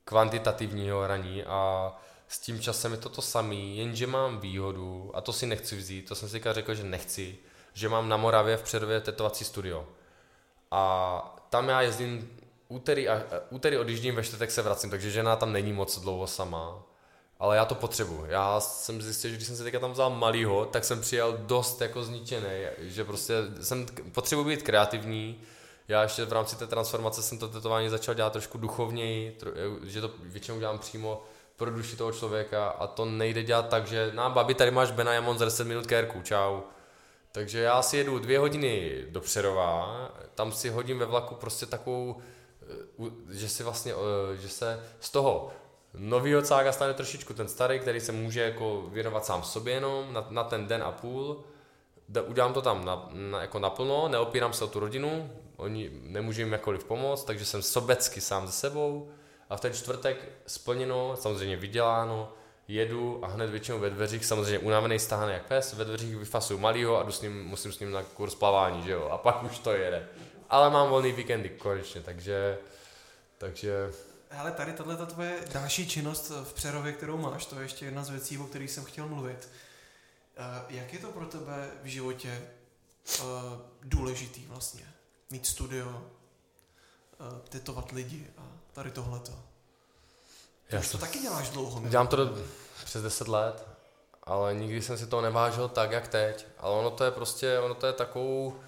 kvantitativního 0.05 1.01
hraní 1.01 1.43
a 1.43 1.91
s 2.27 2.39
tím 2.39 2.59
časem 2.61 2.91
je 2.91 2.97
to 2.97 3.09
to 3.09 3.21
samý, 3.21 3.77
jenže 3.77 4.07
mám 4.07 4.39
výhodu, 4.39 5.11
a 5.13 5.21
to 5.21 5.33
si 5.33 5.45
nechci 5.45 5.75
vzít, 5.75 6.07
to 6.07 6.15
jsem 6.15 6.29
si 6.29 6.41
řekl, 6.51 6.75
že 6.75 6.83
nechci, 6.83 7.37
že 7.73 7.89
mám 7.89 8.09
na 8.09 8.17
Moravě 8.17 8.57
v 8.57 8.63
Přerově 8.63 9.01
tetovací 9.01 9.45
studio. 9.45 9.87
A 10.71 11.35
tam 11.49 11.69
já 11.69 11.81
jezdím 11.81 12.34
úterý, 12.67 13.09
a, 13.09 13.23
úterý 13.49 13.77
odjíždím, 13.77 14.15
ve 14.15 14.23
čtvrtek 14.23 14.51
se 14.51 14.61
vracím, 14.61 14.89
takže 14.89 15.11
žena 15.11 15.35
tam 15.35 15.53
není 15.53 15.73
moc 15.73 15.99
dlouho 15.99 16.27
sama 16.27 16.83
ale 17.39 17.55
já 17.55 17.65
to 17.65 17.75
potřebuji. 17.75 18.25
Já 18.27 18.59
jsem 18.59 19.01
zjistil, 19.01 19.29
že 19.29 19.35
když 19.35 19.47
jsem 19.47 19.55
se 19.55 19.63
teďka 19.63 19.79
tam 19.79 19.91
vzal 19.91 20.09
malýho, 20.09 20.65
tak 20.65 20.83
jsem 20.83 21.01
přijel 21.01 21.37
dost 21.37 21.81
jako 21.81 22.03
zničený, 22.03 22.49
že 22.79 23.03
prostě 23.03 23.33
jsem 23.61 23.85
potřebuji 24.11 24.43
být 24.45 24.63
kreativní. 24.63 25.41
Já 25.87 26.03
ještě 26.03 26.25
v 26.25 26.33
rámci 26.33 26.55
té 26.55 26.67
transformace 26.67 27.23
jsem 27.23 27.37
to 27.37 27.47
tetování 27.47 27.89
začal 27.89 28.15
dělat 28.15 28.33
trošku 28.33 28.57
duchovněji, 28.57 29.37
že 29.83 30.01
to 30.01 30.11
většinou 30.19 30.59
dělám 30.59 30.79
přímo 30.79 31.23
pro 31.55 31.71
duši 31.71 31.95
toho 31.95 32.11
člověka 32.11 32.67
a 32.67 32.87
to 32.87 33.05
nejde 33.05 33.43
dělat 33.43 33.69
tak, 33.69 33.87
že 33.87 34.11
na 34.13 34.29
babi, 34.29 34.53
tady 34.53 34.71
máš 34.71 34.91
Bena 34.91 35.13
Jamon 35.13 35.37
za 35.37 35.45
10 35.45 35.67
minut 35.67 35.87
kérku, 35.87 36.21
čau. 36.21 36.61
Takže 37.31 37.59
já 37.59 37.81
si 37.81 37.97
jedu 37.97 38.19
dvě 38.19 38.39
hodiny 38.39 39.03
do 39.09 39.21
Přerova, 39.21 40.11
tam 40.35 40.51
si 40.51 40.69
hodím 40.69 40.99
ve 40.99 41.05
vlaku 41.05 41.35
prostě 41.35 41.65
takovou, 41.65 42.17
eh, 42.19 42.23
že 43.29 43.49
si 43.49 43.63
vlastně, 43.63 43.93
eh, 43.93 44.37
že 44.37 44.49
se 44.49 44.83
z 44.99 45.09
toho 45.09 45.51
novýho 45.97 46.41
cága 46.41 46.71
stane 46.71 46.93
trošičku 46.93 47.33
ten 47.33 47.47
starý, 47.47 47.79
který 47.79 47.99
se 47.99 48.11
může 48.11 48.41
jako 48.41 48.81
věnovat 48.91 49.25
sám 49.25 49.43
sobě 49.43 49.73
jenom 49.73 50.13
na, 50.13 50.27
na 50.29 50.43
ten 50.43 50.67
den 50.67 50.83
a 50.83 50.91
půl. 50.91 51.43
Udělám 52.27 52.53
to 52.53 52.61
tam 52.61 52.85
na, 52.85 53.09
na, 53.11 53.41
jako 53.41 53.59
naplno, 53.59 54.07
neopírám 54.07 54.53
se 54.53 54.63
o 54.63 54.67
tu 54.67 54.79
rodinu, 54.79 55.31
oni 55.57 55.91
nemůžu 56.03 56.41
jim 56.41 56.51
jakkoliv 56.51 56.83
pomoct, 56.83 57.23
takže 57.23 57.45
jsem 57.45 57.61
sobecky 57.61 58.21
sám 58.21 58.47
ze 58.47 58.53
sebou 58.53 59.09
a 59.49 59.57
v 59.57 59.61
ten 59.61 59.73
čtvrtek 59.73 60.17
splněno, 60.47 61.15
samozřejmě 61.15 61.57
vyděláno, 61.57 62.33
jedu 62.67 63.25
a 63.25 63.27
hned 63.27 63.49
většinou 63.49 63.79
ve 63.79 63.89
dveřích, 63.89 64.25
samozřejmě 64.25 64.59
unavený 64.59 64.99
stáhne 64.99 65.33
jak 65.33 65.45
pes, 65.45 65.73
ve 65.73 65.85
dveřích 65.85 66.15
vyfasuju 66.15 66.59
malýho 66.59 66.99
a 66.99 67.03
jdu 67.03 67.11
s 67.11 67.21
ním, 67.21 67.43
musím 67.43 67.71
s 67.71 67.79
ním 67.79 67.91
na 67.91 68.03
kurz 68.03 68.35
plavání, 68.35 68.83
že 68.83 68.91
jo, 68.91 69.09
a 69.11 69.17
pak 69.17 69.43
už 69.43 69.59
to 69.59 69.71
jede. 69.71 70.07
Ale 70.49 70.69
mám 70.69 70.89
volný 70.89 71.11
víkendy 71.11 71.49
konečně, 71.49 72.01
takže, 72.01 72.57
takže 73.37 73.91
ale 74.37 74.51
tady 74.51 74.73
tahle 74.73 74.97
ta 74.97 75.05
tvoje 75.05 75.39
další 75.53 75.87
činnost 75.87 76.31
v 76.43 76.53
Přerově, 76.53 76.93
kterou 76.93 77.17
máš, 77.17 77.45
to 77.45 77.55
je 77.55 77.61
ještě 77.61 77.85
jedna 77.85 78.03
z 78.03 78.09
věcí, 78.09 78.37
o 78.37 78.43
kterých 78.43 78.71
jsem 78.71 78.85
chtěl 78.85 79.07
mluvit. 79.07 79.49
Eh, 80.37 80.65
jak 80.69 80.93
je 80.93 80.99
to 80.99 81.07
pro 81.07 81.25
tebe 81.25 81.71
v 81.83 81.85
životě 81.85 82.41
eh, 83.19 83.23
důležitý 83.83 84.45
vlastně? 84.45 84.85
Mít 85.29 85.45
studio, 85.45 86.03
eh, 87.13 87.49
tetovat 87.49 87.91
lidi 87.91 88.27
a 88.37 88.41
tady 88.73 88.91
tohleto. 88.91 89.31
Já 90.69 90.81
to 90.91 90.97
taky 90.97 91.19
děláš 91.19 91.49
dlouho. 91.49 91.87
Dělám 91.87 92.07
to 92.07 92.15
do, 92.15 92.37
přes 92.85 93.03
10 93.03 93.27
let, 93.27 93.67
ale 94.23 94.53
nikdy 94.55 94.81
jsem 94.81 94.97
si 94.97 95.07
to 95.07 95.21
nevážil 95.21 95.69
tak, 95.69 95.91
jak 95.91 96.07
teď. 96.07 96.45
Ale 96.57 96.75
ono 96.75 96.91
to 96.91 97.03
je 97.03 97.11
prostě, 97.11 97.59
ono 97.59 97.73
to 97.73 97.87
je 97.87 97.93
takovou, 97.93 98.59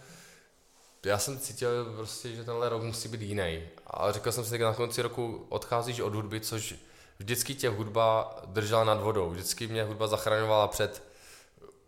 já 1.06 1.18
jsem 1.18 1.40
cítil 1.40 1.86
prostě, 1.96 2.36
že 2.36 2.44
tenhle 2.44 2.70
rok 2.70 2.84
musí 2.84 3.10
být 3.10 3.22
jiný. 3.22 3.62
A 3.88 4.12
říkal 4.12 4.34
jsem 4.34 4.46
si, 4.46 4.58
že 4.58 4.64
na 4.64 4.74
konci 4.74 5.02
roku 5.02 5.46
odcházíš 5.50 6.00
od 6.00 6.16
hudby, 6.16 6.40
což 6.40 6.76
vždycky 7.20 7.56
tě 7.56 7.70
hudba 7.70 8.36
držela 8.46 8.84
nad 8.84 9.02
vodou. 9.02 9.30
Vždycky 9.30 9.68
mě 9.68 9.84
hudba 9.84 10.08
zachraňovala 10.08 10.68
před, 10.68 11.04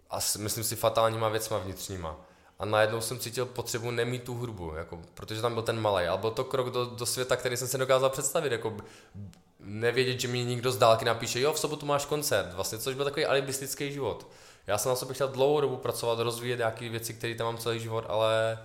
a 0.10 0.20
myslím 0.38 0.64
si, 0.64 0.76
fatálníma 0.76 1.30
věcma 1.30 1.58
vnitřníma. 1.58 2.16
A 2.60 2.66
najednou 2.66 3.02
jsem 3.02 3.20
cítil 3.20 3.46
potřebu 3.46 3.92
nemít 3.92 4.24
tu 4.24 4.34
hudbu, 4.34 4.74
jako, 4.76 5.00
protože 5.14 5.42
tam 5.42 5.54
byl 5.54 5.64
ten 5.64 5.82
malý. 5.82 6.06
Ale 6.06 6.18
byl 6.18 6.32
to 6.32 6.44
krok 6.44 6.70
do, 6.70 6.86
do 6.86 7.06
světa, 7.06 7.36
který 7.36 7.58
jsem 7.58 7.68
si 7.68 7.78
dokázal 7.78 8.10
představit. 8.10 8.52
Jako, 8.52 8.78
nevědět, 9.60 10.20
že 10.20 10.28
mi 10.28 10.44
někdo 10.44 10.72
z 10.72 10.78
dálky 10.78 11.06
napíše, 11.06 11.40
jo, 11.40 11.54
v 11.54 11.60
sobotu 11.60 11.86
máš 11.86 12.06
koncert, 12.06 12.54
vlastně, 12.54 12.78
což 12.78 12.96
byl 12.96 13.06
takový 13.06 13.26
alibistický 13.26 13.92
život. 13.92 14.28
Já 14.68 14.78
jsem 14.78 14.90
na 14.90 14.96
sobě 14.96 15.14
chtěl 15.14 15.28
dlouhou 15.28 15.62
dobu 15.62 15.78
pracovat, 15.78 16.20
rozvíjet 16.20 16.58
nějaké 16.58 16.90
věci, 16.90 17.14
které 17.14 17.36
tam 17.36 17.46
mám 17.46 17.58
celý 17.58 17.80
život, 17.80 18.06
ale 18.08 18.60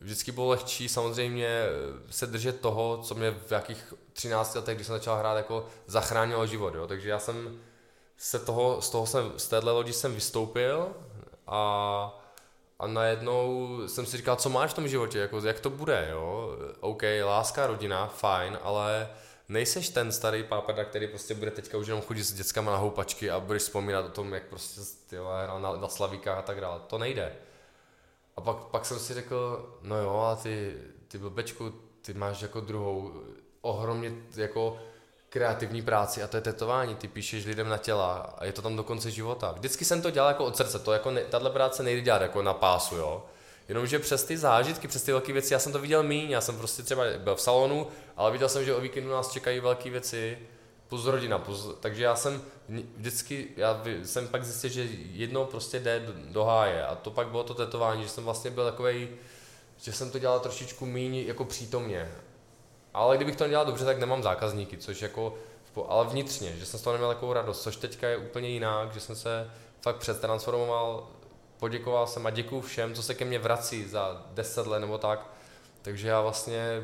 vždycky 0.00 0.32
bylo 0.32 0.48
lehčí 0.48 0.88
samozřejmě 0.88 1.66
se 2.10 2.26
držet 2.26 2.60
toho, 2.60 2.98
co 3.02 3.14
mě 3.14 3.30
v 3.30 3.52
jakých 3.52 3.94
13 4.12 4.54
letech, 4.54 4.74
když 4.74 4.86
jsem 4.86 4.96
začal 4.96 5.16
hrát, 5.16 5.36
jako 5.36 5.66
zachránilo 5.86 6.46
život, 6.46 6.74
jo. 6.74 6.86
Takže 6.86 7.10
já 7.10 7.18
jsem 7.18 7.60
se 8.16 8.38
toho, 8.38 8.82
z 8.82 8.90
toho 8.90 9.06
jsem, 9.06 9.32
z 9.36 9.48
téhle 9.48 9.72
lodi 9.72 9.92
jsem 9.92 10.14
vystoupil 10.14 10.88
a 11.46 12.16
a 12.80 12.86
najednou 12.86 13.68
jsem 13.86 14.06
si 14.06 14.16
říkal, 14.16 14.36
co 14.36 14.48
máš 14.48 14.70
v 14.70 14.74
tom 14.74 14.88
životě, 14.88 15.18
jako, 15.18 15.40
jak 15.40 15.60
to 15.60 15.70
bude, 15.70 16.08
jo. 16.10 16.56
OK, 16.80 17.02
láska, 17.24 17.66
rodina, 17.66 18.06
fajn, 18.06 18.58
ale 18.62 19.08
nejseš 19.48 19.88
ten 19.88 20.12
starý 20.12 20.42
pápada, 20.42 20.84
který 20.84 21.08
prostě 21.08 21.34
bude 21.34 21.50
teďka 21.50 21.78
už 21.78 21.86
jenom 21.86 22.02
chodit 22.02 22.24
s 22.24 22.32
dětskama 22.32 22.72
na 22.72 22.78
houpačky 22.78 23.30
a 23.30 23.40
budeš 23.40 23.62
vzpomínat 23.62 24.04
o 24.04 24.08
tom, 24.08 24.34
jak 24.34 24.42
prostě 24.42 24.80
tyhle, 25.06 25.46
na, 25.58 25.76
na 25.76 25.88
slavíkách 25.88 26.38
a 26.38 26.42
tak 26.42 26.60
dále. 26.60 26.80
To 26.86 26.98
nejde. 26.98 27.36
A 28.40 28.42
pak, 28.42 28.56
pak 28.56 28.84
jsem 28.86 28.98
si 28.98 29.14
řekl, 29.14 29.68
no 29.82 29.96
jo, 29.96 30.10
ale 30.10 30.36
ty, 30.36 30.74
ty 31.08 31.18
blbečku, 31.18 31.72
ty 32.02 32.14
máš 32.14 32.42
jako 32.42 32.60
druhou 32.60 33.12
ohromně 33.60 34.12
jako 34.36 34.76
kreativní 35.28 35.82
práci 35.82 36.22
a 36.22 36.26
to 36.26 36.36
je 36.36 36.40
tetování, 36.40 36.94
ty 36.94 37.08
píšeš 37.08 37.46
lidem 37.46 37.68
na 37.68 37.78
těla 37.78 38.34
a 38.38 38.44
je 38.44 38.52
to 38.52 38.62
tam 38.62 38.76
do 38.76 38.82
konce 38.82 39.10
života. 39.10 39.52
Vždycky 39.52 39.84
jsem 39.84 40.02
to 40.02 40.10
dělal 40.10 40.30
jako 40.30 40.44
od 40.44 40.56
srdce, 40.56 40.78
to 40.78 40.92
jako 40.92 41.10
ne, 41.10 41.20
tahle 41.24 41.50
práce 41.50 41.82
nejde 41.82 42.02
dělat 42.02 42.22
jako 42.22 42.42
na 42.42 42.54
pásu, 42.54 42.96
jo. 42.96 43.24
Jenomže 43.68 43.98
přes 43.98 44.24
ty 44.24 44.38
zážitky, 44.38 44.88
přes 44.88 45.02
ty 45.02 45.12
velké 45.12 45.32
věci, 45.32 45.52
já 45.52 45.58
jsem 45.58 45.72
to 45.72 45.78
viděl 45.78 46.02
míň, 46.02 46.30
já 46.30 46.40
jsem 46.40 46.58
prostě 46.58 46.82
třeba 46.82 47.04
byl 47.18 47.34
v 47.36 47.40
salonu, 47.40 47.86
ale 48.16 48.30
viděl 48.30 48.48
jsem, 48.48 48.64
že 48.64 48.74
o 48.74 48.80
víkendu 48.80 49.10
nás 49.10 49.30
čekají 49.30 49.60
velké 49.60 49.90
věci, 49.90 50.38
plus 50.90 51.06
rodina, 51.06 51.38
plus, 51.38 51.68
takže 51.80 52.04
já 52.04 52.16
jsem 52.16 52.42
vždycky, 52.96 53.48
já 53.56 53.82
jsem 54.04 54.28
pak 54.28 54.44
zjistil, 54.44 54.70
že 54.70 54.88
jednou 55.12 55.44
prostě 55.44 55.80
jde 55.80 56.06
do, 56.28 56.44
háje 56.44 56.86
a 56.86 56.94
to 56.94 57.10
pak 57.10 57.28
bylo 57.28 57.44
to 57.44 57.54
tetování, 57.54 58.02
že 58.02 58.08
jsem 58.08 58.24
vlastně 58.24 58.50
byl 58.50 58.64
takový, 58.64 59.08
že 59.82 59.92
jsem 59.92 60.10
to 60.10 60.18
dělal 60.18 60.40
trošičku 60.40 60.86
míň 60.86 61.16
jako 61.16 61.44
přítomně. 61.44 62.12
Ale 62.94 63.16
kdybych 63.16 63.36
to 63.36 63.44
nedělal 63.44 63.66
dobře, 63.66 63.84
tak 63.84 63.98
nemám 63.98 64.22
zákazníky, 64.22 64.76
což 64.76 65.02
jako, 65.02 65.34
ale 65.88 66.06
vnitřně, 66.06 66.56
že 66.56 66.66
jsem 66.66 66.80
z 66.80 66.82
toho 66.82 66.92
neměl 66.92 67.08
takovou 67.08 67.32
radost, 67.32 67.62
což 67.62 67.76
teďka 67.76 68.08
je 68.08 68.16
úplně 68.16 68.48
jinak, 68.48 68.94
že 68.94 69.00
jsem 69.00 69.16
se 69.16 69.50
fakt 69.80 69.96
přetransformoval, 69.96 71.08
poděkoval 71.58 72.06
jsem 72.06 72.26
a 72.26 72.30
děkuju 72.30 72.60
všem, 72.60 72.94
co 72.94 73.02
se 73.02 73.14
ke 73.14 73.24
mně 73.24 73.38
vrací 73.38 73.88
za 73.88 74.26
10 74.30 74.66
let 74.66 74.80
nebo 74.80 74.98
tak. 74.98 75.26
Takže 75.82 76.08
já 76.08 76.20
vlastně 76.20 76.82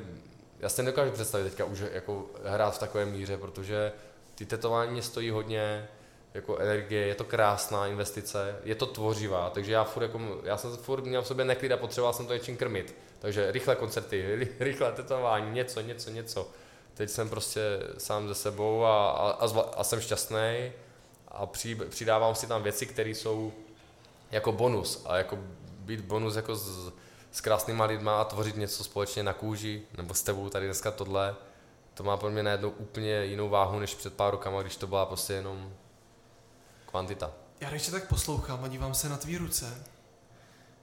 já 0.61 0.69
si 0.69 0.83
nedokážu 0.83 1.11
představit 1.11 1.45
teďka 1.45 1.64
už 1.64 1.83
jako 1.92 2.27
hrát 2.45 2.75
v 2.75 2.79
takové 2.79 3.05
míře, 3.05 3.37
protože 3.37 3.92
ty 4.35 4.47
tetování 4.47 4.92
mě 4.92 5.03
stojí 5.03 5.31
hodně 5.31 5.88
jako 6.35 6.59
energie, 6.59 7.07
je 7.07 7.14
to 7.14 7.25
krásná 7.25 7.87
investice, 7.87 8.57
je 8.64 8.75
to 8.75 8.87
tvořivá, 8.87 9.51
takže 9.51 9.73
já 9.73 9.85
furt 9.85 10.03
jako, 10.03 10.21
já 10.42 10.57
jsem 10.57 10.77
furt 10.77 11.05
měl 11.05 11.23
v 11.23 11.27
sobě 11.27 11.45
neklid 11.45 11.73
a 11.73 11.77
potřeboval 11.77 12.12
jsem 12.12 12.27
to 12.27 12.35
něčím 12.35 12.57
krmit. 12.57 12.95
Takže 13.19 13.53
rychle 13.53 13.77
koncerty, 13.77 14.49
rychle 14.61 14.92
tetování, 14.92 15.51
něco, 15.51 15.81
něco, 15.81 16.11
něco. 16.11 16.51
Teď 16.95 17.11
jsem 17.11 17.31
prostě 17.31 17.61
sám 17.99 18.29
ze 18.29 18.35
sebou 18.35 18.85
a, 18.85 19.11
a, 19.11 19.31
a, 19.31 19.61
a 19.77 19.85
jsem 19.85 20.01
šťastný 20.01 20.73
a 21.29 21.47
při, 21.47 21.75
přidávám 21.75 22.35
si 22.35 22.47
tam 22.47 22.62
věci, 22.62 22.87
které 22.87 23.11
jsou 23.11 23.53
jako 24.31 24.53
bonus 24.53 25.03
a 25.07 25.16
jako 25.16 25.38
být 25.79 26.01
bonus 26.01 26.37
jako 26.37 26.57
z, 26.57 26.92
s 27.33 27.41
krásnýma 27.41 27.85
lidma 27.85 28.21
a 28.21 28.25
tvořit 28.25 28.57
něco 28.57 28.85
společně 28.85 29.23
na 29.23 29.33
kůži, 29.33 29.83
nebo 29.97 30.15
s 30.15 30.23
tebou 30.23 30.49
tady 30.49 30.67
dneska 30.67 30.91
tohle, 30.91 31.37
to 31.95 32.05
má 32.05 32.17
pro 32.17 32.31
mě 32.31 32.43
najednou 32.43 32.71
úplně 32.71 33.25
jinou 33.25 33.49
váhu 33.49 33.79
než 33.79 33.95
před 33.95 34.15
pár 34.15 34.31
rokama, 34.31 34.62
když 34.62 34.77
to 34.77 34.87
byla 34.87 35.07
prostě 35.07 35.33
jenom 35.33 35.73
kvantita. 36.87 37.33
Já 37.61 37.71
když 37.71 37.87
tak 37.87 38.09
poslouchám 38.09 38.65
a 38.65 38.69
dívám 38.69 38.95
se 38.95 39.09
na 39.09 39.17
tvý 39.17 39.39
ruce, 39.39 39.85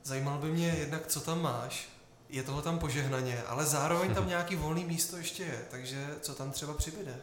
zajímalo 0.04 0.38
by 0.38 0.52
mě 0.52 0.68
jednak, 0.68 1.08
co 1.08 1.22
tam 1.22 1.42
máš, 1.42 1.90
je 2.30 2.44
toho 2.44 2.62
tam 2.62 2.80
požehnaně, 2.80 3.44
ale 3.44 3.66
zároveň 3.66 4.16
tam 4.16 4.28
nějaký 4.28 4.56
volný 4.56 4.86
místo 4.86 5.18
ještě 5.18 5.44
je, 5.44 5.66
takže 5.72 6.08
co 6.22 6.36
tam 6.36 6.52
třeba 6.52 6.74
přibyde? 6.74 7.16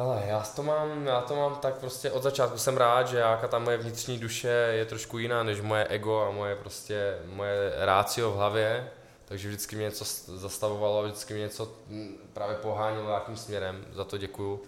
Hele, 0.00 0.22
já 0.26 0.40
to 0.56 0.62
mám, 0.62 1.06
já 1.06 1.20
to 1.20 1.36
mám 1.36 1.56
tak 1.56 1.74
prostě 1.74 2.10
od 2.10 2.22
začátku 2.22 2.58
jsem 2.58 2.76
rád, 2.76 3.08
že 3.08 3.18
jaká 3.18 3.48
ta 3.48 3.58
moje 3.58 3.76
vnitřní 3.76 4.18
duše 4.18 4.48
je 4.48 4.84
trošku 4.84 5.18
jiná 5.18 5.42
než 5.42 5.60
moje 5.60 5.84
ego 5.84 6.20
a 6.20 6.30
moje 6.30 6.56
prostě, 6.56 7.18
moje 7.24 7.72
rácio 7.76 8.30
v 8.30 8.36
hlavě, 8.36 8.90
takže 9.24 9.48
vždycky 9.48 9.76
mě 9.76 9.84
něco 9.84 10.04
zastavovalo, 10.36 11.02
vždycky 11.02 11.34
mě 11.34 11.42
něco 11.42 11.72
hm, 11.88 12.16
právě 12.32 12.56
pohánilo 12.56 13.06
nějakým 13.06 13.36
směrem, 13.36 13.86
za 13.92 14.04
to 14.04 14.18
děkuju. 14.18 14.62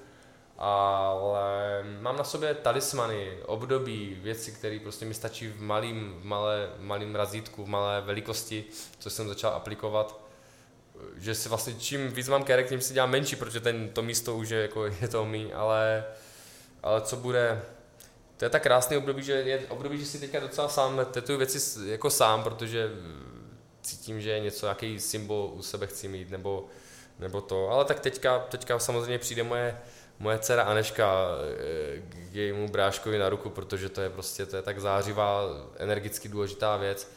Ale 0.59 1.83
mám 2.01 2.17
na 2.17 2.25
sobě 2.25 2.55
talismany, 2.55 3.39
období, 3.47 4.19
věci, 4.23 4.53
které 4.53 4.79
prostě 4.83 5.05
mi 5.05 5.15
stačí 5.15 5.49
v 5.49 5.63
malým, 5.63 6.21
v 6.21 6.25
malé, 6.25 6.69
malým 6.79 7.15
razítku, 7.15 7.65
v 7.65 7.69
malé 7.69 8.01
velikosti, 8.01 8.65
co 8.99 9.11
jsem 9.11 9.29
začal 9.29 9.51
aplikovat 9.51 10.22
že 11.17 11.35
si 11.35 11.49
vlastně 11.49 11.75
čím 11.75 12.09
víc 12.09 12.29
mám 12.29 12.45
kerek, 12.45 12.69
tím 12.69 12.81
si 12.81 12.95
dělám 12.95 13.11
menší, 13.11 13.37
protože 13.37 13.61
ten, 13.61 13.89
to 13.89 14.03
místo 14.03 14.37
už 14.37 14.49
je, 14.49 14.63
jako, 14.63 14.85
je 14.85 15.09
to 15.09 15.25
mý, 15.25 15.53
ale, 15.53 16.05
ale 16.83 17.01
co 17.01 17.17
bude, 17.17 17.63
to 18.37 18.45
je 18.45 18.51
tak 18.51 18.63
krásný 18.63 18.97
období, 18.97 19.23
že 19.23 19.33
je 19.33 19.59
období, 19.69 19.99
že 19.99 20.07
si 20.07 20.19
teďka 20.19 20.41
docela 20.41 20.69
sám 20.69 21.07
tetuju 21.11 21.39
věci 21.39 21.89
jako 21.91 22.11
sám, 22.11 22.43
protože 22.43 22.91
cítím, 23.83 24.21
že 24.21 24.31
je 24.31 24.41
něco, 24.41 24.67
nějaký 24.67 25.01
symbol 25.01 25.53
u 25.55 25.63
sebe 25.63 25.87
chci 25.87 26.09
mít, 26.09 26.31
nebo, 26.31 26.67
nebo 27.19 27.41
to, 27.41 27.69
ale 27.69 27.85
tak 27.85 28.01
teďka, 28.01 28.39
teďka 28.39 28.79
samozřejmě 28.79 29.19
přijde 29.19 29.43
moje, 29.43 29.79
moje 30.19 30.39
dcera 30.39 30.63
Aneška 30.63 31.29
eh, 31.59 32.01
k 32.01 32.35
jejímu 32.35 32.69
bráškovi 32.69 33.19
na 33.19 33.29
ruku, 33.29 33.51
protože 33.51 33.89
to 33.89 34.01
je 34.01 34.11
prostě, 34.11 34.47
to 34.47 34.57
je 34.57 34.63
tak 34.63 34.81
zářivá, 34.81 35.43
energicky 35.79 36.29
důležitá 36.29 36.77
věc, 36.77 37.09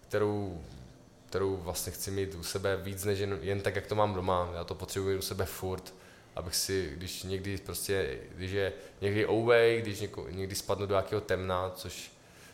kterou 0.00 0.60
kterou 1.32 1.56
vlastně 1.56 1.92
chci 1.92 2.10
mít 2.10 2.34
u 2.34 2.42
sebe 2.42 2.76
víc 2.76 3.04
než 3.04 3.18
jen, 3.18 3.38
jen 3.42 3.60
tak, 3.60 3.76
jak 3.76 3.86
to 3.86 3.94
mám 3.94 4.14
doma. 4.14 4.50
Já 4.54 4.64
to 4.64 4.74
potřebuji 4.74 5.18
u 5.18 5.22
sebe 5.22 5.44
furt, 5.44 5.94
abych 6.36 6.56
si, 6.56 6.92
když 6.96 7.22
někdy 7.22 7.58
prostě, 7.58 8.18
když 8.34 8.50
je 8.50 8.72
někdy 9.00 9.26
away, 9.26 9.80
když 9.82 10.00
něko, 10.00 10.26
někdy 10.30 10.54
spadnu 10.54 10.86
do 10.86 10.94
nějakého 10.94 11.20
temna, 11.20 11.70
což, 11.74 12.12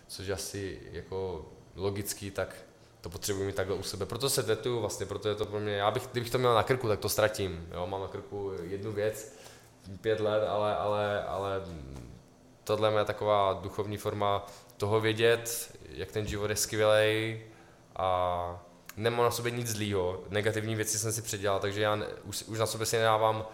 což 0.08 0.28
asi 0.28 0.80
jako 0.92 1.46
logický, 1.76 2.30
tak 2.30 2.56
to 3.00 3.10
potřebuji 3.10 3.44
mít 3.44 3.54
takhle 3.54 3.76
u 3.76 3.82
sebe. 3.82 4.06
Proto 4.06 4.30
se 4.30 4.42
tetuju 4.42 4.80
vlastně, 4.80 5.06
proto 5.06 5.28
je 5.28 5.34
to 5.34 5.46
pro 5.46 5.60
mě, 5.60 5.72
já 5.72 5.90
bych, 5.90 6.08
kdybych 6.12 6.30
to 6.30 6.38
měl 6.38 6.54
na 6.54 6.62
krku, 6.62 6.88
tak 6.88 6.98
to 6.98 7.08
ztratím. 7.08 7.68
Jo? 7.72 7.86
Mám 7.86 8.00
na 8.00 8.08
krku 8.08 8.52
jednu 8.62 8.92
věc, 8.92 9.36
pět 10.00 10.20
let, 10.20 10.48
ale, 10.48 10.76
ale, 10.76 11.24
ale 11.24 11.62
tohle 12.64 12.92
je 12.98 13.04
taková 13.04 13.52
duchovní 13.62 13.96
forma 13.96 14.46
toho 14.76 15.00
vědět, 15.00 15.76
jak 15.90 16.12
ten 16.12 16.26
život 16.26 16.50
je 16.50 16.56
skvělý 16.56 17.40
a 17.96 18.67
nemám 18.99 19.25
na 19.25 19.31
sobě 19.31 19.53
nic 19.53 19.69
zlýho, 19.69 20.23
negativní 20.29 20.75
věci 20.75 20.99
jsem 20.99 21.13
si 21.13 21.23
předělal, 21.23 21.61
takže 21.61 21.83
já 21.83 21.99
už, 22.25 22.42
už 22.42 22.59
na 22.59 22.67
sobě 22.67 22.87
si 22.87 22.96
nedávám 22.96 23.46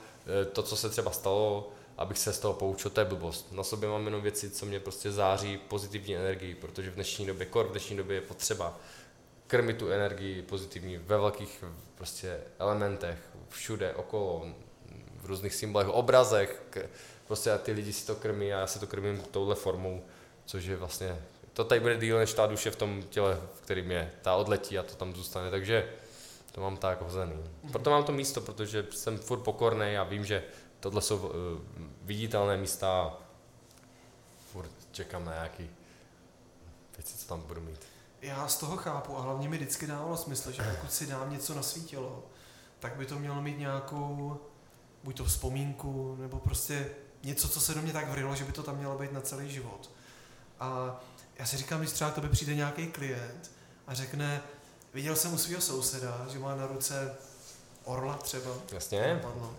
eh, 0.43 0.45
to, 0.45 0.63
co 0.63 0.77
se 0.77 0.91
třeba 0.91 1.11
stalo, 1.11 1.71
abych 1.99 2.19
se 2.19 2.33
z 2.33 2.39
toho 2.39 2.55
poučil, 2.55 2.91
to 2.91 3.01
je 3.01 3.05
blbost. 3.05 3.53
Na 3.53 3.63
sobě 3.63 3.89
mám 3.89 4.05
jenom 4.05 4.23
věci, 4.23 4.51
co 4.51 4.67
mě 4.67 4.81
prostě 4.81 5.13
září 5.13 5.59
pozitivní 5.59 6.17
energii, 6.17 6.55
protože 6.55 6.91
v 6.91 6.95
dnešní 6.95 7.27
době, 7.27 7.47
kor 7.47 7.67
v 7.67 7.71
dnešní 7.71 7.97
době 7.97 8.17
je 8.17 8.21
potřeba 8.21 8.79
krmit 9.47 9.77
tu 9.77 9.89
energii 9.89 10.43
pozitivní 10.43 10.97
ve 10.97 11.19
velkých 11.19 11.65
prostě 11.95 12.41
elementech, 12.59 13.19
všude, 13.49 13.95
okolo, 13.95 14.47
v 15.17 15.27
různých 15.27 15.55
symbolech, 15.55 15.89
obrazech, 15.89 16.63
prostě 17.27 17.53
a 17.53 17.59
ty 17.59 17.73
lidi 17.73 17.93
si 17.93 18.07
to 18.07 18.15
krmí 18.15 18.53
a 18.53 18.61
já 18.61 18.67
si 18.67 18.79
to 18.79 18.87
krmím 18.87 19.23
touhle 19.31 19.55
formou, 19.55 20.03
což 20.47 20.65
je 20.65 20.77
vlastně, 20.77 21.23
to 21.55 21.65
tady 21.65 21.81
bude 21.81 21.97
díl 21.97 22.19
než 22.19 22.35
ta 22.35 22.47
duše 22.47 22.71
v 22.71 22.77
tom 22.77 23.03
těle, 23.03 23.41
v 23.55 23.61
kterým 23.61 23.91
je, 23.91 24.13
ta 24.23 24.35
odletí 24.35 24.79
a 24.79 24.83
to 24.83 24.95
tam 24.95 25.15
zůstane, 25.15 25.51
takže 25.51 25.89
to 26.53 26.61
mám 26.61 26.77
tak 26.77 27.03
hozený. 27.03 27.45
Proto 27.73 27.91
mám 27.91 28.05
to 28.05 28.13
místo, 28.13 28.41
protože 28.41 28.87
jsem 28.91 29.19
furt 29.19 29.41
pokorný 29.41 29.97
a 29.97 30.05
vím, 30.05 30.25
že 30.25 30.45
tohle 30.81 31.03
jsou 31.03 31.17
uh, 31.17 31.33
viditelné 32.03 32.57
místa 32.57 33.03
a 33.03 33.19
furt 34.53 34.71
čekám 34.93 35.25
na 35.25 35.33
nějaký 35.33 35.71
věci, 36.97 37.19
co 37.19 37.29
tam 37.29 37.41
budu 37.41 37.61
mít. 37.61 37.81
Já 38.23 38.49
z 38.49 38.57
toho 38.57 38.77
chápu 38.77 39.19
a 39.19 39.21
hlavně 39.21 39.49
mi 39.49 39.57
vždycky 39.57 39.87
dávalo 39.87 40.17
smysl, 40.17 40.53
že 40.53 40.63
pokud 40.63 40.93
si 40.93 41.07
dám 41.07 41.33
něco 41.33 41.55
na 41.55 41.63
svítilo, 41.63 42.23
tak 42.79 42.97
by 42.97 43.07
to 43.07 43.19
mělo 43.19 43.43
mít 43.43 43.59
nějakou, 43.59 44.41
buď 45.05 45.17
to 45.17 45.25
vzpomínku, 45.25 46.17
nebo 46.21 46.39
prostě 46.39 46.91
něco, 47.23 47.49
co 47.49 47.61
se 47.61 47.75
do 47.75 47.83
mě 47.83 47.93
tak 47.93 48.09
vrilo, 48.09 48.35
že 48.35 48.45
by 48.45 48.53
to 48.53 48.63
tam 48.63 48.77
mělo 48.77 48.99
být 48.99 49.13
na 49.13 49.21
celý 49.21 49.51
život. 49.51 49.91
A 50.61 51.01
já 51.39 51.47
si 51.47 51.57
říkám, 51.57 51.80
když 51.80 51.93
třeba 51.93 52.11
k 52.11 52.14
tobě 52.14 52.30
přijde 52.30 52.55
nějaký 52.55 52.87
klient 52.87 53.51
a 53.87 53.95
řekne, 53.95 54.43
viděl 54.95 55.16
jsem 55.16 55.35
u 55.35 55.39
svého 55.39 55.61
souseda, 55.61 56.26
že 56.32 56.39
má 56.39 56.55
na 56.55 56.66
ruce 56.66 57.16
orla 57.85 58.14
třeba. 58.16 58.51
Jasně. 58.72 59.20
Padlo. 59.22 59.57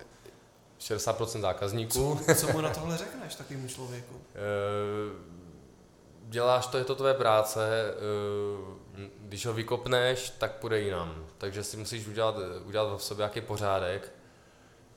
60% 0.79 1.41
zákazníků. 1.41 2.19
Co, 2.25 2.35
co 2.35 2.51
mu 2.51 2.61
na 2.61 2.69
tohle 2.69 2.97
řekneš 2.97 3.35
takovému 3.35 3.67
člověku? 3.67 4.15
Eh, 4.35 5.35
děláš 6.23 6.67
to, 6.67 6.77
je 6.77 6.83
to 6.83 6.95
tvé 6.95 7.13
práce, 7.13 7.69
eh, 7.87 9.09
když 9.19 9.45
ho 9.45 9.53
vykopneš, 9.53 10.29
tak 10.29 10.51
půjde 10.51 10.79
jinam. 10.79 11.25
Takže 11.37 11.63
si 11.63 11.77
musíš 11.77 12.07
udělat, 12.07 12.35
udělat 12.65 12.97
v 12.97 13.03
sobě 13.03 13.21
nějaký 13.21 13.41
pořádek. 13.41 14.11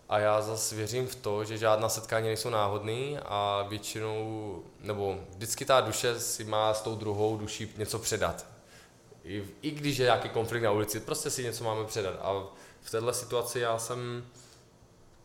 A 0.09 0.19
já 0.19 0.43
zase 0.43 0.75
věřím 0.75 1.07
v 1.07 1.15
to, 1.15 1.45
že 1.45 1.59
žádná 1.59 1.89
setkání 1.89 2.27
nejsou 2.27 2.51
náhodný 2.51 3.19
a 3.25 3.67
většinou, 3.69 4.63
nebo 4.81 5.19
vždycky 5.31 5.65
ta 5.65 5.81
duše 5.81 6.21
si 6.21 6.45
má 6.45 6.75
s 6.75 6.83
tou 6.83 6.95
druhou 6.95 7.37
duší 7.37 7.73
něco 7.77 7.99
předat. 7.99 8.47
I, 9.25 9.45
I 9.63 9.71
když 9.71 9.99
je 9.99 10.05
nějaký 10.05 10.29
konflikt 10.29 10.63
na 10.63 10.71
ulici, 10.71 11.01
prostě 11.01 11.31
si 11.31 11.45
něco 11.45 11.65
máme 11.65 11.85
předat. 11.85 12.15
A 12.23 12.45
v 12.81 12.91
této 12.91 13.13
situaci 13.13 13.61
já 13.61 13.79
jsem 13.79 14.27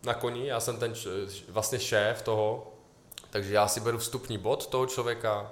na 0.03 0.13
koni, 0.13 0.47
já 0.47 0.59
jsem 0.59 0.77
ten 0.77 0.93
vlastně 1.49 1.79
šéf 1.79 2.21
toho, 2.21 2.73
takže 3.29 3.53
já 3.53 3.67
si 3.67 3.79
beru 3.79 3.97
vstupní 3.97 4.37
bod 4.37 4.67
toho 4.67 4.85
člověka, 4.85 5.51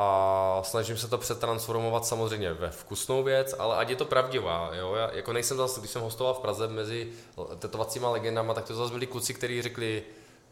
a 0.00 0.60
snažím 0.64 0.96
se 0.96 1.08
to 1.08 1.18
přetransformovat 1.18 2.06
samozřejmě 2.06 2.52
ve 2.52 2.70
vkusnou 2.70 3.22
věc, 3.22 3.54
ale 3.58 3.76
ať 3.76 3.88
je 3.88 3.96
to 3.96 4.04
pravdivá, 4.04 4.70
jo, 4.72 4.94
já 4.94 5.10
jako 5.12 5.32
nejsem 5.32 5.56
zase, 5.56 5.80
když 5.80 5.90
jsem 5.90 6.02
hostoval 6.02 6.34
v 6.34 6.38
Praze 6.38 6.68
mezi 6.68 7.08
tetovacíma 7.58 8.10
legendama, 8.10 8.54
tak 8.54 8.64
to 8.64 8.74
zase 8.74 8.92
byli 8.92 9.06
kluci, 9.06 9.34
kteří 9.34 9.62
řekli, 9.62 10.02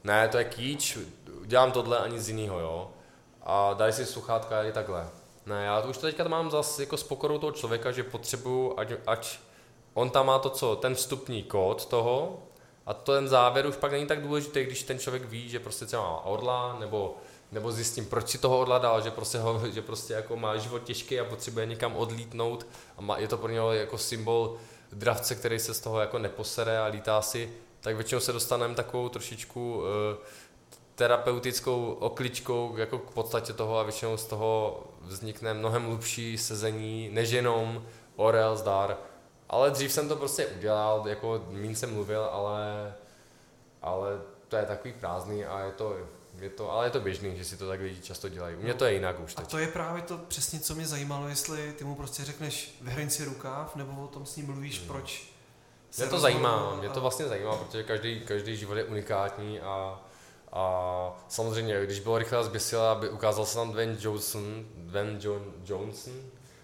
ne, 0.04 0.28
to 0.28 0.38
je 0.38 0.44
kýč, 0.44 0.98
dělám 1.44 1.72
tohle 1.72 1.98
a 1.98 2.08
nic 2.08 2.28
jiného, 2.28 2.60
jo, 2.60 2.90
a 3.42 3.74
daj 3.74 3.92
si 3.92 4.06
sluchátka 4.06 4.62
i 4.62 4.72
takhle. 4.72 5.08
Ne, 5.46 5.64
já 5.64 5.82
to 5.82 5.88
už 5.88 5.98
teďka 5.98 6.28
mám 6.28 6.50
zase 6.50 6.82
jako 6.82 6.96
s 6.96 7.02
pokorou 7.02 7.38
toho 7.38 7.52
člověka, 7.52 7.92
že 7.92 8.02
potřebuju, 8.02 8.74
ať, 8.76 8.92
ať 9.06 9.38
on 9.94 10.10
tam 10.10 10.26
má 10.26 10.38
to 10.38 10.50
co, 10.50 10.76
ten 10.76 10.94
vstupní 10.94 11.42
kód 11.42 11.86
toho, 11.86 12.38
a 12.86 12.94
to 12.94 13.12
ten 13.12 13.28
závěr 13.28 13.66
už 13.66 13.76
pak 13.76 13.92
není 13.92 14.06
tak 14.06 14.22
důležitý, 14.22 14.64
když 14.64 14.82
ten 14.82 14.98
člověk 14.98 15.24
ví, 15.24 15.48
že 15.48 15.60
prostě 15.60 15.86
třeba 15.86 16.02
má 16.02 16.24
orla, 16.24 16.76
nebo 16.80 17.16
nebo 17.52 17.72
zjistím, 17.72 18.06
proč 18.06 18.28
si 18.28 18.38
toho 18.38 18.58
odladal, 18.58 19.00
že 19.00 19.10
prostě, 19.10 19.38
ho, 19.38 19.70
že 19.70 19.82
prostě 19.82 20.14
jako 20.14 20.36
má 20.36 20.56
život 20.56 20.82
těžký 20.82 21.20
a 21.20 21.24
potřebuje 21.24 21.66
někam 21.66 21.96
odlítnout 21.96 22.66
a 22.96 23.00
má, 23.00 23.18
je 23.18 23.28
to 23.28 23.36
pro 23.36 23.52
něho 23.52 23.72
jako 23.72 23.98
symbol 23.98 24.56
dravce, 24.92 25.34
který 25.34 25.58
se 25.58 25.74
z 25.74 25.80
toho 25.80 26.00
jako 26.00 26.18
neposere 26.18 26.78
a 26.78 26.86
lítá 26.86 27.22
si, 27.22 27.52
tak 27.80 27.96
většinou 27.96 28.20
se 28.20 28.32
dostaneme 28.32 28.74
takovou 28.74 29.08
trošičku 29.08 29.76
uh, 29.76 29.84
terapeutickou 30.94 31.92
okličkou 31.92 32.76
jako 32.76 32.98
k 32.98 33.10
podstatě 33.10 33.52
toho 33.52 33.78
a 33.78 33.82
většinou 33.82 34.16
z 34.16 34.24
toho 34.26 34.80
vznikne 35.00 35.54
mnohem 35.54 35.84
hlubší 35.84 36.38
sezení, 36.38 37.10
než 37.12 37.30
jenom 37.30 37.86
orel 38.16 38.56
zdar. 38.56 38.96
Ale 39.48 39.70
dřív 39.70 39.92
jsem 39.92 40.08
to 40.08 40.16
prostě 40.16 40.46
udělal, 40.46 41.08
jako 41.08 41.44
mín 41.48 41.74
jsem 41.74 41.94
mluvil, 41.94 42.24
ale, 42.24 42.94
ale 43.82 44.20
to 44.48 44.56
je 44.56 44.62
takový 44.66 44.94
prázdný 44.94 45.44
a 45.44 45.60
je 45.60 45.72
to 45.72 45.96
je 46.40 46.50
to, 46.50 46.72
ale 46.72 46.86
je 46.86 46.90
to 46.90 47.00
běžný, 47.00 47.36
že 47.36 47.44
si 47.44 47.56
to 47.56 47.68
tak 47.68 47.80
lidi 47.80 48.00
často 48.00 48.28
dělají. 48.28 48.56
U 48.56 48.62
mě 48.62 48.72
no. 48.72 48.78
to 48.78 48.84
je 48.84 48.92
jinak 48.92 49.20
už 49.20 49.34
teď. 49.34 49.44
A 49.44 49.48
to 49.48 49.58
je 49.58 49.66
právě 49.66 50.02
to 50.02 50.18
přesně, 50.18 50.60
co 50.60 50.74
mě 50.74 50.86
zajímalo, 50.86 51.28
jestli 51.28 51.72
ty 51.72 51.84
mu 51.84 51.94
prostě 51.94 52.24
řekneš 52.24 52.76
vyhraň 52.80 53.10
si 53.10 53.24
rukáv, 53.24 53.76
nebo 53.76 54.04
o 54.04 54.08
tom 54.08 54.26
s 54.26 54.36
ním 54.36 54.46
mluvíš, 54.46 54.78
hmm. 54.78 54.88
proč 54.88 55.36
mě 55.96 56.06
to 56.06 56.18
zajímá, 56.18 56.70
a... 56.72 56.76
mě 56.76 56.88
to 56.88 57.00
vlastně 57.00 57.26
zajímá, 57.26 57.56
protože 57.56 57.82
každý, 57.82 58.20
každý 58.20 58.56
život 58.56 58.74
je 58.74 58.84
unikátní 58.84 59.60
a, 59.60 60.00
a 60.52 61.24
samozřejmě, 61.28 61.84
když 61.84 62.00
bylo 62.00 62.18
rychle 62.18 62.44
zběsila, 62.44 62.92
aby 62.92 63.08
ukázal 63.08 63.46
se 63.46 63.54
tam 63.54 63.72
Dwayne 63.72 63.96
Johnson, 64.00 64.66
Dwayne 64.76 65.18
John, 65.20 65.52
Johnson, 65.64 66.14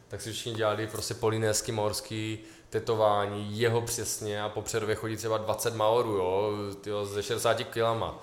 tak 0.08 0.20
si 0.20 0.32
všichni 0.32 0.54
dělali 0.54 0.86
prostě 0.86 1.14
polinésky, 1.14 1.72
morský 1.72 2.38
tetování, 2.70 3.58
jeho 3.58 3.82
přesně 3.82 4.42
a 4.42 4.48
po 4.48 4.62
předově 4.62 4.94
chodí 4.94 5.16
třeba 5.16 5.38
20 5.38 5.74
maorů, 5.74 6.16
jo, 6.16 6.52
tyjo, 6.80 7.06
ze 7.06 7.22
60 7.22 7.54
kilama 7.54 8.22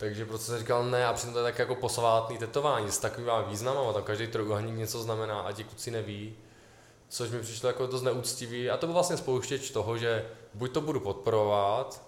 takže 0.00 0.26
prostě 0.26 0.46
jsem 0.46 0.58
říkal 0.58 0.84
ne 0.84 1.06
a 1.06 1.12
přitom 1.12 1.32
to 1.32 1.38
je 1.38 1.44
tak 1.44 1.58
jako 1.58 1.74
posvátný 1.74 2.38
tetování 2.38 2.90
s 2.90 2.98
takovým 2.98 3.30
významem 3.46 3.88
a 3.88 3.92
tam 3.92 4.02
každý 4.02 4.26
trojuhelník 4.26 4.76
něco 4.76 5.02
znamená 5.02 5.40
a 5.40 5.52
ti 5.52 5.64
kluci 5.64 5.90
neví. 5.90 6.36
Což 7.08 7.30
mi 7.30 7.40
přišlo 7.40 7.66
jako 7.66 7.86
dost 7.86 8.02
neúctivý 8.02 8.70
a 8.70 8.76
to 8.76 8.86
byl 8.86 8.94
vlastně 8.94 9.16
spouštěč 9.16 9.70
toho, 9.70 9.98
že 9.98 10.26
buď 10.54 10.72
to 10.72 10.80
budu 10.80 11.00
podporovat, 11.00 12.02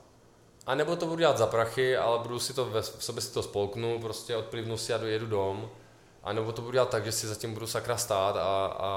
a 0.67 0.75
nebo 0.75 0.97
to 0.97 1.07
budu 1.07 1.19
dělat 1.19 1.39
za 1.39 1.47
prachy, 1.47 1.97
ale 1.97 2.19
budu 2.19 2.39
si 2.39 2.55
to 2.55 2.65
ve, 2.65 2.83
v 2.83 3.05
sobě 3.05 3.23
si 3.23 3.35
to 3.35 3.43
spolknu, 3.43 4.01
prostě 4.01 4.37
odplivnu 4.37 4.77
si 4.77 4.95
a 4.95 4.99
dojedu 4.99 5.27
dom. 5.27 5.71
A 6.23 6.33
nebo 6.33 6.53
to 6.53 6.63
budu 6.63 6.73
dělat 6.73 6.89
tak, 6.89 7.05
že 7.05 7.13
si 7.13 7.27
zatím 7.27 7.55
budu 7.55 7.67
sakra 7.67 7.97
stát 7.97 8.37
a, 8.37 8.67
a, 8.67 8.89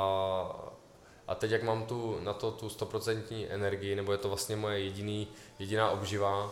a 1.28 1.36
teď 1.36 1.52
jak 1.52 1.64
mám 1.64 1.86
tu, 1.86 2.18
na 2.20 2.34
to 2.34 2.52
tu 2.52 2.70
stoprocentní 2.70 3.48
energii, 3.48 3.96
nebo 3.96 4.12
je 4.12 4.18
to 4.18 4.28
vlastně 4.28 4.56
moje 4.56 4.80
jediný, 4.80 5.28
jediná 5.60 5.90
obživa, 5.90 6.52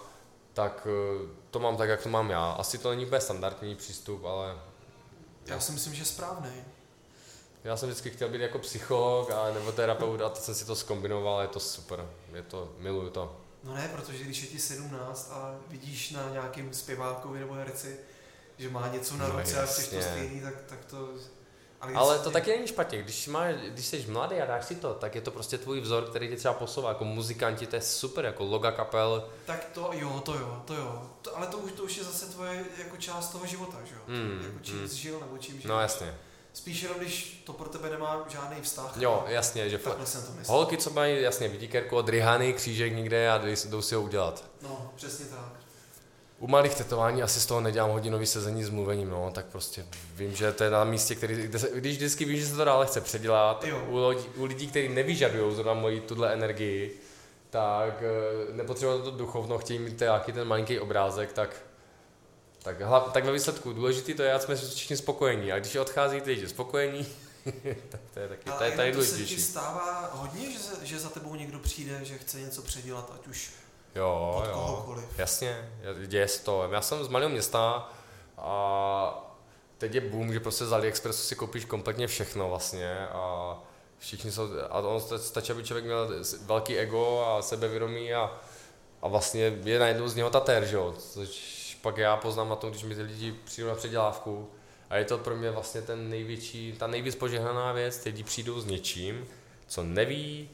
tak 0.54 0.88
eh, 0.90 1.28
to 1.52 1.60
mám 1.60 1.78
tak, 1.78 1.90
jak 1.90 2.04
to 2.04 2.10
mám 2.10 2.30
já. 2.30 2.52
Asi 2.52 2.78
to 2.78 2.90
není 2.90 3.06
úplně 3.06 3.22
standardní 3.22 3.76
přístup, 3.76 4.26
ale... 4.26 4.58
Já 5.46 5.60
si 5.60 5.72
myslím, 5.72 5.94
že 5.94 6.06
správný. 6.06 6.64
Já 7.64 7.78
jsem 7.78 7.90
vždycky 7.90 8.10
chtěl 8.10 8.30
být 8.30 8.42
jako 8.42 8.60
psycholog 8.60 9.32
a 9.32 9.54
nebo 9.54 9.72
terapeut 9.72 10.22
a 10.22 10.30
teď 10.30 10.44
jsem 10.44 10.56
si 10.56 10.66
to 10.66 10.76
zkombinoval, 10.76 11.42
je 11.42 11.48
to 11.48 11.60
super, 11.60 12.10
je 12.34 12.42
to, 12.42 12.72
miluju 12.78 13.10
to. 13.10 13.38
No 13.64 13.74
ne, 13.74 13.92
protože 13.96 14.24
když 14.24 14.42
je 14.42 14.48
ti 14.48 14.60
17 14.60 15.32
a 15.32 15.56
vidíš 15.68 16.12
na 16.12 16.30
nějakým 16.30 16.74
zpěvákovi 16.74 17.40
nebo 17.40 17.54
herci, 17.54 18.00
že 18.58 18.70
má 18.70 18.88
něco 18.88 19.18
na 19.18 19.28
no, 19.28 19.40
ruce 19.40 19.64
a 19.64 19.66
chceš 19.66 19.88
to 19.88 20.02
stejný, 20.02 20.42
tak, 20.42 20.54
tak 20.62 20.86
to 20.86 21.10
ale, 21.84 21.94
ale 21.96 22.20
to 22.20 22.32
taky 22.32 22.52
není 22.52 22.68
špatně, 22.68 23.02
když, 23.02 23.28
má, 23.28 23.52
když 23.52 23.86
jsi 23.86 24.06
mladý 24.08 24.36
a 24.36 24.46
dáš 24.46 24.66
si 24.66 24.76
to, 24.76 24.94
tak 24.94 25.16
je 25.16 25.22
to 25.22 25.32
prostě 25.32 25.58
tvůj 25.58 25.82
vzor, 25.82 26.04
který 26.10 26.30
tě 26.30 26.36
třeba 26.36 26.54
posouvá, 26.54 26.90
jako 26.90 27.06
muzikanti, 27.06 27.68
to 27.68 27.76
je 27.76 27.82
super, 27.82 28.26
jako 28.26 28.44
loga 28.44 28.72
kapel. 28.72 29.30
Tak 29.46 29.66
to 29.74 29.90
jo, 29.94 30.22
to 30.26 30.34
jo, 30.34 30.62
to 30.66 30.74
jo, 30.74 31.10
to, 31.22 31.38
ale 31.38 31.48
to 31.48 31.58
už, 31.58 31.72
to 31.72 31.84
už 31.84 31.98
je 31.98 32.04
zase 32.04 32.26
tvoje 32.26 32.66
jako 32.78 32.98
část 32.98 33.30
toho 33.30 33.46
života, 33.46 33.78
že 33.84 33.96
jo, 33.96 34.02
mm, 34.08 34.42
jako 34.46 34.60
čím 34.62 34.82
mm. 34.82 34.88
jsi 34.88 34.98
žil 34.98 35.20
nebo 35.20 35.38
čím 35.38 35.62
žil. 35.62 35.72
No 35.72 35.82
jasně. 35.82 36.16
Spíš 36.54 36.82
jenom, 36.82 36.98
když 36.98 37.44
to 37.46 37.54
pro 37.54 37.70
tebe 37.70 37.90
nemá 37.90 38.26
žádný 38.30 38.62
vztah. 38.62 38.94
Jo, 38.98 39.26
jasně, 39.28 39.70
že 39.70 39.78
fakt. 39.78 39.98
Holky, 40.48 40.78
co 40.78 40.90
mají, 40.90 41.22
jasně, 41.22 41.48
vidíkerku 41.48 41.96
od 41.96 42.10
Rihany, 42.10 42.54
křížek 42.54 42.96
někde 42.96 43.30
a 43.32 43.42
jdou 43.66 43.82
si 43.82 43.96
ho 43.96 44.02
udělat. 44.02 44.44
No, 44.62 44.92
přesně 44.96 45.26
tak. 45.26 45.63
U 46.44 46.48
malých 46.48 46.76
tetování 46.76 47.24
asi 47.24 47.40
z 47.40 47.46
toho 47.46 47.62
nedělám 47.62 47.92
hodinový 47.92 48.26
sezení 48.26 48.64
s 48.64 48.70
mluvením, 48.70 49.10
no, 49.10 49.32
tak 49.34 49.46
prostě 49.46 49.86
vím, 50.16 50.36
že 50.36 50.52
to 50.52 50.64
je 50.64 50.70
na 50.70 50.84
místě, 50.84 51.16
který, 51.16 51.36
kde 51.36 51.60
se, 51.60 51.70
když 51.74 51.96
vždycky 51.96 52.26
vím, 52.26 52.38
že 52.40 52.48
se 52.48 52.56
to 52.56 52.66
dále 52.66 52.86
chce 52.86 53.02
předělat, 53.02 53.66
u, 53.88 54.08
lidi, 54.08 54.22
u 54.36 54.46
lidí, 54.46 54.68
kteří 54.68 54.90
nevyžadují 54.90 55.56
zrovna 55.56 55.74
moji 55.74 56.02
tuhle 56.02 56.34
energii, 56.34 57.02
tak 57.50 58.04
eh, 58.04 58.54
nepotřebují 58.54 59.02
to 59.04 59.12
duchovno, 59.12 59.58
chtějí 59.58 59.80
mít 59.80 60.00
nějaký 60.00 60.32
ten 60.32 60.48
malinký 60.48 60.80
obrázek, 60.80 61.34
tak 61.34 61.56
tak, 62.64 62.82
hlav, 62.82 63.14
tak 63.14 63.26
ve 63.26 63.32
výsledku 63.32 63.74
důležitý 63.74 64.14
to 64.14 64.24
je, 64.24 64.40
jsme 64.40 64.56
všichni 64.56 64.98
spokojení. 64.98 65.52
A 65.52 65.60
když 65.60 65.76
odchází 65.76 66.22
ty 66.22 66.30
lidi 66.30 66.48
spokojení, 66.48 67.06
tak 67.90 68.02
to 68.14 68.20
je 68.20 68.28
taky, 68.28 68.50
to 68.58 68.64
je 68.64 68.72
tady 68.72 68.94
to 68.94 69.04
se 69.04 69.24
ti 69.24 69.42
stává 69.42 70.10
hodně, 70.14 70.52
že, 70.52 70.60
že 70.82 71.00
za 71.00 71.10
tebou 71.10 71.36
někdo 71.36 71.60
přijde, 71.60 72.00
že 72.04 72.18
chce 72.18 72.40
něco 72.40 72.62
předělat, 72.62 73.12
ať 73.16 73.28
už 73.28 73.52
Jo, 73.96 74.44
jo, 74.50 74.96
jasně, 75.18 75.70
děje 76.06 76.28
se 76.28 76.44
to. 76.44 76.70
Já 76.72 76.82
jsem 76.82 77.04
z 77.04 77.08
malého 77.08 77.30
města 77.30 77.90
a 78.38 79.34
teď 79.78 79.96
je 79.96 80.02
boom, 80.02 80.34
že 80.34 80.40
prostě 80.40 80.66
z 80.66 80.74
AliExpressu 80.74 81.24
si 81.24 81.36
koupíš 81.36 81.66
kompletně 81.66 82.08
všechno 82.08 82.50
vlastně 82.50 83.08
a 83.08 83.58
všichni 84.00 84.32
jsou, 84.32 84.48
a 84.70 84.80
on 84.80 85.02
stačí, 85.18 85.52
aby 85.52 85.64
člověk 85.64 85.86
měl 85.86 86.10
velký 86.46 86.78
ego 86.78 87.26
a 87.28 87.42
sebevědomí 87.42 88.14
a, 88.14 88.32
a 89.02 89.08
vlastně 89.08 89.42
je 89.64 89.80
najednou 89.80 90.08
z 90.08 90.16
něho 90.16 90.30
ta 90.30 90.40
ter, 90.40 90.66
že 90.66 90.76
jo, 90.76 90.94
což 91.00 91.78
pak 91.82 91.98
já 91.98 92.18
poznám 92.18 92.50
na 92.50 92.56
tom, 92.56 92.70
když 92.70 92.84
mi 92.84 92.96
ty 92.96 93.02
lidi 93.02 93.36
přijdou 93.46 93.68
na 93.68 93.76
předělávku 93.76 94.50
a 94.90 94.98
je 94.98 95.06
to 95.06 95.18
pro 95.18 95.36
mě 95.36 95.52
vlastně 95.52 95.82
ten 95.82 96.10
největší, 96.10 96.76
ta 96.80 96.88
nejvíc 96.88 97.16
požehnaná 97.16 97.72
věc, 97.72 97.98
ty 97.98 98.10
lidi 98.10 98.24
přijdou 98.24 98.60
s 98.60 98.66
něčím, 98.66 99.28
co 99.68 99.84
neví, 99.84 100.50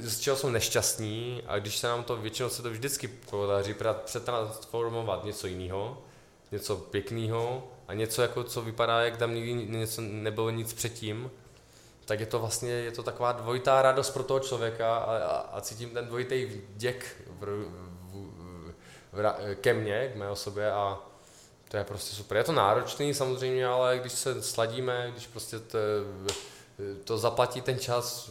z 0.00 0.20
čeho 0.20 0.36
jsou 0.36 0.50
nešťastní 0.50 1.42
a 1.46 1.58
když 1.58 1.78
se 1.78 1.86
nám 1.86 2.04
to, 2.04 2.16
většinou 2.16 2.48
se 2.48 2.62
to 2.62 2.70
vždycky 2.70 3.08
podaří 3.08 3.74
přetransformovat 4.04 5.24
něco 5.24 5.46
jiného, 5.46 6.02
něco 6.52 6.76
pěkného 6.76 7.68
a 7.88 7.94
něco, 7.94 8.22
jako, 8.22 8.44
co 8.44 8.62
vypadá, 8.62 9.00
jak 9.00 9.16
tam 9.16 9.34
nikdy 9.34 9.54
něco 9.54 10.00
nebylo 10.00 10.50
nic 10.50 10.72
předtím, 10.72 11.30
tak 12.04 12.20
je 12.20 12.26
to 12.26 12.38
vlastně 12.38 12.70
je 12.70 12.92
to 12.92 13.02
taková 13.02 13.32
dvojitá 13.32 13.82
radost 13.82 14.10
pro 14.10 14.22
toho 14.22 14.40
člověka 14.40 14.96
a, 14.96 15.16
a, 15.16 15.36
a 15.36 15.60
cítím 15.60 15.90
ten 15.90 16.06
dvojitý 16.06 16.60
děk 16.76 17.16
v, 17.26 17.44
v, 17.44 17.74
v, 18.12 18.74
v, 19.12 19.54
ke 19.54 19.74
mně, 19.74 20.10
k 20.12 20.16
mé 20.16 20.30
osobě 20.30 20.72
a 20.72 20.98
to 21.68 21.76
je 21.76 21.84
prostě 21.84 22.16
super. 22.16 22.38
Je 22.38 22.44
to 22.44 22.52
náročný 22.52 23.14
samozřejmě, 23.14 23.66
ale 23.66 23.98
když 23.98 24.12
se 24.12 24.42
sladíme, 24.42 25.08
když 25.12 25.26
prostě 25.26 25.58
to, 25.58 25.78
to 27.04 27.18
zaplatí 27.18 27.60
ten 27.60 27.78
čas, 27.78 28.30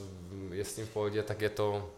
je 0.51 0.65
s 0.65 0.75
tím 0.75 0.85
v 0.85 0.89
pohodě, 0.89 1.23
tak 1.23 1.41
je 1.41 1.49
to, 1.49 1.89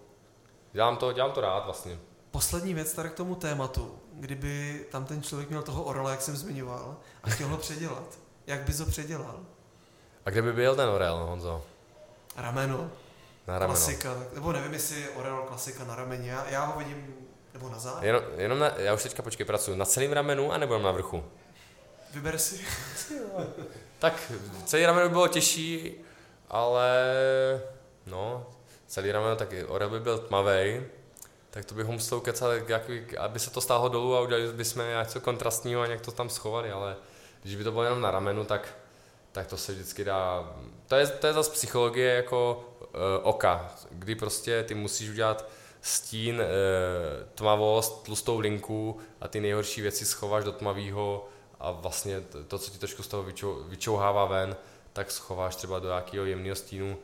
dělám 0.73 0.97
to, 0.97 1.13
dělám 1.13 1.31
to 1.31 1.41
rád 1.41 1.65
vlastně. 1.65 1.99
Poslední 2.31 2.73
věc 2.73 2.93
tady 2.93 3.09
k 3.09 3.13
tomu 3.13 3.35
tématu, 3.35 3.99
kdyby 4.13 4.85
tam 4.91 5.05
ten 5.05 5.23
člověk 5.23 5.49
měl 5.49 5.61
toho 5.61 5.83
orela, 5.83 6.11
jak 6.11 6.21
jsem 6.21 6.37
zmiňoval, 6.37 6.97
a 7.23 7.29
chtěl 7.29 7.47
ho 7.47 7.57
předělat, 7.57 8.19
jak 8.47 8.61
bys 8.61 8.79
ho 8.79 8.85
předělal? 8.85 9.39
A 10.25 10.29
kde 10.29 10.41
by 10.41 10.53
byl 10.53 10.75
ten 10.75 10.89
orel, 10.89 11.17
Honzo? 11.17 11.63
Rameno. 12.35 12.91
Na 13.47 13.59
rameno. 13.59 13.79
Klasika, 13.79 14.17
nebo 14.33 14.51
nevím, 14.51 14.73
jestli 14.73 15.01
je 15.01 15.09
orel 15.09 15.43
klasika 15.47 15.83
na 15.83 15.95
rameni, 15.95 16.27
já, 16.27 16.49
já 16.49 16.65
ho 16.65 16.79
vidím, 16.79 17.15
nebo 17.53 17.69
na 17.69 17.79
zád. 17.79 18.03
Jenom, 18.03 18.21
jenom 18.37 18.59
na, 18.59 18.67
já 18.77 18.93
už 18.93 19.03
teďka 19.03 19.23
počkej, 19.23 19.45
pracuji 19.45 19.77
na 19.77 19.85
celém 19.85 20.11
ramenu, 20.11 20.51
anebo 20.51 20.79
na 20.79 20.91
vrchu? 20.91 21.23
Vyber 22.13 22.37
si. 22.37 22.65
tak 23.99 24.31
celý 24.65 24.85
rameno 24.85 25.07
by 25.07 25.13
bylo 25.13 25.27
těžší, 25.27 25.95
ale 26.49 26.91
no, 28.05 28.45
celý 28.87 29.11
rameno, 29.11 29.35
tak 29.35 29.53
orel 29.67 29.89
by 29.89 29.99
byl 29.99 30.17
tmavý, 30.17 30.81
tak 31.49 31.65
to 31.65 31.75
bychom 31.75 31.93
museli 31.93 32.21
kecat, 32.21 32.51
jak, 32.67 33.13
aby 33.17 33.39
se 33.39 33.51
to 33.51 33.61
stáhlo 33.61 33.89
dolů 33.89 34.15
a 34.15 34.21
udělali 34.21 34.53
bychom 34.53 34.83
něco 34.99 35.21
kontrastního 35.21 35.81
a 35.81 35.85
nějak 35.85 36.01
to 36.01 36.11
tam 36.11 36.29
schovali, 36.29 36.71
ale 36.71 36.95
když 37.41 37.55
by 37.55 37.63
to 37.63 37.71
bylo 37.71 37.83
jenom 37.83 38.01
na 38.01 38.11
ramenu, 38.11 38.45
tak, 38.45 38.77
tak 39.31 39.47
to 39.47 39.57
se 39.57 39.71
vždycky 39.71 40.03
dá, 40.03 40.53
to 40.87 40.95
je, 40.95 41.07
to 41.07 41.27
je 41.27 41.33
zase 41.33 41.51
psychologie 41.51 42.13
jako 42.13 42.65
uh, 42.79 42.87
oka, 43.23 43.75
kdy 43.91 44.15
prostě 44.15 44.63
ty 44.63 44.75
musíš 44.75 45.09
udělat 45.09 45.49
stín, 45.81 46.35
uh, 46.35 46.45
tmavost, 47.35 48.03
tlustou 48.03 48.39
linku 48.39 48.99
a 49.21 49.27
ty 49.27 49.41
nejhorší 49.41 49.81
věci 49.81 50.05
schováš 50.05 50.43
do 50.43 50.51
tmavého 50.51 51.29
a 51.59 51.71
vlastně 51.71 52.21
to, 52.47 52.57
co 52.57 52.71
ti 52.71 52.77
trošku 52.77 53.03
z 53.03 53.07
toho 53.07 53.23
vyčou, 53.23 53.63
vyčouhává 53.63 54.25
ven, 54.25 54.55
tak 54.93 55.11
schováš 55.11 55.55
třeba 55.55 55.79
do 55.79 55.87
nějakého 55.87 56.25
jemného 56.25 56.55
stínu 56.55 56.97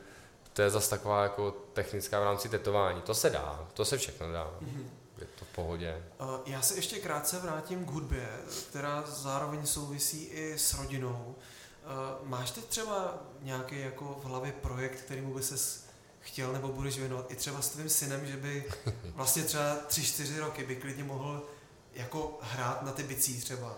to 0.55 0.61
je 0.61 0.69
zase 0.69 0.89
taková 0.89 1.23
jako 1.23 1.51
technická 1.73 2.19
v 2.19 2.23
rámci 2.23 2.49
tetování. 2.49 3.01
To 3.01 3.13
se 3.13 3.29
dá, 3.29 3.67
to 3.73 3.85
se 3.85 3.97
všechno 3.97 4.31
dá. 4.31 4.53
Mm-hmm. 4.61 4.85
Je 5.17 5.27
to 5.39 5.45
v 5.45 5.47
pohodě. 5.47 6.03
Já 6.45 6.61
se 6.61 6.75
ještě 6.75 6.99
krátce 6.99 7.39
vrátím 7.39 7.85
k 7.85 7.89
hudbě, 7.89 8.29
která 8.69 9.03
zároveň 9.07 9.65
souvisí 9.65 10.23
i 10.23 10.53
s 10.57 10.73
rodinou. 10.73 11.35
Máš 12.23 12.51
teď 12.51 12.65
třeba 12.65 13.17
nějaký 13.41 13.79
jako 13.79 14.19
v 14.23 14.25
hlavě 14.25 14.51
projekt, 14.51 15.01
kterýmu 15.01 15.33
by 15.33 15.43
ses 15.43 15.85
chtěl 16.19 16.53
nebo 16.53 16.67
budeš 16.67 16.99
věnovat 16.99 17.31
i 17.31 17.35
třeba 17.35 17.61
s 17.61 17.69
tvým 17.69 17.89
synem, 17.89 18.25
že 18.25 18.37
by 18.37 18.65
vlastně 19.05 19.43
třeba 19.43 19.75
tři, 19.75 20.03
čtyři 20.03 20.39
roky 20.39 20.63
by 20.63 20.75
klidně 20.75 21.03
mohl 21.03 21.43
jako 21.93 22.39
hrát 22.41 22.81
na 22.81 22.91
ty 22.91 23.03
bicí 23.03 23.41
třeba? 23.41 23.75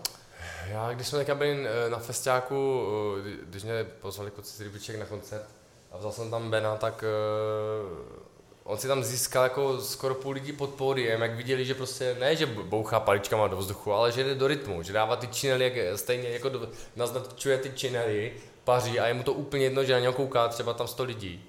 Já, 0.66 0.92
když 0.92 1.06
jsme 1.06 1.18
teďka 1.18 1.34
byli 1.34 1.66
eh, 1.66 1.90
na 1.90 1.98
festiáku, 1.98 2.86
eh, 3.26 3.36
když 3.44 3.64
mě 3.64 3.84
pozvali 3.84 4.30
kluci 4.30 4.70
z 4.70 4.98
na 4.98 5.04
koncert, 5.04 5.46
a 5.92 5.96
vzal 5.98 6.12
jsem 6.12 6.30
tam 6.30 6.50
Bena, 6.50 6.76
tak 6.76 7.04
uh, 7.04 8.18
on 8.64 8.78
si 8.78 8.88
tam 8.88 9.04
získal 9.04 9.44
jako 9.44 9.80
skoro 9.80 10.14
půl 10.14 10.32
lidí 10.32 10.52
pod 10.52 10.70
pódiem, 10.70 11.22
jak 11.22 11.34
viděli, 11.34 11.64
že 11.64 11.74
prostě 11.74 12.16
ne, 12.20 12.36
že 12.36 12.46
bouchá 12.46 13.00
paličkama 13.00 13.48
do 13.48 13.56
vzduchu, 13.56 13.92
ale 13.92 14.12
že 14.12 14.24
jde 14.24 14.34
do 14.34 14.46
rytmu, 14.46 14.82
že 14.82 14.92
dává 14.92 15.16
ty 15.16 15.26
činely, 15.26 15.64
jak, 15.64 15.98
stejně 15.98 16.28
jako 16.28 16.48
do, 16.48 16.68
naznačuje 16.96 17.58
ty 17.58 17.72
činely, 17.72 18.32
paří 18.64 19.00
a 19.00 19.06
je 19.06 19.14
mu 19.14 19.22
to 19.22 19.32
úplně 19.32 19.64
jedno, 19.64 19.84
že 19.84 19.92
na 19.92 19.98
něho 19.98 20.12
kouká 20.12 20.48
třeba 20.48 20.74
tam 20.74 20.88
100 20.88 21.04
lidí. 21.04 21.44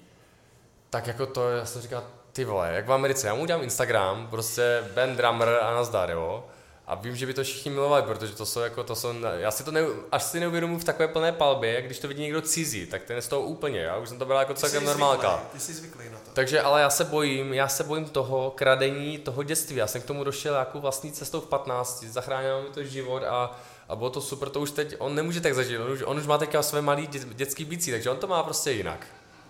Tak 0.90 1.06
jako 1.06 1.26
to, 1.26 1.50
já 1.50 1.64
jsem 1.64 1.82
říkal, 1.82 2.04
ty 2.32 2.44
vole, 2.44 2.72
jak 2.74 2.86
v 2.86 2.92
Americe, 2.92 3.26
já 3.26 3.34
mu 3.34 3.42
udělám 3.42 3.62
Instagram, 3.62 4.26
prostě 4.30 4.84
Ben 4.94 5.16
Drummer 5.16 5.48
a 5.62 5.74
nazdar, 5.74 6.10
jo. 6.10 6.44
A 6.86 6.94
vím, 6.94 7.16
že 7.16 7.26
by 7.26 7.34
to 7.34 7.44
všichni 7.44 7.70
milovali, 7.70 8.02
protože 8.02 8.34
to 8.34 8.46
jsou 8.46 8.60
jako, 8.60 8.84
to 8.84 8.96
jsou, 8.96 9.08
já 9.36 9.50
si 9.50 9.64
to 9.64 9.70
ne, 9.70 9.80
až 10.12 10.22
si 10.22 10.40
neuvědomuji 10.40 10.78
v 10.78 10.84
takové 10.84 11.08
plné 11.08 11.32
palbě, 11.32 11.82
když 11.82 11.98
to 11.98 12.08
vidí 12.08 12.22
někdo 12.22 12.42
cizí, 12.42 12.86
tak 12.86 13.02
ten 13.02 13.16
je 13.16 13.22
z 13.22 13.28
toho 13.28 13.42
úplně, 13.42 13.80
já 13.80 13.96
už 13.96 14.08
jsem 14.08 14.18
to 14.18 14.24
byl 14.24 14.36
jako 14.36 14.54
celkem 14.54 14.84
normálka. 14.84 15.42
Ty 15.52 15.60
jsi 15.60 15.74
zvyklý 15.74 16.04
na 16.10 16.18
to. 16.18 16.30
Takže, 16.32 16.60
ale 16.60 16.80
já 16.80 16.90
se 16.90 17.04
bojím, 17.04 17.54
já 17.54 17.68
se 17.68 17.84
bojím 17.84 18.04
toho 18.04 18.50
kradení, 18.50 19.18
toho 19.18 19.42
dětství. 19.42 19.76
Já 19.76 19.86
jsem 19.86 20.02
k 20.02 20.04
tomu 20.04 20.24
došel 20.24 20.54
jako 20.54 20.80
vlastní 20.80 21.12
cestou 21.12 21.40
v 21.40 21.46
15, 21.46 22.04
zachránil 22.04 22.62
mi 22.62 22.68
to 22.68 22.84
život 22.84 23.22
a, 23.22 23.60
a 23.88 23.96
bylo 23.96 24.10
to 24.10 24.20
super, 24.20 24.48
to 24.48 24.60
už 24.60 24.70
teď, 24.70 24.94
on 24.98 25.14
nemůže 25.14 25.40
tak 25.40 25.54
zažít, 25.54 25.78
on 25.78 25.90
už, 25.90 26.02
on 26.06 26.18
už 26.18 26.26
má 26.26 26.38
teďka 26.38 26.62
své 26.62 26.82
malý 26.82 27.06
dě, 27.06 27.18
dětský 27.18 27.64
bící, 27.64 27.90
takže 27.90 28.10
on 28.10 28.16
to 28.16 28.26
má 28.26 28.42
prostě 28.42 28.72
jinak. 28.72 29.06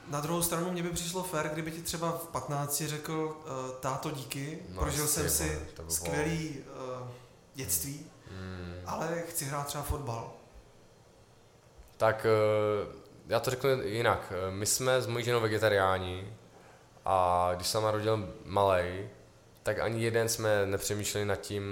Na 0.08 0.20
druhou 0.20 0.42
stranu 0.42 0.70
mě 0.70 0.82
by 0.82 0.90
přišlo 0.90 1.22
fér, 1.22 1.50
kdyby 1.52 1.70
ti 1.70 1.82
třeba 1.82 2.12
v 2.12 2.26
15 2.26 2.82
řekl, 2.86 3.12
uh, 3.12 3.70
táto 3.80 4.10
díky, 4.10 4.58
no, 4.68 4.80
prožil 4.80 5.06
jsem 5.06 5.30
si 5.30 5.58
skvělý 5.88 6.58
uh, 6.58 7.08
dětství, 7.60 8.06
hmm. 8.30 8.74
ale 8.86 9.22
chci 9.28 9.44
hrát 9.44 9.66
třeba 9.66 9.84
fotbal. 9.84 10.32
Tak 11.96 12.26
eh, 12.26 12.96
já 13.26 13.40
to 13.40 13.50
řeknu 13.50 13.70
jinak. 13.82 14.32
My 14.50 14.66
jsme 14.66 15.02
s 15.02 15.06
mojí 15.06 15.24
ženou 15.24 15.40
vegetariáni 15.40 16.34
a 17.04 17.50
když 17.56 17.66
jsem 17.66 17.82
narodil 17.82 18.34
malý, 18.44 19.08
tak 19.62 19.78
ani 19.78 20.04
jeden 20.04 20.28
jsme 20.28 20.66
nepřemýšleli 20.66 21.26
nad 21.26 21.36
tím, 21.36 21.64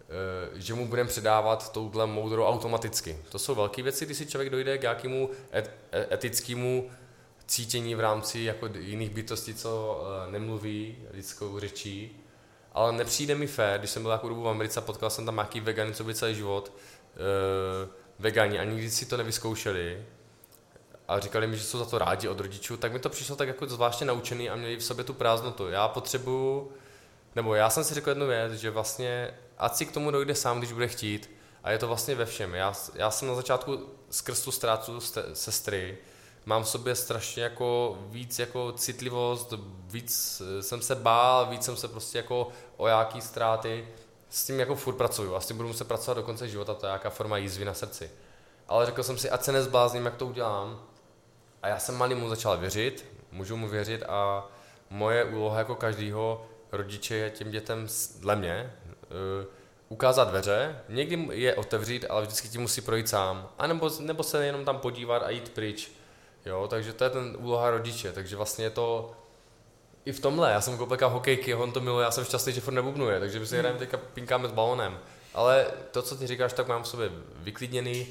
eh, 0.00 0.60
že 0.60 0.74
mu 0.74 0.88
budeme 0.88 1.08
předávat 1.08 1.72
touhle 1.72 2.06
moudrou 2.06 2.46
automaticky. 2.46 3.18
To 3.28 3.38
jsou 3.38 3.54
velké 3.54 3.82
věci, 3.82 4.06
když 4.06 4.18
si 4.18 4.26
člověk 4.26 4.50
dojde 4.50 4.78
k 4.78 4.82
nějakému 4.82 5.30
et, 5.52 5.70
e, 5.92 6.14
etickému 6.14 6.90
cítění 7.46 7.94
v 7.94 8.00
rámci 8.00 8.40
jako 8.40 8.68
jiných 8.78 9.10
bytostí, 9.10 9.54
co 9.54 10.02
eh, 10.04 10.30
nemluví 10.30 10.96
lidskou 11.10 11.60
řečí 11.60 12.21
ale 12.72 12.92
nepřijde 12.92 13.34
mi 13.34 13.46
fér, 13.46 13.78
když 13.78 13.90
jsem 13.90 14.02
byl 14.02 14.10
jako 14.10 14.28
dobu 14.28 14.42
v 14.42 14.48
Americe 14.48 14.80
a 14.80 14.82
potkal 14.82 15.10
jsem 15.10 15.26
tam 15.26 15.34
nějaký 15.34 15.60
vegany, 15.60 15.94
co 15.94 16.04
by 16.04 16.14
celý 16.14 16.34
život, 16.34 16.72
uh, 16.72 17.90
vegani 18.18 18.58
a 18.58 18.64
nikdy 18.64 18.90
si 18.90 19.06
to 19.06 19.16
nevyzkoušeli 19.16 20.04
a 21.08 21.20
říkali 21.20 21.46
mi, 21.46 21.56
že 21.56 21.64
jsou 21.64 21.78
za 21.78 21.84
to 21.84 21.98
rádi 21.98 22.28
od 22.28 22.40
rodičů, 22.40 22.76
tak 22.76 22.92
mi 22.92 22.98
to 22.98 23.08
přišlo 23.08 23.36
tak 23.36 23.48
jako 23.48 23.66
zvláštně 23.66 24.06
naučený 24.06 24.50
a 24.50 24.56
měli 24.56 24.76
v 24.76 24.84
sobě 24.84 25.04
tu 25.04 25.14
prázdnotu. 25.14 25.68
Já 25.68 25.88
potřebuju, 25.88 26.72
nebo 27.36 27.54
já 27.54 27.70
jsem 27.70 27.84
si 27.84 27.94
řekl 27.94 28.08
jednu 28.08 28.26
věc, 28.26 28.52
že 28.52 28.70
vlastně 28.70 29.34
ať 29.58 29.74
si 29.74 29.86
k 29.86 29.92
tomu 29.92 30.10
dojde 30.10 30.34
sám, 30.34 30.58
když 30.58 30.72
bude 30.72 30.88
chtít 30.88 31.30
a 31.64 31.70
je 31.70 31.78
to 31.78 31.88
vlastně 31.88 32.14
ve 32.14 32.26
všem. 32.26 32.54
Já, 32.54 32.74
já 32.94 33.10
jsem 33.10 33.28
na 33.28 33.34
začátku 33.34 33.88
skrz 34.10 34.44
tu 34.44 34.50
ztrátu 34.50 35.00
sestry, 35.32 35.98
mám 36.46 36.62
v 36.62 36.68
sobě 36.68 36.94
strašně 36.94 37.42
jako 37.42 37.98
víc 38.00 38.38
jako 38.38 38.72
citlivost, 38.72 39.54
víc 39.86 40.42
eh, 40.58 40.62
jsem 40.62 40.82
se 40.82 40.94
bál, 40.94 41.46
víc 41.46 41.64
jsem 41.64 41.76
se 41.76 41.88
prostě 41.88 42.18
jako 42.18 42.48
o 42.76 42.86
jaký 42.86 43.20
ztráty, 43.20 43.88
s 44.28 44.44
tím 44.44 44.60
jako 44.60 44.74
furt 44.74 44.94
pracuju 44.94 45.34
a 45.34 45.40
s 45.40 45.46
tím 45.46 45.56
budu 45.56 45.68
muset 45.68 45.88
pracovat 45.88 46.14
do 46.14 46.22
konce 46.22 46.48
života, 46.48 46.74
to 46.74 46.86
je 46.86 46.88
nějaká 46.88 47.10
forma 47.10 47.36
jízvy 47.36 47.64
na 47.64 47.74
srdci. 47.74 48.10
Ale 48.68 48.86
řekl 48.86 49.02
jsem 49.02 49.18
si, 49.18 49.30
ať 49.30 49.42
se 49.42 49.52
nezblázním, 49.52 50.04
jak 50.04 50.16
to 50.16 50.26
udělám. 50.26 50.82
A 51.62 51.68
já 51.68 51.78
jsem 51.78 51.94
malý 51.94 52.14
mu 52.14 52.28
začal 52.28 52.58
věřit, 52.58 53.06
můžu 53.32 53.56
mu 53.56 53.68
věřit 53.68 54.02
a 54.08 54.46
moje 54.90 55.24
úloha 55.24 55.58
jako 55.58 55.74
každýho 55.74 56.46
rodiče 56.72 57.14
je 57.14 57.30
těm 57.30 57.50
dětem 57.50 57.86
dle 58.20 58.36
mě 58.36 58.72
uh, 59.40 59.46
ukázat 59.88 60.28
dveře, 60.28 60.80
někdy 60.88 61.28
je 61.30 61.54
otevřít, 61.54 62.06
ale 62.08 62.22
vždycky 62.22 62.48
ti 62.48 62.58
musí 62.58 62.80
projít 62.80 63.08
sám. 63.08 63.48
A 63.58 63.66
nebo, 63.66 63.90
nebo 64.00 64.22
se 64.22 64.46
jenom 64.46 64.64
tam 64.64 64.78
podívat 64.78 65.22
a 65.22 65.30
jít 65.30 65.48
pryč. 65.48 65.92
Jo, 66.46 66.66
takže 66.70 66.92
to 66.92 67.04
je 67.04 67.10
ten 67.10 67.36
úloha 67.38 67.70
rodiče, 67.70 68.12
takže 68.12 68.36
vlastně 68.36 68.64
je 68.64 68.70
to 68.70 69.12
i 70.04 70.12
v 70.12 70.20
tomhle, 70.20 70.50
já 70.50 70.60
jsem 70.60 70.78
koupil 70.78 71.08
hokejky, 71.08 71.54
on 71.54 71.72
to 71.72 71.80
miluje, 71.80 72.04
já 72.04 72.10
jsem 72.10 72.24
šťastný, 72.24 72.52
že 72.52 72.60
furt 72.60 72.74
nebubnuje, 72.74 73.20
takže 73.20 73.40
my 73.40 73.46
si 73.46 73.58
hrajeme 73.58 73.78
teďka 73.78 73.96
pinkáme 73.96 74.48
s 74.48 74.52
balonem. 74.52 74.98
Ale 75.34 75.66
to, 75.90 76.02
co 76.02 76.16
ty 76.16 76.26
říkáš, 76.26 76.52
tak 76.52 76.68
mám 76.68 76.82
v 76.82 76.88
sobě 76.88 77.10
vyklidněný. 77.36 78.06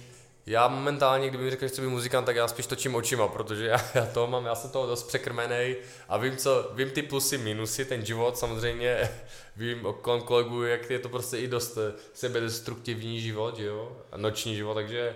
Já 0.46 0.68
momentálně, 0.68 1.30
kdyby 1.30 1.44
mi 1.44 1.50
řekl, 1.50 1.66
že 1.66 1.70
chci 1.70 1.82
být 1.82 1.88
muzikant, 1.88 2.26
tak 2.26 2.36
já 2.36 2.48
spíš 2.48 2.68
točím 2.68 2.96
očima, 2.96 3.28
protože 3.28 3.66
já, 3.66 3.86
já 3.94 4.06
to 4.06 4.28
mám, 4.28 4.46
já 4.46 4.56
jsem 4.56 4.70
toho 4.70 4.88
dost 4.88 5.04
překrmený 5.04 5.76
a 6.10 6.18
vím, 6.18 6.38
co, 6.38 6.72
vím 6.74 6.90
ty 6.90 7.02
plusy, 7.02 7.38
minusy, 7.38 7.86
ten 7.86 8.06
život 8.06 8.38
samozřejmě, 8.38 9.10
vím 9.56 9.86
o 9.86 9.94
kolegu, 9.94 10.64
jak 10.64 10.90
je 10.90 11.00
to 11.00 11.10
prostě 11.10 11.38
i 11.38 11.48
dost 11.48 11.78
sebedestruktivní 12.14 13.22
život, 13.22 13.60
jo, 13.60 13.98
a 14.12 14.18
noční 14.18 14.56
život, 14.56 14.74
takže 14.74 15.16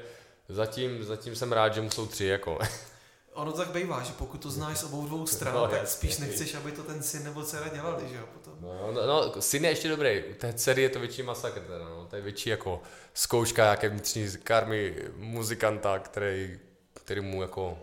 zatím, 0.50 1.04
zatím 1.04 1.36
jsem 1.36 1.52
rád, 1.52 1.74
že 1.74 1.82
mu 1.82 1.90
jsou 1.90 2.08
tři, 2.08 2.26
jako. 2.26 2.60
ono 3.36 3.52
tak 3.52 3.68
bývá, 3.68 4.04
že 4.04 4.14
pokud 4.14 4.42
to 4.42 4.52
znáš 4.52 4.80
s 4.80 4.84
obou 4.84 5.06
dvou 5.06 5.20
no, 5.20 5.28
stran, 5.28 5.54
no, 5.54 5.68
tak 5.68 5.88
spíš 5.88 6.10
jasný. 6.10 6.28
nechceš, 6.28 6.56
aby 6.56 6.72
to 6.72 6.84
ten 6.84 7.04
syn 7.04 7.24
nebo 7.24 7.44
dcera 7.44 7.68
dělali, 7.68 8.10
že 8.10 8.16
jo, 8.16 8.24
potom. 8.34 8.54
No, 8.62 8.92
no, 8.92 9.08
no, 9.08 9.42
syn 9.42 9.64
je 9.64 9.72
ještě 9.72 9.90
dobrý, 9.90 10.24
u 10.24 10.34
té 10.34 10.54
dcery 10.54 10.82
je 10.82 10.90
to 10.90 11.00
větší 11.00 11.24
masakr 11.24 11.60
teda, 11.60 11.90
no, 11.90 12.08
to 12.10 12.16
je 12.16 12.22
větší 12.22 12.50
jako 12.50 12.82
zkouška 13.14 13.64
nějaké 13.64 13.90
vnitřní 13.90 14.28
karmy 14.44 14.96
muzikanta, 15.16 16.00
který, 16.00 16.60
který 16.94 17.22
mu 17.22 17.42
jako 17.42 17.78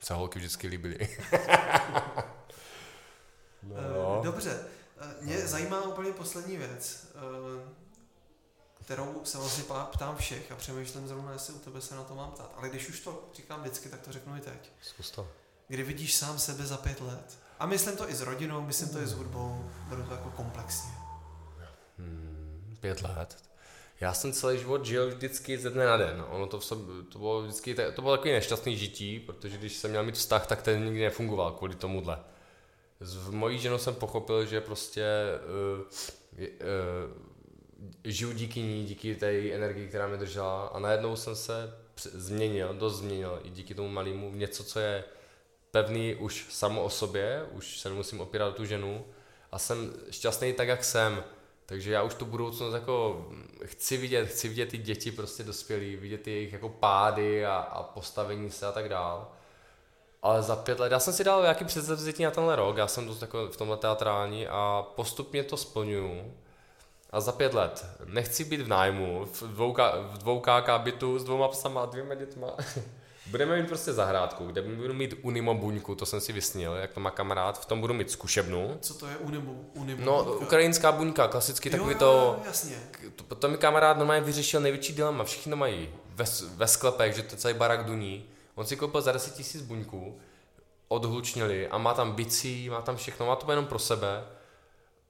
se 0.00 0.14
holky 0.14 0.38
vždycky 0.38 0.66
líbily. 0.66 0.98
no. 3.62 4.18
Eh, 4.20 4.24
dobře, 4.24 4.60
eh, 5.00 5.14
mě 5.20 5.38
no. 5.38 5.48
zajímá 5.48 5.82
úplně 5.82 6.12
poslední 6.12 6.56
věc. 6.56 7.06
Eh, 7.14 7.81
kterou 8.84 9.20
se 9.24 9.38
vlastně 9.38 9.64
ptám 9.90 10.16
všech 10.16 10.52
a 10.52 10.56
přemýšlím 10.56 11.08
zrovna, 11.08 11.32
jestli 11.32 11.54
u 11.54 11.58
tebe 11.58 11.80
se 11.80 11.94
na 11.94 12.02
to 12.02 12.14
mám 12.14 12.30
ptát. 12.30 12.54
Ale 12.56 12.68
když 12.68 12.88
už 12.88 13.00
to 13.00 13.28
říkám 13.34 13.60
vždycky, 13.60 13.88
tak 13.88 14.00
to 14.00 14.12
řeknu 14.12 14.36
i 14.36 14.40
teď. 14.40 14.70
Zkus 14.82 15.10
to. 15.10 15.28
Kdy 15.68 15.82
vidíš 15.82 16.14
sám 16.14 16.38
sebe 16.38 16.66
za 16.66 16.76
pět 16.76 17.00
let? 17.00 17.38
A 17.58 17.66
myslím 17.66 17.96
to 17.96 18.10
i 18.10 18.14
s 18.14 18.20
rodinou, 18.20 18.60
myslím 18.60 18.88
to 18.88 18.98
i 18.98 19.06
s 19.06 19.12
hudbou, 19.12 19.70
beru 19.88 20.02
to 20.02 20.14
jako 20.14 20.30
komplexně. 20.30 20.90
Hmm, 21.98 22.76
pět 22.80 23.02
let. 23.02 23.36
Já 24.00 24.14
jsem 24.14 24.32
celý 24.32 24.58
život 24.58 24.86
žil 24.86 25.08
vždycky 25.08 25.58
ze 25.58 25.70
dne 25.70 25.86
na 25.86 25.96
den. 25.96 26.24
Ono 26.28 26.46
to, 26.46 26.60
v 26.60 26.64
sobě, 26.64 27.02
to 27.12 27.18
bylo 27.18 27.42
vždycky, 27.42 27.74
to 27.74 28.02
bylo 28.02 28.16
takový 28.16 28.32
nešťastný 28.32 28.76
žití, 28.76 29.20
protože 29.20 29.58
když 29.58 29.76
jsem 29.76 29.90
měl 29.90 30.04
mít 30.04 30.14
vztah, 30.14 30.46
tak 30.46 30.62
ten 30.62 30.84
nikdy 30.84 31.02
nefungoval 31.02 31.52
kvůli 31.52 31.74
tomuhle. 31.74 32.18
S 33.00 33.28
mojí 33.28 33.58
ženou 33.58 33.78
jsem 33.78 33.94
pochopil, 33.94 34.46
že 34.46 34.60
prostě 34.60 35.04
uh, 35.76 35.80
uh, 36.40 37.31
žiju 38.04 38.32
díky 38.32 38.60
ní, 38.60 38.84
díky 38.84 39.14
té 39.14 39.50
energii, 39.50 39.88
která 39.88 40.06
mě 40.06 40.16
držela 40.16 40.66
a 40.66 40.78
najednou 40.78 41.16
jsem 41.16 41.36
se 41.36 41.74
změnil, 41.96 42.74
dost 42.74 42.96
změnil 42.96 43.40
i 43.44 43.50
díky 43.50 43.74
tomu 43.74 43.88
malému 43.88 44.30
něco, 44.34 44.64
co 44.64 44.80
je 44.80 45.04
pevný 45.70 46.14
už 46.14 46.46
samo 46.50 46.84
o 46.84 46.90
sobě, 46.90 47.46
už 47.52 47.78
se 47.78 47.88
nemusím 47.88 48.20
opírat 48.20 48.48
o 48.48 48.52
tu 48.52 48.64
ženu 48.64 49.04
a 49.52 49.58
jsem 49.58 49.92
šťastný 50.10 50.52
tak, 50.52 50.68
jak 50.68 50.84
jsem. 50.84 51.24
Takže 51.66 51.92
já 51.92 52.02
už 52.02 52.14
tu 52.14 52.24
budoucnost 52.24 52.74
jako 52.74 53.26
chci 53.64 53.96
vidět, 53.96 54.26
chci 54.26 54.48
vidět 54.48 54.68
ty 54.68 54.78
děti 54.78 55.12
prostě 55.12 55.44
dospělí, 55.44 55.96
vidět 55.96 56.26
jejich 56.26 56.52
jako 56.52 56.68
pády 56.68 57.46
a, 57.46 57.56
a 57.56 57.82
postavení 57.82 58.50
se 58.50 58.66
a 58.66 58.72
tak 58.72 58.88
dál. 58.88 59.32
Ale 60.22 60.42
za 60.42 60.56
pět 60.56 60.80
let, 60.80 60.92
já 60.92 61.00
jsem 61.00 61.14
si 61.14 61.24
dal 61.24 61.42
nějaký 61.42 61.64
předsevzetí 61.64 62.24
na 62.24 62.30
tenhle 62.30 62.56
rok, 62.56 62.76
já 62.76 62.86
jsem 62.86 63.06
dost 63.06 63.22
jako 63.22 63.48
v 63.48 63.56
tomhle 63.56 63.76
teatrální 63.76 64.46
a 64.46 64.86
postupně 64.96 65.44
to 65.44 65.56
splňuju. 65.56 66.34
A 67.12 67.20
za 67.20 67.32
pět 67.32 67.54
let 67.54 67.86
nechci 68.04 68.44
být 68.44 68.60
v 68.60 68.68
nájmu, 68.68 69.24
v 69.32 69.42
dvou, 69.42 69.76
v 70.12 70.18
dvou 70.18 70.40
KK 70.40 70.78
bytu 70.78 71.18
s 71.18 71.24
dvouma 71.24 71.48
psama 71.48 71.82
a 71.82 71.86
dvěma 71.86 72.14
dětma. 72.14 72.46
Budeme 73.26 73.56
mít 73.56 73.68
prostě 73.68 73.92
zahrádku, 73.92 74.46
kde 74.46 74.62
budu 74.62 74.94
mít 74.94 75.14
Unimo 75.22 75.54
buňku, 75.54 75.94
to 75.94 76.06
jsem 76.06 76.20
si 76.20 76.32
vysnil, 76.32 76.74
jak 76.74 76.92
to 76.92 77.00
má 77.00 77.10
kamarád, 77.10 77.60
v 77.60 77.66
tom 77.66 77.80
budu 77.80 77.94
mít 77.94 78.10
zkušebnu. 78.10 78.78
Co 78.80 78.94
to 78.94 79.06
je 79.06 79.16
Unimo? 79.16 79.52
Unimo 79.74 80.04
no, 80.04 80.24
buňka? 80.24 80.44
ukrajinská 80.44 80.92
buňka, 80.92 81.28
klasicky 81.28 81.68
jo, 81.68 81.72
takový 81.72 81.94
to... 81.94 82.40
jasně. 82.44 82.76
To, 83.28 83.34
to 83.34 83.48
mi 83.48 83.58
kamarád 83.58 83.96
normálně 83.96 84.22
vyřešil 84.22 84.60
největší 84.60 84.92
dilema, 84.92 85.24
všichni 85.24 85.50
to 85.50 85.56
mají 85.56 85.88
ve, 86.14 86.24
ve 86.56 86.68
sklepech, 86.68 87.14
že 87.16 87.22
to 87.22 87.36
celý 87.36 87.54
barak 87.54 87.84
duní. 87.84 88.24
On 88.54 88.66
si 88.66 88.76
koupil 88.76 89.00
za 89.00 89.12
10 89.12 89.34
tisíc 89.34 89.62
buňku, 89.62 90.18
odhlučnili 90.88 91.68
a 91.68 91.78
má 91.78 91.94
tam 91.94 92.12
bicí, 92.12 92.70
má 92.70 92.82
tam 92.82 92.96
všechno, 92.96 93.26
má 93.26 93.36
to 93.36 93.52
jenom 93.52 93.66
pro 93.66 93.78
sebe 93.78 94.24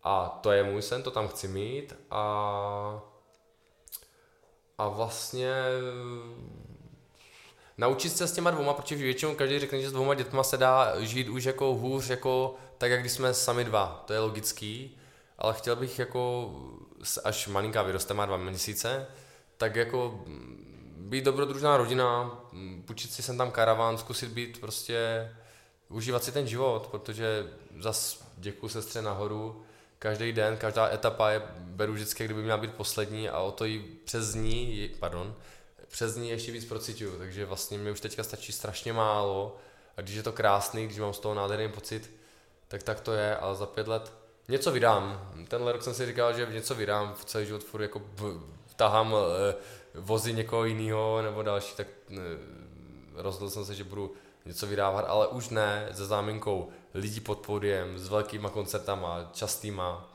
a 0.02 0.38
to 0.42 0.52
je 0.52 0.62
můj 0.62 0.82
sen, 0.82 1.02
to 1.02 1.10
tam 1.10 1.28
chci 1.28 1.48
mít. 1.48 1.96
A, 2.10 3.02
a 4.78 4.88
vlastně 4.88 5.54
naučit 7.78 8.10
se 8.10 8.28
s 8.28 8.32
těma 8.32 8.50
dvoma, 8.50 8.74
protože 8.74 8.96
většinou 8.96 9.34
každý 9.34 9.58
řekne, 9.58 9.80
že 9.80 9.90
s 9.90 9.92
dvoma 9.92 10.14
dětma 10.14 10.42
se 10.42 10.56
dá 10.56 11.00
žít 11.00 11.28
už 11.28 11.44
jako 11.44 11.74
hůř, 11.74 12.08
jako 12.10 12.54
tak, 12.78 12.90
jak 12.90 13.00
když 13.00 13.12
jsme 13.12 13.34
sami 13.34 13.64
dva, 13.64 14.02
to 14.06 14.12
je 14.12 14.18
logický, 14.18 14.98
ale 15.38 15.54
chtěl 15.54 15.76
bych 15.76 15.98
jako, 15.98 16.50
až 17.24 17.48
malinká 17.48 17.82
vyroste, 17.82 18.14
má 18.14 18.26
dva 18.26 18.36
měsíce, 18.36 19.06
tak 19.56 19.76
jako 19.76 20.24
být 20.96 21.24
dobrodružná 21.24 21.76
rodina, 21.76 22.40
půjčit 22.84 23.12
si 23.12 23.22
sem 23.22 23.38
tam 23.38 23.50
karaván, 23.50 23.98
zkusit 23.98 24.30
být 24.30 24.60
prostě, 24.60 25.30
užívat 25.88 26.24
si 26.24 26.32
ten 26.32 26.46
život, 26.46 26.86
protože 26.86 27.46
zas 27.78 28.26
děkuji 28.36 28.68
sestře 28.68 29.02
nahoru, 29.02 29.62
každý 30.02 30.32
den, 30.32 30.56
každá 30.56 30.88
etapa 30.92 31.30
je, 31.30 31.42
beru 31.58 31.92
vždycky, 31.92 32.24
kdyby 32.24 32.42
měla 32.42 32.58
být 32.58 32.74
poslední 32.74 33.28
a 33.28 33.40
o 33.40 33.52
to 33.52 33.64
i 33.64 33.84
přes 34.04 34.34
ní, 34.34 34.90
pardon, 34.98 35.34
přes 35.88 36.16
ní 36.16 36.30
ještě 36.30 36.52
víc 36.52 36.64
procituju, 36.64 37.18
takže 37.18 37.46
vlastně 37.46 37.78
mi 37.78 37.90
už 37.90 38.00
teďka 38.00 38.22
stačí 38.22 38.52
strašně 38.52 38.92
málo 38.92 39.56
a 39.96 40.00
když 40.00 40.16
je 40.16 40.22
to 40.22 40.32
krásný, 40.32 40.84
když 40.84 40.98
mám 40.98 41.12
z 41.12 41.18
toho 41.18 41.34
nádherný 41.34 41.68
pocit, 41.68 42.10
tak 42.68 42.82
tak 42.82 43.00
to 43.00 43.12
je, 43.12 43.36
ale 43.36 43.56
za 43.56 43.66
pět 43.66 43.88
let 43.88 44.12
něco 44.48 44.72
vydám. 44.72 45.32
Tenhle 45.48 45.72
rok 45.72 45.82
jsem 45.82 45.94
si 45.94 46.06
říkal, 46.06 46.36
že 46.36 46.46
něco 46.52 46.74
vydám, 46.74 47.14
v 47.14 47.24
celý 47.24 47.46
život 47.46 47.64
furt 47.64 47.82
jako 47.82 48.02
vtahám 48.66 49.14
eh, 49.14 49.54
vozy 49.94 50.32
někoho 50.32 50.64
jiného 50.64 51.22
nebo 51.22 51.42
další, 51.42 51.76
tak 51.76 51.86
eh, 52.10 52.16
rozhodl 53.14 53.50
jsem 53.50 53.64
se, 53.64 53.74
že 53.74 53.84
budu 53.84 54.12
něco 54.44 54.66
vydávat, 54.66 55.04
ale 55.08 55.26
už 55.26 55.48
ne 55.48 55.88
se 55.92 56.06
záminkou 56.06 56.70
lidí 56.94 57.20
pod 57.20 57.38
podiem, 57.38 57.98
s 57.98 58.08
velkýma 58.08 58.50
koncertama, 58.50 59.30
častýma, 59.32 60.12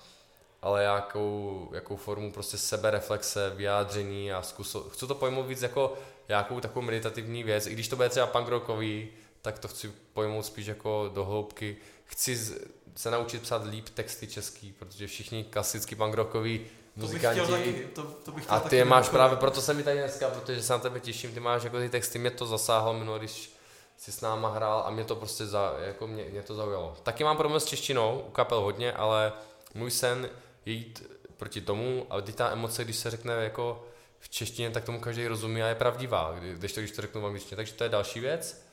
ale 0.62 0.84
jakou, 0.84 1.70
jakou 1.74 1.96
formu 1.96 2.32
prostě 2.32 2.58
sebereflexe, 2.58 3.52
vyjádření 3.56 4.34
a 4.34 4.42
zkusil, 4.42 4.82
chci 4.82 5.08
to 5.08 5.16
pojmout 5.16 5.44
víc 5.44 5.62
jako 5.62 5.94
nějakou 6.30 6.60
takovou 6.60 6.86
meditativní 6.86 7.44
věc, 7.44 7.68
i 7.68 7.74
když 7.74 7.88
to 7.88 7.96
bude 7.96 8.10
třeba 8.10 8.28
punk 8.28 8.48
rockový, 8.48 9.10
tak 9.42 9.60
to 9.60 9.68
chci 9.68 9.92
pojmout 10.14 10.46
spíš 10.46 10.68
jako 10.68 11.12
do 11.14 11.26
hloubky. 11.26 11.78
Chci 12.06 12.56
se 12.96 13.12
naučit 13.12 13.42
psát 13.42 13.66
líp 13.66 13.90
texty 13.90 14.28
český, 14.28 14.72
protože 14.72 15.08
všichni 15.08 15.44
klasicky 15.44 15.96
punk 15.96 16.14
rockoví 16.16 16.66
muzikanti. 16.96 17.40
To 17.40 17.46
bych 17.48 17.56
chtěl 17.62 17.74
taky, 17.74 17.88
to, 17.96 18.04
to 18.04 18.32
bych 18.32 18.44
chtěl 18.44 18.56
a 18.56 18.60
ty 18.60 18.76
je 18.76 18.86
máš 18.86 19.10
právě, 19.10 19.38
proto 19.38 19.62
jsem 19.62 19.78
mi 19.78 19.84
tady 19.84 20.00
dneska, 20.00 20.30
protože 20.30 20.64
se 20.64 20.74
na 20.74 20.80
tebe 20.80 21.00
těším, 21.00 21.34
ty 21.34 21.40
máš 21.40 21.64
jako 21.64 21.80
ty 21.80 21.90
texty, 21.90 22.20
mě 22.20 22.32
to 22.32 22.46
zasáhlo 22.46 22.94
minulý, 22.94 23.20
když 23.20 23.57
si 23.98 24.12
s 24.12 24.22
náma 24.22 24.50
hrál 24.50 24.84
a 24.86 24.90
mě 24.90 25.04
to 25.04 25.16
prostě 25.16 25.46
za, 25.46 25.76
jako 25.80 26.08
mě, 26.08 26.24
mě 26.24 26.44
to 26.44 26.56
zaujalo. 26.56 26.96
Taky 27.04 27.24
mám 27.24 27.38
problém 27.38 27.60
s 27.60 27.66
češtinou, 27.66 28.24
u 28.28 28.32
kapel 28.32 28.62
hodně, 28.62 28.94
ale 28.94 29.34
můj 29.74 29.92
sen 29.92 30.30
je 30.66 30.74
jít 30.74 31.12
proti 31.38 31.62
tomu 31.62 32.08
a 32.10 32.22
ty 32.22 32.34
ta 32.34 32.52
emoce, 32.52 32.84
když 32.84 32.96
se 32.96 33.12
řekne 33.12 33.34
jako 33.34 33.84
v 34.20 34.30
češtině, 34.30 34.72
tak 34.72 34.84
tomu 34.84 35.00
každý 35.00 35.28
rozumí 35.28 35.64
a 35.64 35.68
je 35.68 35.76
pravdivá, 35.76 36.36
když 36.54 36.74
to, 36.74 36.80
když 36.80 36.92
to 36.92 37.02
řeknu 37.02 37.22
v 37.22 37.26
angličtině. 37.26 37.56
Takže 37.56 37.74
to 37.74 37.84
je 37.84 37.90
další 37.90 38.20
věc. 38.20 38.68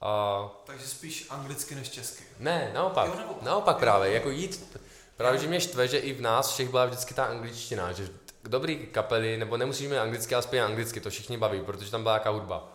A... 0.00 0.48
Takže 0.64 0.86
spíš 0.88 1.26
anglicky 1.30 1.74
než 1.74 1.90
česky. 1.90 2.24
Ne, 2.38 2.70
naopak. 2.74 3.08
Jo, 3.08 3.14
nebo... 3.18 3.36
Naopak 3.42 3.78
právě, 3.78 4.12
jako 4.12 4.30
jít, 4.30 4.78
právě, 5.16 5.40
že 5.40 5.46
mě 5.46 5.60
štve, 5.60 5.88
že 5.88 5.98
i 5.98 6.12
v 6.12 6.20
nás 6.20 6.52
všech 6.52 6.68
byla 6.68 6.86
vždycky 6.86 7.14
ta 7.14 7.24
angličtina, 7.24 7.92
že 7.92 8.08
dobrý 8.42 8.86
kapely, 8.86 9.36
nebo 9.36 9.56
nemusíš 9.56 9.88
mít 9.88 9.98
anglicky, 9.98 10.34
ale 10.34 10.42
spíš 10.42 10.60
anglicky, 10.60 11.00
to 11.00 11.10
všichni 11.10 11.38
baví, 11.38 11.60
protože 11.60 11.90
tam 11.90 12.02
byla 12.02 12.14
jaká 12.14 12.30
hudba. 12.30 12.68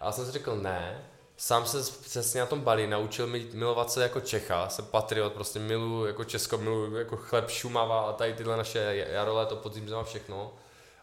A 0.00 0.06
já 0.06 0.12
jsem 0.12 0.26
si 0.26 0.32
řekl, 0.32 0.56
ne, 0.56 1.04
sám 1.42 1.66
se 1.66 1.92
přesně 2.02 2.40
na 2.40 2.46
tom 2.46 2.60
Bali 2.60 2.86
naučil 2.86 3.26
milovat 3.52 3.90
se 3.90 4.02
jako 4.02 4.20
Čecha, 4.20 4.68
jsem 4.68 4.84
patriot, 4.84 5.32
prostě 5.32 5.58
miluji 5.58 6.06
jako 6.06 6.24
Česko, 6.24 6.58
miluji 6.58 6.94
jako 6.94 7.16
chleb 7.16 7.50
Šumava 7.50 8.00
a 8.00 8.12
tady 8.12 8.34
tyhle 8.34 8.56
naše 8.56 9.06
jarole, 9.08 9.46
to 9.46 9.56
podzim 9.56 9.88
zima 9.88 10.04
všechno. 10.04 10.52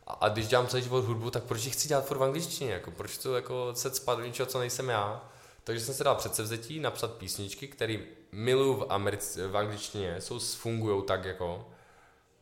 A, 0.08 0.14
a, 0.14 0.30
když 0.30 0.48
dělám 0.48 0.68
celý 0.68 0.84
život 0.84 1.06
hudbu, 1.06 1.32
tak 1.32 1.44
proč 1.44 1.66
ji 1.66 1.72
chci 1.72 1.88
dělat 1.88 2.06
furt 2.06 2.18
v 2.18 2.24
angličtině, 2.24 2.72
jako 2.72 2.92
proč 2.92 3.18
to 3.18 3.36
jako 3.36 3.72
se 3.76 3.96
spat 3.96 4.18
do 4.18 4.26
něčeho, 4.26 4.46
co 4.46 4.60
nejsem 4.60 4.90
já. 4.90 5.30
Takže 5.64 5.86
jsem 5.86 5.96
se 5.96 6.04
dal 6.04 6.16
předsevzetí 6.16 6.80
napsat 6.80 7.14
písničky, 7.14 7.68
které 7.68 7.98
miluji 8.32 8.74
v, 8.74 8.82
Americ- 8.82 9.48
v 9.48 9.58
angličtině, 9.58 10.22
jsou, 10.22 10.40
fungují 10.40 11.04
tak 11.04 11.26
jako. 11.26 11.68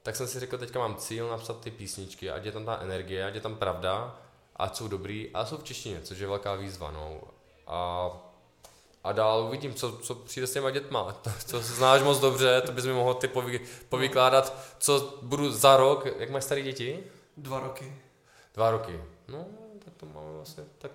Tak 0.03 0.15
jsem 0.15 0.27
si 0.27 0.39
řekl, 0.39 0.57
teďka 0.57 0.79
mám 0.79 0.95
cíl 0.95 1.29
napsat 1.29 1.59
ty 1.59 1.71
písničky, 1.71 2.31
ať 2.31 2.45
je 2.45 2.51
tam 2.51 2.65
ta 2.65 2.79
energie, 2.81 3.25
ať 3.25 3.35
je 3.35 3.41
tam 3.41 3.55
pravda, 3.55 4.19
ať 4.55 4.75
jsou 4.75 4.87
dobrý 4.87 5.29
a 5.33 5.45
jsou 5.45 5.57
v 5.57 5.63
češtině, 5.63 6.01
což 6.03 6.19
je 6.19 6.27
velká 6.27 6.55
výzva. 6.55 6.91
No. 6.91 7.36
A, 7.67 8.11
a 9.03 9.11
dál 9.11 9.43
uvidím, 9.43 9.73
co, 9.73 9.91
co 9.97 10.15
přijde 10.15 10.47
s 10.47 10.53
těma 10.53 10.69
dětma. 10.69 11.11
To, 11.13 11.31
to 11.51 11.59
znáš 11.59 12.01
moc 12.01 12.19
dobře, 12.19 12.61
to 12.61 12.71
bys 12.71 12.85
mi 12.85 12.93
mohl 12.93 13.13
ty 13.13 13.27
povy, 13.27 13.59
povykládat, 13.89 14.53
co 14.79 15.17
budu 15.21 15.51
za 15.51 15.77
rok, 15.77 16.05
jak 16.19 16.29
máš 16.29 16.43
starý 16.43 16.63
děti? 16.63 17.03
Dva 17.37 17.59
roky. 17.59 18.01
Dva 18.53 18.71
roky. 18.71 19.01
No, 19.27 19.45
tak 19.85 19.93
to 19.97 20.05
máme 20.05 20.33
vlastně, 20.35 20.63
tak 20.77 20.91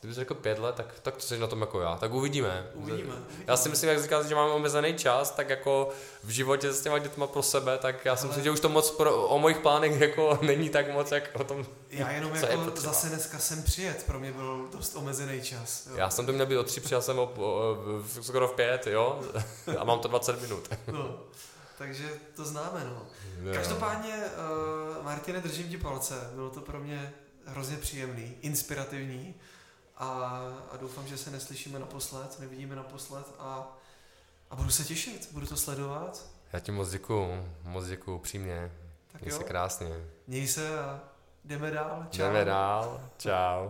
Kdybych 0.00 0.14
řekl 0.14 0.34
pět 0.34 0.58
let, 0.58 0.74
tak, 0.74 1.00
tak 1.02 1.14
to 1.14 1.20
jsi 1.20 1.38
na 1.38 1.46
tom 1.46 1.60
jako 1.60 1.80
já. 1.80 1.96
Tak 1.96 2.12
uvidíme. 2.12 2.70
Uvidíme. 2.74 3.14
Já 3.46 3.56
si 3.56 3.68
myslím, 3.68 3.90
jak 3.90 4.02
říkáš, 4.02 4.26
že 4.26 4.34
máme 4.34 4.52
omezený 4.52 4.94
čas, 4.94 5.30
tak 5.30 5.48
jako 5.48 5.90
v 6.24 6.30
životě 6.30 6.72
s 6.72 6.80
těma 6.80 6.98
dětma 6.98 7.26
pro 7.26 7.42
sebe, 7.42 7.78
tak 7.78 8.04
já 8.04 8.16
si 8.16 8.26
myslím, 8.26 8.44
že 8.44 8.50
už 8.50 8.60
to 8.60 8.68
moc 8.68 8.90
pro, 8.90 9.28
o 9.28 9.38
mojich 9.38 9.58
plánech 9.58 10.00
jako 10.00 10.38
není 10.42 10.68
tak 10.68 10.92
moc, 10.92 11.12
jak 11.12 11.30
o 11.34 11.44
tom, 11.44 11.66
Já 11.90 12.10
jenom 12.10 12.34
jako 12.34 12.70
zase 12.76 13.08
dneska 13.08 13.38
jsem 13.38 13.62
přijet, 13.62 14.06
pro 14.06 14.20
mě 14.20 14.32
byl 14.32 14.68
dost 14.72 14.96
omezený 14.96 15.42
čas. 15.42 15.86
Jo. 15.86 15.96
Já 15.96 16.10
jsem 16.10 16.26
to 16.26 16.32
měl 16.32 16.46
být 16.46 16.56
o 16.56 16.64
tři, 16.64 16.80
přijel 16.80 17.02
jsem 17.02 17.18
o, 17.18 17.32
o, 17.36 17.46
o, 17.46 18.22
skoro 18.22 18.48
v 18.48 18.52
pět, 18.52 18.86
jo, 18.86 19.22
a 19.78 19.84
mám 19.84 19.98
to 19.98 20.08
20 20.08 20.42
minut. 20.42 20.68
No, 20.92 21.18
takže 21.78 22.08
to 22.36 22.44
známe, 22.44 22.84
no. 22.84 23.06
Každopádně, 23.54 24.14
uh, 24.98 25.04
Martine, 25.04 25.40
držím 25.40 25.68
ti 25.68 25.76
palce, 25.76 26.30
bylo 26.34 26.50
to 26.50 26.60
pro 26.60 26.78
mě 26.80 27.12
hrozně 27.46 27.76
příjemný, 27.76 28.36
inspirativní 28.42 29.34
a, 30.00 30.42
a 30.72 30.76
doufám, 30.76 31.06
že 31.06 31.18
se 31.18 31.30
neslyšíme 31.30 31.78
naposled, 31.78 32.40
nevidíme 32.40 32.76
naposled 32.76 33.26
a, 33.38 33.76
a 34.50 34.56
budu 34.56 34.70
se 34.70 34.84
těšit, 34.84 35.28
budu 35.32 35.46
to 35.46 35.56
sledovat. 35.56 36.26
Já 36.52 36.60
ti 36.60 36.72
moc 36.72 36.90
děkuju, 36.90 37.48
moc 37.62 37.86
děkuju, 37.86 38.18
přímě. 38.18 38.72
Tak 39.12 39.20
Měj 39.22 39.32
jo. 39.32 39.38
se 39.38 39.44
krásně. 39.44 39.88
Měj 40.26 40.48
se 40.48 40.80
a 40.80 41.00
jdeme 41.44 41.70
dál. 41.70 42.06
Čau. 42.10 42.18
Jdeme 42.18 42.44
dál, 42.44 43.10
čau. 43.18 43.68